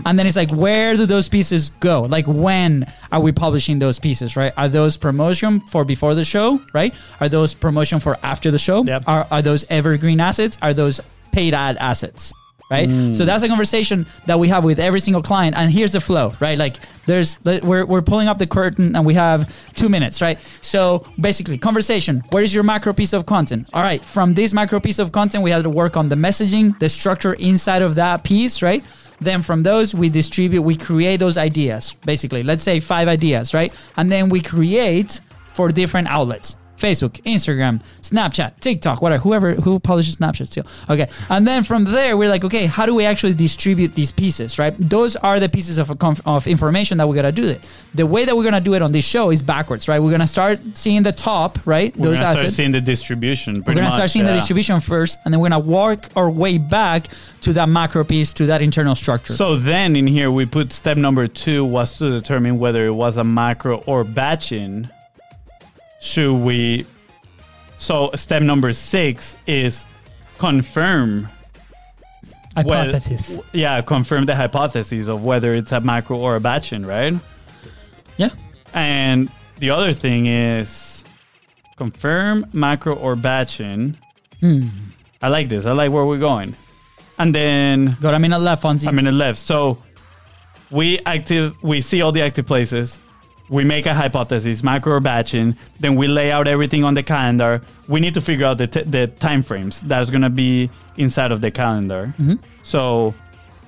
And 0.05 0.19
then 0.19 0.27
it's 0.27 0.37
like, 0.37 0.51
where 0.51 0.95
do 0.95 1.07
those 1.07 1.29
pieces 1.29 1.71
go? 1.81 2.03
Like, 2.03 2.27
when 2.27 2.91
are 3.13 3.21
we 3.21 3.33
publishing 3.33 3.79
those 3.79 3.99
pieces, 3.99 4.37
right? 4.37 4.53
Are 4.57 4.69
those 4.69 4.97
promotion 4.97 5.61
for 5.61 5.85
before 5.85 6.15
the 6.15 6.25
show, 6.25 6.61
right? 6.73 6.95
Are 7.21 7.29
those 7.29 7.55
promotion 7.55 8.01
for 8.01 8.19
after 8.23 8.51
the 8.51 8.59
show? 8.59 8.85
Yep. 8.85 9.05
Are, 9.07 9.27
are 9.31 9.43
those 9.43 9.65
evergreen 9.71 10.21
assets? 10.21 10.59
Are 10.63 10.75
those 10.75 11.01
paid 11.33 11.55
ad 11.55 11.77
assets? 11.79 12.33
Right. 12.69 12.89
So 12.89 12.95
mm. 12.95 13.27
that's 13.27 13.45
a 13.45 13.49
conversation 13.49 14.07
that 14.27 14.41
we 14.41 14.49
have 14.49 14.65
with 14.65 14.81
every 14.81 14.99
single 14.99 15.23
client. 15.23 15.57
And 15.57 15.71
here's 15.71 15.93
the 15.93 16.01
flow, 16.01 16.35
right? 16.41 16.59
Like 16.59 16.79
there's, 17.05 17.39
we're, 17.45 17.87
we're 17.87 18.03
pulling 18.03 18.27
up 18.27 18.39
the 18.39 18.47
curtain 18.49 18.97
and 18.97 19.07
we 19.07 19.15
have 19.15 19.55
two 19.75 19.89
minutes, 19.89 20.21
right? 20.21 20.41
So 20.63 21.07
basically 21.21 21.59
conversation, 21.59 22.25
where 22.31 22.43
is 22.43 22.53
your 22.53 22.65
macro 22.65 22.93
piece 22.93 23.13
of 23.13 23.25
content? 23.25 23.69
All 23.73 23.83
right. 23.83 24.05
From 24.05 24.35
this 24.35 24.53
macro 24.53 24.81
piece 24.81 24.99
of 24.99 25.13
content, 25.13 25.45
we 25.45 25.53
had 25.53 25.63
to 25.63 25.71
work 25.71 25.97
on 25.97 26.09
the 26.09 26.17
messaging, 26.17 26.77
the 26.81 26.89
structure 26.89 27.35
inside 27.35 27.83
of 27.83 27.95
that 27.95 28.25
piece, 28.25 28.61
right? 28.63 28.83
Then 29.21 29.43
from 29.43 29.63
those, 29.63 29.95
we 29.95 30.09
distribute, 30.09 30.63
we 30.63 30.77
create 30.77 31.19
those 31.19 31.39
ideas, 31.39 31.95
basically. 32.05 32.43
Let's 32.43 32.65
say 32.65 32.81
five 32.81 33.09
ideas, 33.09 33.55
right? 33.55 33.73
And 33.97 34.11
then 34.13 34.29
we 34.29 34.41
create 34.41 35.21
for 35.55 35.69
different 35.69 36.09
outlets. 36.09 36.57
Facebook, 36.77 37.23
Instagram, 37.23 37.83
Snapchat, 38.03 38.61
TikTok, 38.61 39.03
whatever, 39.03 39.23
whoever 39.23 39.55
who 39.55 39.81
publishes 39.81 40.17
Snapchat 40.17 40.49
still. 40.49 40.67
Okay. 40.89 41.09
And 41.31 41.47
then 41.47 41.63
from 41.63 41.85
there, 41.85 42.17
we're 42.17 42.29
like, 42.29 42.45
okay, 42.45 42.67
how 42.67 42.87
do 42.87 42.95
we 42.95 43.05
actually 43.05 43.35
distribute 43.35 43.95
these 43.95 44.13
pieces, 44.13 44.59
right? 44.59 44.75
Those 44.79 45.17
are 45.17 45.41
the 45.41 45.49
pieces 45.49 45.79
of, 45.79 45.91
of 46.27 46.47
information 46.47 46.99
that 46.99 47.09
we 47.09 47.17
got 47.17 47.23
to 47.23 47.33
do 47.33 47.49
it. 47.49 47.69
The 47.95 48.07
way 48.07 48.25
that 48.25 48.37
we're 48.37 48.43
going 48.43 48.55
to 48.55 48.61
do 48.61 48.75
it 48.75 48.83
on 48.83 48.93
this 48.93 49.07
show 49.07 49.31
is 49.31 49.43
backwards, 49.43 49.89
right? 49.89 49.99
We're 49.99 50.11
going 50.11 50.21
to 50.21 50.27
start 50.27 50.61
seeing 50.75 51.03
the 51.03 51.13
top, 51.13 51.59
right? 51.67 51.97
We're 51.97 52.11
those 52.11 52.21
gonna 52.21 52.39
start 52.39 52.53
seeing 52.53 52.71
the 52.73 52.81
distribution. 52.81 53.55
We're 53.67 53.75
gonna 53.75 53.91
start 53.91 54.03
much, 54.03 54.11
seeing 54.13 54.27
the 54.27 54.35
distribution 54.35 54.81
first, 54.81 55.19
and 55.25 55.33
then 55.33 55.41
we're 55.41 55.49
gonna 55.49 55.59
work 55.65 56.09
our 56.17 56.31
way 56.31 56.59
back 56.59 57.09
to 57.43 57.53
that 57.55 57.69
macro 57.69 58.05
piece, 58.05 58.33
to 58.35 58.47
that 58.47 58.63
internal 58.63 58.95
structure. 58.95 59.33
So 59.33 59.57
then 59.57 59.97
in 59.97 60.07
here 60.07 60.31
we 60.31 60.47
put 60.47 60.73
step 60.73 60.97
number 60.97 61.27
two 61.27 61.65
was 61.65 61.99
to 61.99 62.11
determine 62.11 62.59
whether 62.59 62.87
it 62.87 62.93
was 62.93 63.17
a 63.17 63.25
macro 63.25 63.79
or 63.87 64.05
batching. 64.05 64.89
Should 66.07 66.35
we? 66.35 66.87
So 67.79 68.11
step 68.15 68.43
number 68.43 68.73
six 68.73 69.37
is 69.47 69.87
confirm. 70.39 71.29
whether- 72.55 72.93
hypothesis. 72.93 73.41
yeah, 73.53 73.81
confirm 73.83 74.25
the 74.25 74.35
hypothesis 74.37 75.09
of 75.09 75.25
whether 75.25 75.53
it's 75.53 75.73
a 75.73 75.81
macro 75.81 76.17
or 76.17 76.37
a 76.37 76.41
batching, 76.41 76.87
right? 76.87 77.15
Yeah. 78.17 78.31
And 78.73 79.29
the 79.59 79.71
other 79.71 79.93
thing 79.93 80.27
is 80.27 81.05
confirm 81.77 82.47
macro 82.53 82.95
or 82.95 83.17
batching. 83.17 83.97
Hmm. 84.41 84.69
I 85.21 85.29
like 85.29 85.49
this. 85.49 85.67
I 85.67 85.73
like 85.73 85.91
where 85.91 86.07
we're 86.07 86.19
going. 86.19 86.55
And 87.19 87.35
then 87.35 87.97
Got 88.01 88.15
a 88.15 88.19
minute 88.19 88.39
left, 88.39 88.63
Fonzie. 88.63 88.87
I 88.87 88.91
mean, 88.93 89.07
it 89.07 89.13
left. 89.13 89.39
So 89.39 89.83
we 90.71 90.99
active, 91.01 91.55
we 91.63 91.81
see 91.81 92.01
all 92.01 92.13
the 92.13 92.23
active 92.23 92.47
places. 92.47 93.01
We 93.49 93.65
make 93.65 93.87
a 93.87 93.95
hypothesis, 93.95 94.63
macro 94.63 95.01
batching. 95.01 95.57
Then 95.79 95.95
we 95.95 96.09
lay 96.09 96.33
out 96.33 96.49
everything 96.49 96.83
on 96.85 96.95
the 96.95 97.03
calendar. 97.03 97.61
We 97.89 98.01
need 98.01 98.15
to 98.15 98.21
figure 98.21 98.47
out 98.47 98.59
the, 98.59 98.67
t- 98.67 98.83
the 98.83 99.07
time 99.07 99.43
frames 99.43 99.81
that's 99.83 100.11
going 100.11 100.23
to 100.23 100.31
be 100.31 100.69
inside 100.97 101.31
of 101.31 101.41
the 101.41 101.51
calendar. 101.51 102.13
Mm-hmm. 102.19 102.35
So, 102.65 103.15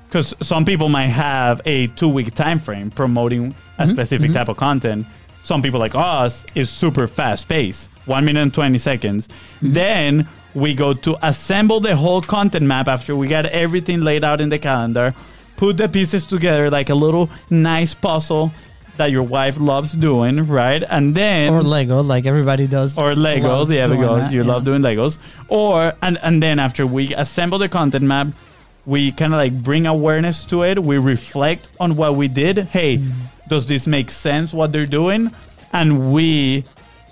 because 0.08 0.34
some 0.40 0.64
people 0.64 0.88
might 0.88 1.08
have 1.08 1.60
a 1.64 1.88
two 1.88 2.08
week 2.08 2.34
time 2.34 2.58
frame 2.58 2.90
promoting 2.90 3.54
a 3.78 3.82
mm-hmm. 3.82 3.90
specific 3.92 4.30
mm-hmm. 4.30 4.38
type 4.38 4.48
of 4.48 4.56
content. 4.56 5.06
Some 5.42 5.62
people 5.62 5.78
like 5.78 5.94
us 5.94 6.44
is 6.54 6.68
super 6.68 7.06
fast 7.06 7.48
pace, 7.48 7.88
one 8.06 8.24
minute 8.24 8.40
and 8.40 8.52
20 8.52 8.76
seconds. 8.78 9.28
Then 9.62 10.28
we 10.54 10.74
go 10.74 10.92
to 10.92 11.16
assemble 11.26 11.80
the 11.80 11.94
whole 11.94 12.20
content 12.20 12.66
map 12.66 12.88
after 12.88 13.14
we 13.14 13.28
got 13.28 13.46
everything 13.46 14.00
laid 14.00 14.24
out 14.24 14.40
in 14.40 14.48
the 14.48 14.58
calendar, 14.58 15.14
put 15.56 15.76
the 15.76 15.88
pieces 15.88 16.26
together 16.26 16.70
like 16.70 16.90
a 16.90 16.94
little 16.94 17.30
nice 17.50 17.94
puzzle 17.94 18.52
that 18.98 19.10
your 19.10 19.22
wife 19.22 19.58
loves 19.58 19.92
doing, 19.92 20.46
right? 20.46 20.82
And 20.88 21.14
then 21.14 21.52
or 21.52 21.62
Lego, 21.62 22.02
like 22.02 22.26
everybody 22.26 22.66
does. 22.66 22.96
or 22.98 23.12
Legos. 23.14 23.72
Yeah, 23.74 23.88
we 23.88 23.96
go. 23.96 24.16
that, 24.16 24.30
you 24.32 24.42
yeah. 24.42 24.48
love 24.52 24.64
doing 24.64 24.82
Legos. 24.82 25.18
Or 25.48 25.94
and 26.02 26.18
and 26.22 26.42
then 26.42 26.58
after 26.58 26.86
we 26.86 27.14
assemble 27.14 27.58
the 27.58 27.68
content 27.68 28.04
map, 28.04 28.28
we 28.86 29.12
kind 29.12 29.32
of 29.34 29.38
like 29.38 29.52
bring 29.62 29.86
awareness 29.86 30.44
to 30.46 30.62
it. 30.64 30.82
We 30.82 30.98
reflect 30.98 31.68
on 31.80 31.96
what 31.96 32.14
we 32.16 32.28
did. 32.28 32.58
Hey, 32.58 32.98
Mm. 32.98 33.12
does 33.48 33.66
this 33.66 33.86
make 33.86 34.10
sense? 34.10 34.52
What 34.52 34.72
they're 34.72 34.86
doing, 34.86 35.30
and 35.72 36.12
we 36.12 36.64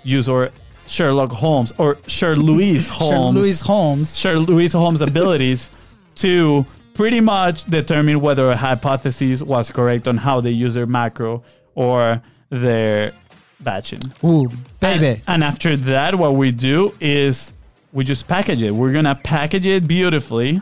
use 0.03 0.29
our 0.29 0.51
Sherlock 0.87 1.31
Holmes 1.31 1.73
or 1.77 1.97
Sher 2.07 2.35
Louise 2.49 2.87
Holmes. 2.89 3.35
Louis 3.35 3.59
Holmes. 3.61 4.17
Sher 4.17 4.39
Louise 4.39 4.73
Holmes' 4.73 5.01
abilities 5.01 5.69
to 6.15 6.65
pretty 6.93 7.19
much 7.21 7.65
determine 7.65 8.21
whether 8.21 8.49
a 8.49 8.55
hypothesis 8.55 9.43
was 9.43 9.69
correct 9.69 10.07
on 10.07 10.17
how 10.17 10.41
they 10.41 10.49
use 10.49 10.73
their 10.73 10.87
macro 10.87 11.43
or 11.77 12.19
their 12.49 13.13
batching. 13.59 14.01
Ooh, 14.23 14.49
baby. 14.79 15.07
And, 15.07 15.21
and 15.27 15.43
after 15.43 15.77
that, 15.77 16.15
what 16.15 16.33
we 16.33 16.49
do 16.51 16.91
is 16.99 17.53
we 17.93 18.03
just 18.03 18.27
package 18.27 18.63
it. 18.63 18.71
We're 18.71 18.91
gonna 18.91 19.15
package 19.15 19.65
it 19.67 19.87
beautifully, 19.87 20.59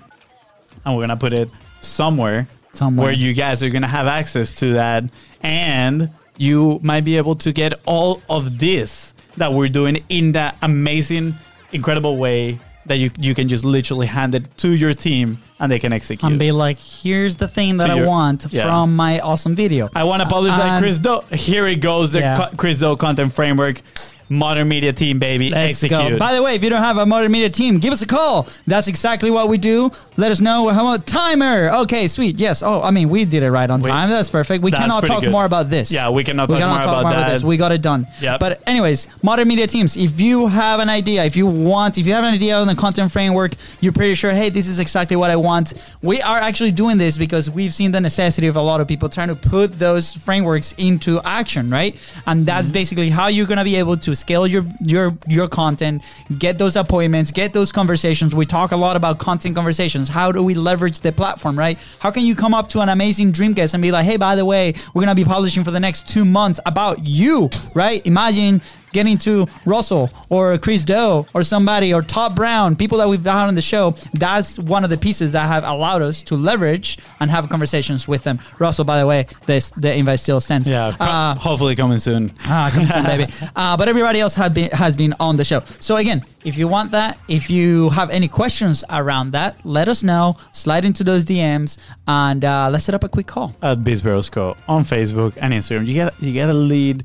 and 0.85 0.95
we're 0.95 1.01
gonna 1.03 1.15
put 1.17 1.31
it 1.33 1.49
somewhere, 1.81 2.47
Somewhere. 2.73 3.05
where 3.05 3.13
you 3.13 3.33
guys 3.33 3.63
are 3.63 3.69
gonna 3.69 3.87
have 3.87 4.07
access 4.07 4.53
to 4.55 4.73
that, 4.73 5.05
and 5.41 6.09
you 6.37 6.79
might 6.83 7.05
be 7.05 7.15
able 7.15 7.35
to 7.35 7.53
get 7.53 7.73
all 7.85 8.21
of 8.29 8.59
this 8.59 9.13
that 9.37 9.53
we're 9.53 9.69
doing 9.69 10.03
in 10.09 10.33
that 10.33 10.57
amazing, 10.61 11.33
incredible 11.71 12.17
way 12.17 12.59
that 12.87 12.97
you 12.97 13.09
you 13.17 13.33
can 13.33 13.47
just 13.47 13.65
literally 13.65 14.07
hand 14.07 14.35
it 14.35 14.45
to 14.57 14.69
your 14.69 14.93
team 14.93 15.39
and 15.59 15.71
they 15.71 15.79
can 15.79 15.91
execute. 15.93 16.29
and 16.29 16.37
be 16.39 16.51
like, 16.51 16.77
here's 16.77 17.35
the 17.37 17.47
thing 17.47 17.77
that 17.77 17.87
To 17.87 17.93
I 17.93 17.95
your- 17.97 18.07
want 18.07 18.45
yeah. 18.51 18.65
from 18.65 18.95
my 18.95 19.19
awesome 19.21 19.55
video. 19.55 19.89
I 19.95 20.03
want 20.03 20.21
to 20.21 20.27
publish 20.27 20.51
like 20.51 20.61
And- 20.71 20.83
Chris 20.83 20.99
Do. 20.99 21.21
Here 21.31 21.65
it 21.67 21.77
goes, 21.81 22.11
the 22.11 22.19
Yeah. 22.19 22.35
co- 22.37 22.55
Chris 22.57 22.79
Do 22.79 22.95
content 22.95 23.33
framework, 23.33 23.81
modern 24.29 24.67
media 24.67 24.93
team, 24.93 25.19
baby. 25.19 25.49
Let's 25.49 25.83
execute. 25.83 26.11
go. 26.13 26.17
By 26.17 26.33
the 26.33 26.41
way, 26.41 26.55
if 26.55 26.63
you 26.63 26.69
don't 26.69 26.81
have 26.81 26.97
a 26.97 27.05
modern 27.05 27.31
media 27.31 27.49
team, 27.49 27.79
give 27.79 27.93
us 27.93 28.01
a 28.01 28.07
call. 28.07 28.47
That's 28.65 28.87
exactly 28.87 29.31
what 29.31 29.49
we 29.49 29.57
do. 29.57 29.91
Let 30.17 30.31
us 30.31 30.41
know 30.41 30.67
how 30.69 30.93
about 30.93 31.05
timer. 31.05 31.69
Okay, 31.81 32.07
sweet. 32.07 32.39
Yes. 32.39 32.63
Oh, 32.63 32.81
I 32.81 32.91
mean, 32.91 33.09
we 33.09 33.25
did 33.25 33.43
it 33.43 33.51
right 33.51 33.69
on 33.69 33.81
We- 33.81 33.89
time. 33.89 34.09
That's 34.09 34.29
perfect. 34.29 34.63
We 34.63 34.71
That's 34.71 34.81
cannot 34.81 35.05
talk 35.05 35.21
good. 35.21 35.31
more 35.31 35.45
about 35.45 35.69
this. 35.69 35.91
Yeah, 35.91 36.09
we 36.09 36.23
cannot 36.23 36.49
we 36.49 36.53
talk 36.53 36.61
cannot 36.61 36.73
more 36.73 36.83
talk 36.83 36.87
about 36.87 37.03
more 37.03 37.11
about 37.13 37.31
this. 37.31 37.43
We 37.43 37.57
got 37.57 37.71
it 37.71 37.81
done. 37.81 38.07
Yep. 38.21 38.39
But 38.39 38.61
anyways, 38.67 39.07
modern 39.21 39.47
media 39.47 39.67
teams. 39.67 39.97
If 39.97 40.19
you 40.19 40.47
have 40.47 40.79
an 40.79 40.89
idea, 40.89 41.23
if 41.25 41.35
you 41.35 41.45
want, 41.45 41.97
if 41.97 42.07
you 42.07 42.13
have 42.13 42.23
an 42.23 42.33
idea 42.33 42.55
on 42.55 42.67
the 42.67 42.75
content 42.75 43.11
framework, 43.11 43.53
you're 43.81 43.93
pretty 43.93 44.15
sure, 44.15 44.31
hey, 44.31 44.49
this 44.49 44.67
is 44.67 44.79
exactly 44.79 45.17
what 45.17 45.31
I 45.31 45.35
want. 45.35 45.73
We 46.01 46.21
are 46.21 46.37
actually 46.37 46.71
doing 46.71 46.97
this 46.97 47.17
because 47.17 47.49
we've 47.49 47.73
seen 47.73 47.91
the 47.91 48.01
necessity 48.01 48.47
of 48.47 48.55
a 48.55 48.61
lot 48.61 48.81
of 48.81 48.87
people 48.87 49.09
trying 49.09 49.27
to 49.27 49.35
put 49.35 49.77
those 49.77 50.13
frameworks 50.13 50.73
into 50.77 51.21
action, 51.23 51.69
right? 51.69 51.95
And 52.25 52.45
that's 52.45 52.67
mm-hmm. 52.67 52.73
basically 52.73 53.09
how 53.09 53.27
you're 53.27 53.47
gonna 53.47 53.63
be 53.63 53.75
able 53.75 53.97
to 53.97 54.14
scale 54.15 54.47
your 54.47 54.65
your 54.79 55.17
your 55.27 55.47
content, 55.47 56.03
get 56.37 56.57
those 56.57 56.75
appointments, 56.75 57.31
get 57.31 57.53
those 57.53 57.71
conversations. 57.71 58.35
We 58.35 58.45
talk 58.45 58.71
a 58.71 58.77
lot 58.77 58.95
about 58.95 59.19
content 59.19 59.55
conversations. 59.55 60.09
How 60.09 60.31
do 60.31 60.43
we 60.43 60.53
leverage 60.55 61.01
the 61.01 61.11
platform, 61.11 61.57
right? 61.57 61.77
How 61.99 62.11
can 62.11 62.25
you 62.25 62.35
come 62.35 62.53
up 62.53 62.69
to 62.69 62.81
an 62.81 62.89
amazing 62.89 63.31
dream 63.31 63.53
guest 63.53 63.73
and 63.73 63.81
be 63.81 63.91
like, 63.91 64.05
hey, 64.05 64.17
by 64.17 64.35
the 64.35 64.45
way, 64.45 64.73
we're 64.93 65.01
gonna 65.01 65.15
be 65.15 65.25
publishing 65.25 65.63
for 65.63 65.71
the 65.71 65.79
next 65.79 66.07
two 66.07 66.25
months 66.25 66.59
about 66.65 67.05
you, 67.05 67.49
right? 67.73 68.05
Imagine 68.05 68.61
getting 68.95 69.17
to 69.27 69.33
Russell 69.65 70.09
or 70.29 70.57
Chris 70.57 70.83
Do 70.85 71.25
or 71.35 71.43
somebody 71.43 71.93
or 71.93 72.01
Todd 72.01 72.31
Brown, 72.35 72.75
people 72.75 72.97
that 72.99 73.07
we've 73.11 73.23
had 73.23 73.47
on 73.51 73.55
the 73.55 73.61
show, 73.73 73.83
that's 74.13 74.57
one 74.75 74.83
of 74.85 74.89
the 74.89 74.97
pieces 75.07 75.33
that 75.33 75.45
have 75.47 75.63
allowed 75.63 76.01
us 76.09 76.23
to 76.29 76.35
leverage 76.35 76.97
and 77.19 77.29
have 77.29 77.43
conversations 77.49 78.07
with 78.07 78.23
them. 78.23 78.39
Russell, 78.59 78.85
by 78.85 78.97
the 79.01 79.07
way, 79.13 79.27
this 79.45 79.71
the 79.83 79.91
invite 80.01 80.19
still 80.19 80.39
stands. 80.39 80.69
Yeah, 80.69 80.95
Uh, 80.99 81.35
hopefully 81.35 81.75
coming 81.75 81.99
soon. 81.99 82.31
Ah, 82.45 82.71
come 82.73 82.87
soon, 82.87 83.03
baby. 83.05 83.25
Uh, 83.55 83.75
but 83.77 83.87
everybody 83.87 84.19
else 84.19 84.35
have 84.35 84.53
been 84.53 84.69
has 84.71 84.95
been 84.95 85.13
on 85.19 85.37
the 85.37 85.45
show. 85.45 85.61
So 85.79 85.91
again, 85.97 86.19
if 86.43 86.57
you 86.57 86.67
want 86.67 86.91
that, 86.91 87.17
if 87.27 87.49
you 87.49 87.89
have 87.89 88.09
any 88.09 88.27
questions 88.27 88.83
around 88.89 89.31
that, 89.37 89.51
let 89.65 89.87
us 89.87 90.03
know. 90.03 90.35
Slide 90.51 90.83
into 90.85 91.03
those 91.03 91.23
DMs 91.25 91.77
and 92.07 92.41
uh, 92.43 92.69
let's 92.71 92.85
set 92.85 92.95
up 92.95 93.03
a 93.03 93.09
quick 93.09 93.27
call. 93.27 93.49
at 93.61 93.83
Biz 93.83 94.01
Bros 94.01 94.29
Co 94.29 94.55
on 94.67 94.83
Facebook 94.83 95.31
and 95.41 95.53
Instagram. 95.53 95.85
You 95.87 95.93
get 96.01 96.13
you 96.21 96.33
got 96.41 96.47
to 96.47 96.53
lead, 96.73 97.03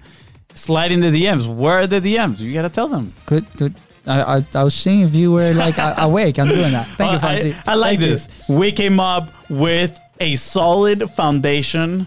slide 0.54 0.92
in 0.92 1.00
the 1.00 1.08
DMs. 1.08 1.46
Where 1.52 1.80
are 1.80 1.86
the 1.86 2.00
DMs? 2.00 2.38
You 2.40 2.52
got 2.54 2.62
to 2.62 2.68
tell 2.70 2.88
them. 2.88 3.12
Good, 3.26 3.46
good. 3.56 3.74
I, 4.06 4.38
I, 4.38 4.40
I 4.54 4.64
was 4.64 4.74
seeing 4.74 5.00
if 5.02 5.14
you 5.14 5.32
were 5.32 5.52
like 5.52 5.74
awake. 5.98 6.38
I'm 6.38 6.48
doing 6.48 6.72
that. 6.72 6.86
Thank 6.96 7.12
you, 7.12 7.28
Uh, 7.28 7.30
I- 7.32 7.36
Fonzie. 7.36 7.62
I, 7.66 7.74
like 7.74 7.98
Thank 7.98 8.00
you. 8.02 8.06
this. 8.16 8.28
We 8.48 8.72
came 8.72 8.98
up 9.00 9.30
with 9.48 9.98
a 10.20 10.36
solid 10.36 11.10
foundation 11.10 12.06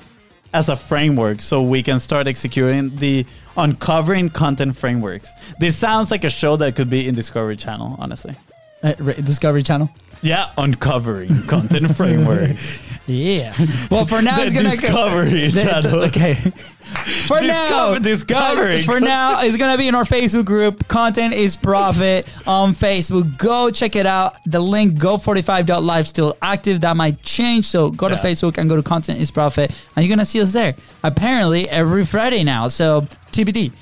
as 0.54 0.70
a 0.70 0.76
framework 0.76 1.42
so 1.42 1.62
we 1.62 1.82
can 1.82 2.00
start 2.00 2.28
executing 2.28 2.96
the 2.98 3.26
uncovering 3.58 4.30
content 4.30 4.76
frameworks. 4.78 5.30
This 5.60 5.76
sounds 5.78 6.12
like 6.12 6.24
a 6.24 6.30
show 6.30 6.56
that 6.58 6.76
could 6.76 6.90
be 6.90 7.08
in 7.08 7.16
Discovery 7.16 7.56
Channel, 7.56 7.96
honestly. 8.00 8.36
Uh, 8.84 8.94
Discovery 8.94 9.64
Channel. 9.64 9.90
Yeah, 10.24 10.52
uncovering 10.58 11.44
content 11.44 11.96
framework. 11.96 12.52
Yeah. 13.06 13.54
Well, 13.92 14.06
for 14.06 14.22
now 14.22 14.42
it's 14.42 14.54
gonna 14.54 14.78
Discovery 14.78 15.48
The- 15.50 15.62
Channel. 15.62 16.04
okay. 16.06 16.36
For 17.28 17.42
now, 17.42 17.96
Discover- 18.00 18.00
Discovery. 18.00 18.82
For 18.84 19.00
now, 19.02 19.42
it's 19.42 19.58
gonna 19.58 19.78
be 19.78 19.90
in 19.90 19.96
our 19.96 20.06
Facebook 20.06 20.46
group. 20.46 20.88
Content 20.88 21.34
is 21.34 21.58
profit 21.58 22.26
on 22.48 22.74
Facebook. 22.74 23.38
Go 23.38 23.72
check 23.72 23.98
it 23.98 24.06
out. 24.06 24.38
The 24.46 24.62
link 24.62 24.94
go45.live 25.00 26.08
still 26.08 26.38
active. 26.42 26.80
That 26.80 26.96
might 26.96 27.22
change. 27.24 27.66
So 27.66 27.90
go 27.92 28.08
to 28.08 28.16
Facebook 28.16 28.58
and 28.58 28.70
go 28.70 28.78
to 28.78 28.84
Content 28.84 29.20
is 29.20 29.32
Profit, 29.32 29.72
and 29.98 30.06
you're 30.06 30.16
gonna 30.16 30.24
see 30.26 30.40
us 30.40 30.54
there. 30.54 30.74
Apparently 31.04 31.68
every 31.70 32.06
Friday 32.06 32.46
now. 32.46 32.70
So 32.70 33.02
TBD. 33.34 33.74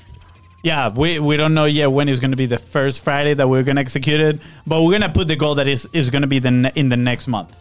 Yeah, 0.62 0.90
we, 0.90 1.18
we 1.18 1.36
don't 1.36 1.54
know 1.54 1.64
yet 1.64 1.90
when 1.90 2.08
is 2.08 2.20
going 2.20 2.30
to 2.30 2.36
be 2.36 2.46
the 2.46 2.58
first 2.58 3.02
Friday 3.02 3.34
that 3.34 3.48
we're 3.48 3.64
going 3.64 3.76
to 3.76 3.80
execute 3.82 4.20
it, 4.20 4.40
but 4.66 4.82
we're 4.82 4.90
going 4.96 5.02
to 5.02 5.08
put 5.08 5.26
the 5.26 5.36
goal 5.36 5.56
that 5.56 5.66
is 5.66 5.88
is 5.92 6.08
going 6.10 6.22
to 6.22 6.28
be 6.28 6.38
the 6.38 6.50
ne- 6.52 6.72
in 6.76 6.88
the 6.88 6.96
next 6.96 7.26
month. 7.26 7.56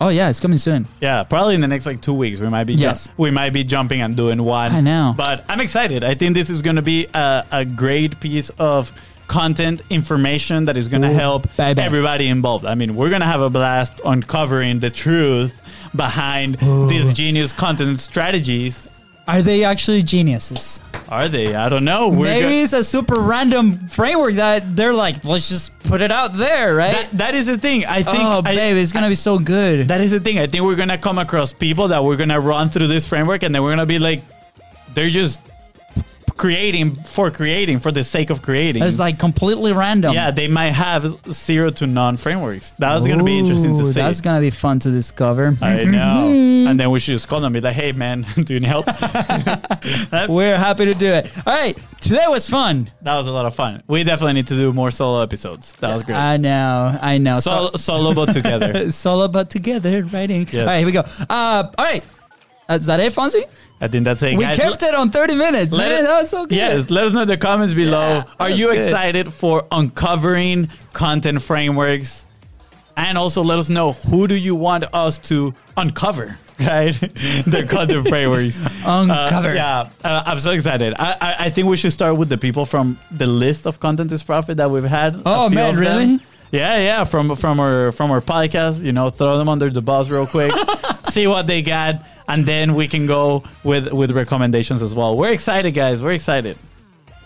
Oh 0.00 0.08
yeah, 0.08 0.30
it's 0.30 0.40
coming 0.40 0.58
soon. 0.58 0.88
Yeah, 1.00 1.22
probably 1.24 1.54
in 1.54 1.60
the 1.60 1.68
next 1.68 1.86
like 1.86 2.00
two 2.00 2.14
weeks 2.14 2.40
we 2.40 2.48
might 2.48 2.64
be 2.64 2.74
ju- 2.74 2.92
we 3.18 3.30
might 3.30 3.50
be 3.52 3.62
jumping 3.64 4.00
and 4.00 4.16
doing 4.16 4.42
one. 4.42 4.72
I 4.72 4.80
know. 4.80 5.14
but 5.16 5.44
I'm 5.48 5.60
excited. 5.60 6.02
I 6.02 6.14
think 6.14 6.34
this 6.34 6.50
is 6.50 6.62
going 6.62 6.76
to 6.76 6.82
be 6.82 7.06
a, 7.14 7.44
a 7.52 7.64
great 7.64 8.18
piece 8.18 8.48
of 8.58 8.92
content 9.28 9.82
information 9.90 10.64
that 10.64 10.76
is 10.76 10.88
going 10.88 11.02
to 11.02 11.10
Ooh, 11.10 11.14
help 11.14 11.46
everybody 11.60 12.26
involved. 12.26 12.64
I 12.64 12.74
mean, 12.74 12.96
we're 12.96 13.10
going 13.10 13.20
to 13.20 13.26
have 13.26 13.42
a 13.42 13.50
blast 13.50 14.00
uncovering 14.04 14.80
the 14.80 14.90
truth 14.90 15.60
behind 15.94 16.56
these 16.88 17.12
genius 17.12 17.52
content 17.52 18.00
strategies. 18.00 18.88
Are 19.28 19.42
they 19.42 19.62
actually 19.62 20.02
geniuses? 20.02 20.82
Are 21.10 21.28
they? 21.28 21.54
I 21.56 21.68
don't 21.68 21.84
know. 21.84 22.08
We're 22.08 22.26
Maybe 22.26 22.42
go- 22.58 22.62
it's 22.62 22.72
a 22.72 22.84
super 22.84 23.20
random 23.20 23.88
framework 23.88 24.34
that 24.34 24.76
they're 24.76 24.94
like, 24.94 25.24
let's 25.24 25.48
just 25.48 25.76
put 25.82 26.00
it 26.00 26.12
out 26.12 26.34
there, 26.34 26.76
right? 26.76 26.92
that, 26.92 27.10
that 27.18 27.34
is 27.34 27.46
the 27.46 27.58
thing. 27.58 27.84
I 27.84 28.02
think 28.04 28.18
oh, 28.18 28.42
I- 28.44 28.54
babe, 28.54 28.76
it's 28.76 28.92
gonna 28.92 29.08
be 29.08 29.16
so 29.16 29.38
good. 29.38 29.88
That 29.88 30.00
is 30.00 30.12
the 30.12 30.20
thing. 30.20 30.38
I 30.38 30.46
think 30.46 30.62
we're 30.64 30.76
gonna 30.76 30.98
come 30.98 31.18
across 31.18 31.52
people 31.52 31.88
that 31.88 32.04
we're 32.04 32.16
gonna 32.16 32.38
run 32.38 32.68
through 32.68 32.86
this 32.86 33.06
framework, 33.06 33.42
and 33.42 33.52
then 33.52 33.62
we're 33.62 33.72
gonna 33.72 33.86
be 33.86 33.98
like, 33.98 34.22
they're 34.94 35.08
just 35.10 35.40
creating 36.40 36.94
for 36.94 37.30
creating 37.30 37.78
for 37.78 37.92
the 37.92 38.02
sake 38.02 38.30
of 38.30 38.40
creating. 38.40 38.82
it's 38.82 38.98
like 38.98 39.18
completely 39.18 39.74
random. 39.74 40.14
yeah, 40.14 40.30
they 40.30 40.48
might 40.48 40.72
have 40.72 41.02
zero 41.30 41.68
to 41.68 41.86
none 41.86 42.16
frameworks. 42.16 42.72
That's 42.78 43.06
gonna 43.06 43.22
be 43.22 43.38
interesting 43.38 43.76
to 43.76 43.82
see. 43.84 44.00
That's 44.00 44.22
gonna 44.22 44.40
be 44.40 44.48
fun 44.48 44.78
to 44.80 44.90
discover. 44.90 45.54
I 45.60 45.84
know. 45.84 46.56
And 46.70 46.78
then 46.78 46.90
we 46.90 47.00
should 47.00 47.12
just 47.12 47.26
call 47.26 47.40
them 47.40 47.54
and 47.54 47.62
be 47.62 47.66
like, 47.66 47.74
hey 47.74 47.90
man, 47.92 48.24
do 48.44 48.54
you 48.54 48.60
need 48.60 48.68
help? 48.68 48.86
We're 50.28 50.56
happy 50.56 50.84
to 50.84 50.94
do 50.94 51.06
it. 51.06 51.30
All 51.44 51.52
right, 51.52 51.76
today 52.00 52.24
was 52.28 52.48
fun. 52.48 52.90
That 53.02 53.16
was 53.18 53.26
a 53.26 53.32
lot 53.32 53.44
of 53.44 53.54
fun. 53.56 53.82
We 53.88 54.04
definitely 54.04 54.34
need 54.34 54.46
to 54.48 54.54
do 54.54 54.72
more 54.72 54.90
solo 54.92 55.20
episodes. 55.22 55.74
That 55.80 55.92
was 55.92 56.04
great. 56.04 56.16
I 56.16 56.36
know, 56.36 56.96
I 57.00 57.18
know. 57.18 57.40
Sol- 57.40 57.72
solo 57.76 58.14
but 58.14 58.32
together. 58.32 58.72
So, 58.72 58.90
solo 58.90 59.28
but 59.28 59.50
together, 59.50 60.04
writing. 60.04 60.42
Yes. 60.50 60.54
All 60.60 60.66
right, 60.66 60.78
here 60.78 60.86
we 60.86 60.92
go. 60.92 61.04
Uh, 61.28 61.70
all 61.76 61.84
right, 61.84 62.04
is 62.70 62.86
that 62.86 63.00
it, 63.00 63.12
Fonzie? 63.12 63.44
I 63.80 63.88
think 63.88 64.04
that's 64.04 64.22
it. 64.22 64.36
We 64.36 64.44
guys. 64.44 64.56
kept 64.58 64.82
it 64.82 64.94
on 64.94 65.10
30 65.10 65.34
minutes. 65.36 65.72
Let 65.72 65.88
man. 65.88 66.00
it- 66.00 66.06
that 66.06 66.20
was 66.20 66.30
so 66.30 66.46
good. 66.46 66.56
Yes, 66.56 66.90
let 66.90 67.04
us 67.04 67.12
know 67.12 67.22
in 67.22 67.28
the 67.28 67.36
comments 67.36 67.72
below. 67.74 68.16
Yeah, 68.18 68.24
Are 68.38 68.50
you 68.50 68.66
good. 68.68 68.78
excited 68.82 69.32
for 69.32 69.64
uncovering 69.72 70.68
content 70.92 71.42
frameworks? 71.42 72.26
And 72.96 73.16
also 73.16 73.42
let 73.42 73.58
us 73.58 73.70
know 73.70 73.92
who 73.92 74.26
do 74.28 74.34
you 74.34 74.54
want 74.54 74.84
us 74.92 75.18
to 75.30 75.54
uncover, 75.76 76.36
right? 76.60 76.92
the 77.46 77.66
content 77.70 78.08
frameworks. 78.08 78.58
Uncover. 78.84 79.48
Uh, 79.50 79.54
yeah, 79.54 79.88
uh, 80.04 80.22
I'm 80.26 80.38
so 80.38 80.50
excited. 80.50 80.92
I, 80.98 81.16
I 81.20 81.34
I 81.46 81.50
think 81.50 81.68
we 81.68 81.78
should 81.78 81.92
start 81.92 82.18
with 82.18 82.28
the 82.28 82.36
people 82.36 82.66
from 82.66 82.98
the 83.10 83.26
list 83.26 83.66
of 83.66 83.80
content 83.80 84.12
is 84.12 84.22
profit 84.22 84.58
that 84.58 84.70
we've 84.70 84.84
had. 84.84 85.22
Oh, 85.24 85.48
man, 85.48 85.74
them. 85.76 85.80
really? 85.80 86.18
Yeah, 86.50 86.76
yeah. 86.78 87.04
From 87.04 87.34
from 87.36 87.58
our 87.60 87.92
from 87.92 88.10
our 88.10 88.20
podcast, 88.20 88.82
you 88.82 88.92
know, 88.92 89.08
throw 89.08 89.38
them 89.38 89.48
under 89.48 89.70
the 89.70 89.80
bus 89.80 90.10
real 90.10 90.26
quick, 90.26 90.52
see 91.10 91.26
what 91.26 91.46
they 91.46 91.62
got, 91.62 92.04
and 92.30 92.46
then 92.46 92.74
we 92.74 92.88
can 92.88 93.06
go 93.06 93.44
with 93.64 93.92
with 93.92 94.12
recommendations 94.12 94.82
as 94.82 94.94
well. 94.94 95.16
We're 95.16 95.32
excited, 95.32 95.72
guys. 95.72 96.00
We're 96.00 96.12
excited. 96.12 96.56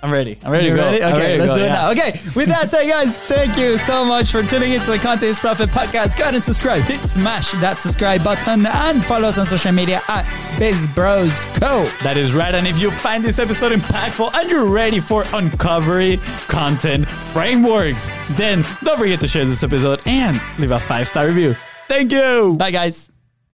I'm 0.03 0.13
ready. 0.13 0.39
I'm 0.45 0.53
ready 0.53 0.67
You 0.67 0.77
to 0.77 0.83
ready? 0.83 0.97
Okay, 1.03 1.13
ready 1.13 1.39
let's 1.39 1.49
go, 1.49 1.57
do 1.57 1.63
it 1.63 1.67
yeah. 1.67 1.73
now. 1.73 1.91
Okay, 1.93 2.21
with 2.37 2.49
that 2.49 2.69
said, 2.69 2.87
guys, 2.87 3.17
thank 3.27 3.57
you 3.57 3.79
so 3.79 4.05
much 4.05 4.31
for 4.31 4.43
tuning 4.43 4.73
into 4.73 4.91
the 4.91 4.99
Content 4.99 5.31
is 5.31 5.41
Profit 5.41 5.71
podcast. 5.71 6.19
Go 6.19 6.25
ahead 6.25 6.35
and 6.35 6.43
subscribe. 6.43 6.83
Hit 6.83 7.01
smash 7.09 7.53
that 7.53 7.81
subscribe 7.81 8.23
button 8.23 8.67
and 8.67 9.03
follow 9.03 9.29
us 9.29 9.39
on 9.39 9.47
social 9.47 9.73
media 9.73 10.03
at 10.09 10.27
BizBrosCo. 10.59 11.89
That 12.03 12.19
is 12.19 12.35
right. 12.35 12.55
And 12.55 12.67
if 12.67 12.79
you 12.79 12.91
find 12.91 13.25
this 13.25 13.39
episode 13.39 13.73
impactful 13.73 14.35
and 14.35 14.51
you're 14.51 14.67
ready 14.67 15.01
for 15.01 15.25
uncovering 15.33 16.19
content 16.49 17.09
frameworks, 17.09 18.07
then 18.33 18.63
don't 18.83 18.99
forget 18.99 19.23
to 19.23 19.27
share 19.27 19.47
this 19.47 19.63
episode 19.63 20.03
and 20.05 20.39
leave 20.59 20.71
a 20.71 20.81
five 20.81 21.09
star 21.09 21.27
review. 21.29 21.57
Thank 21.89 22.13
you. 22.13 22.57
Bye, 22.59 22.73
guys. 22.73 23.14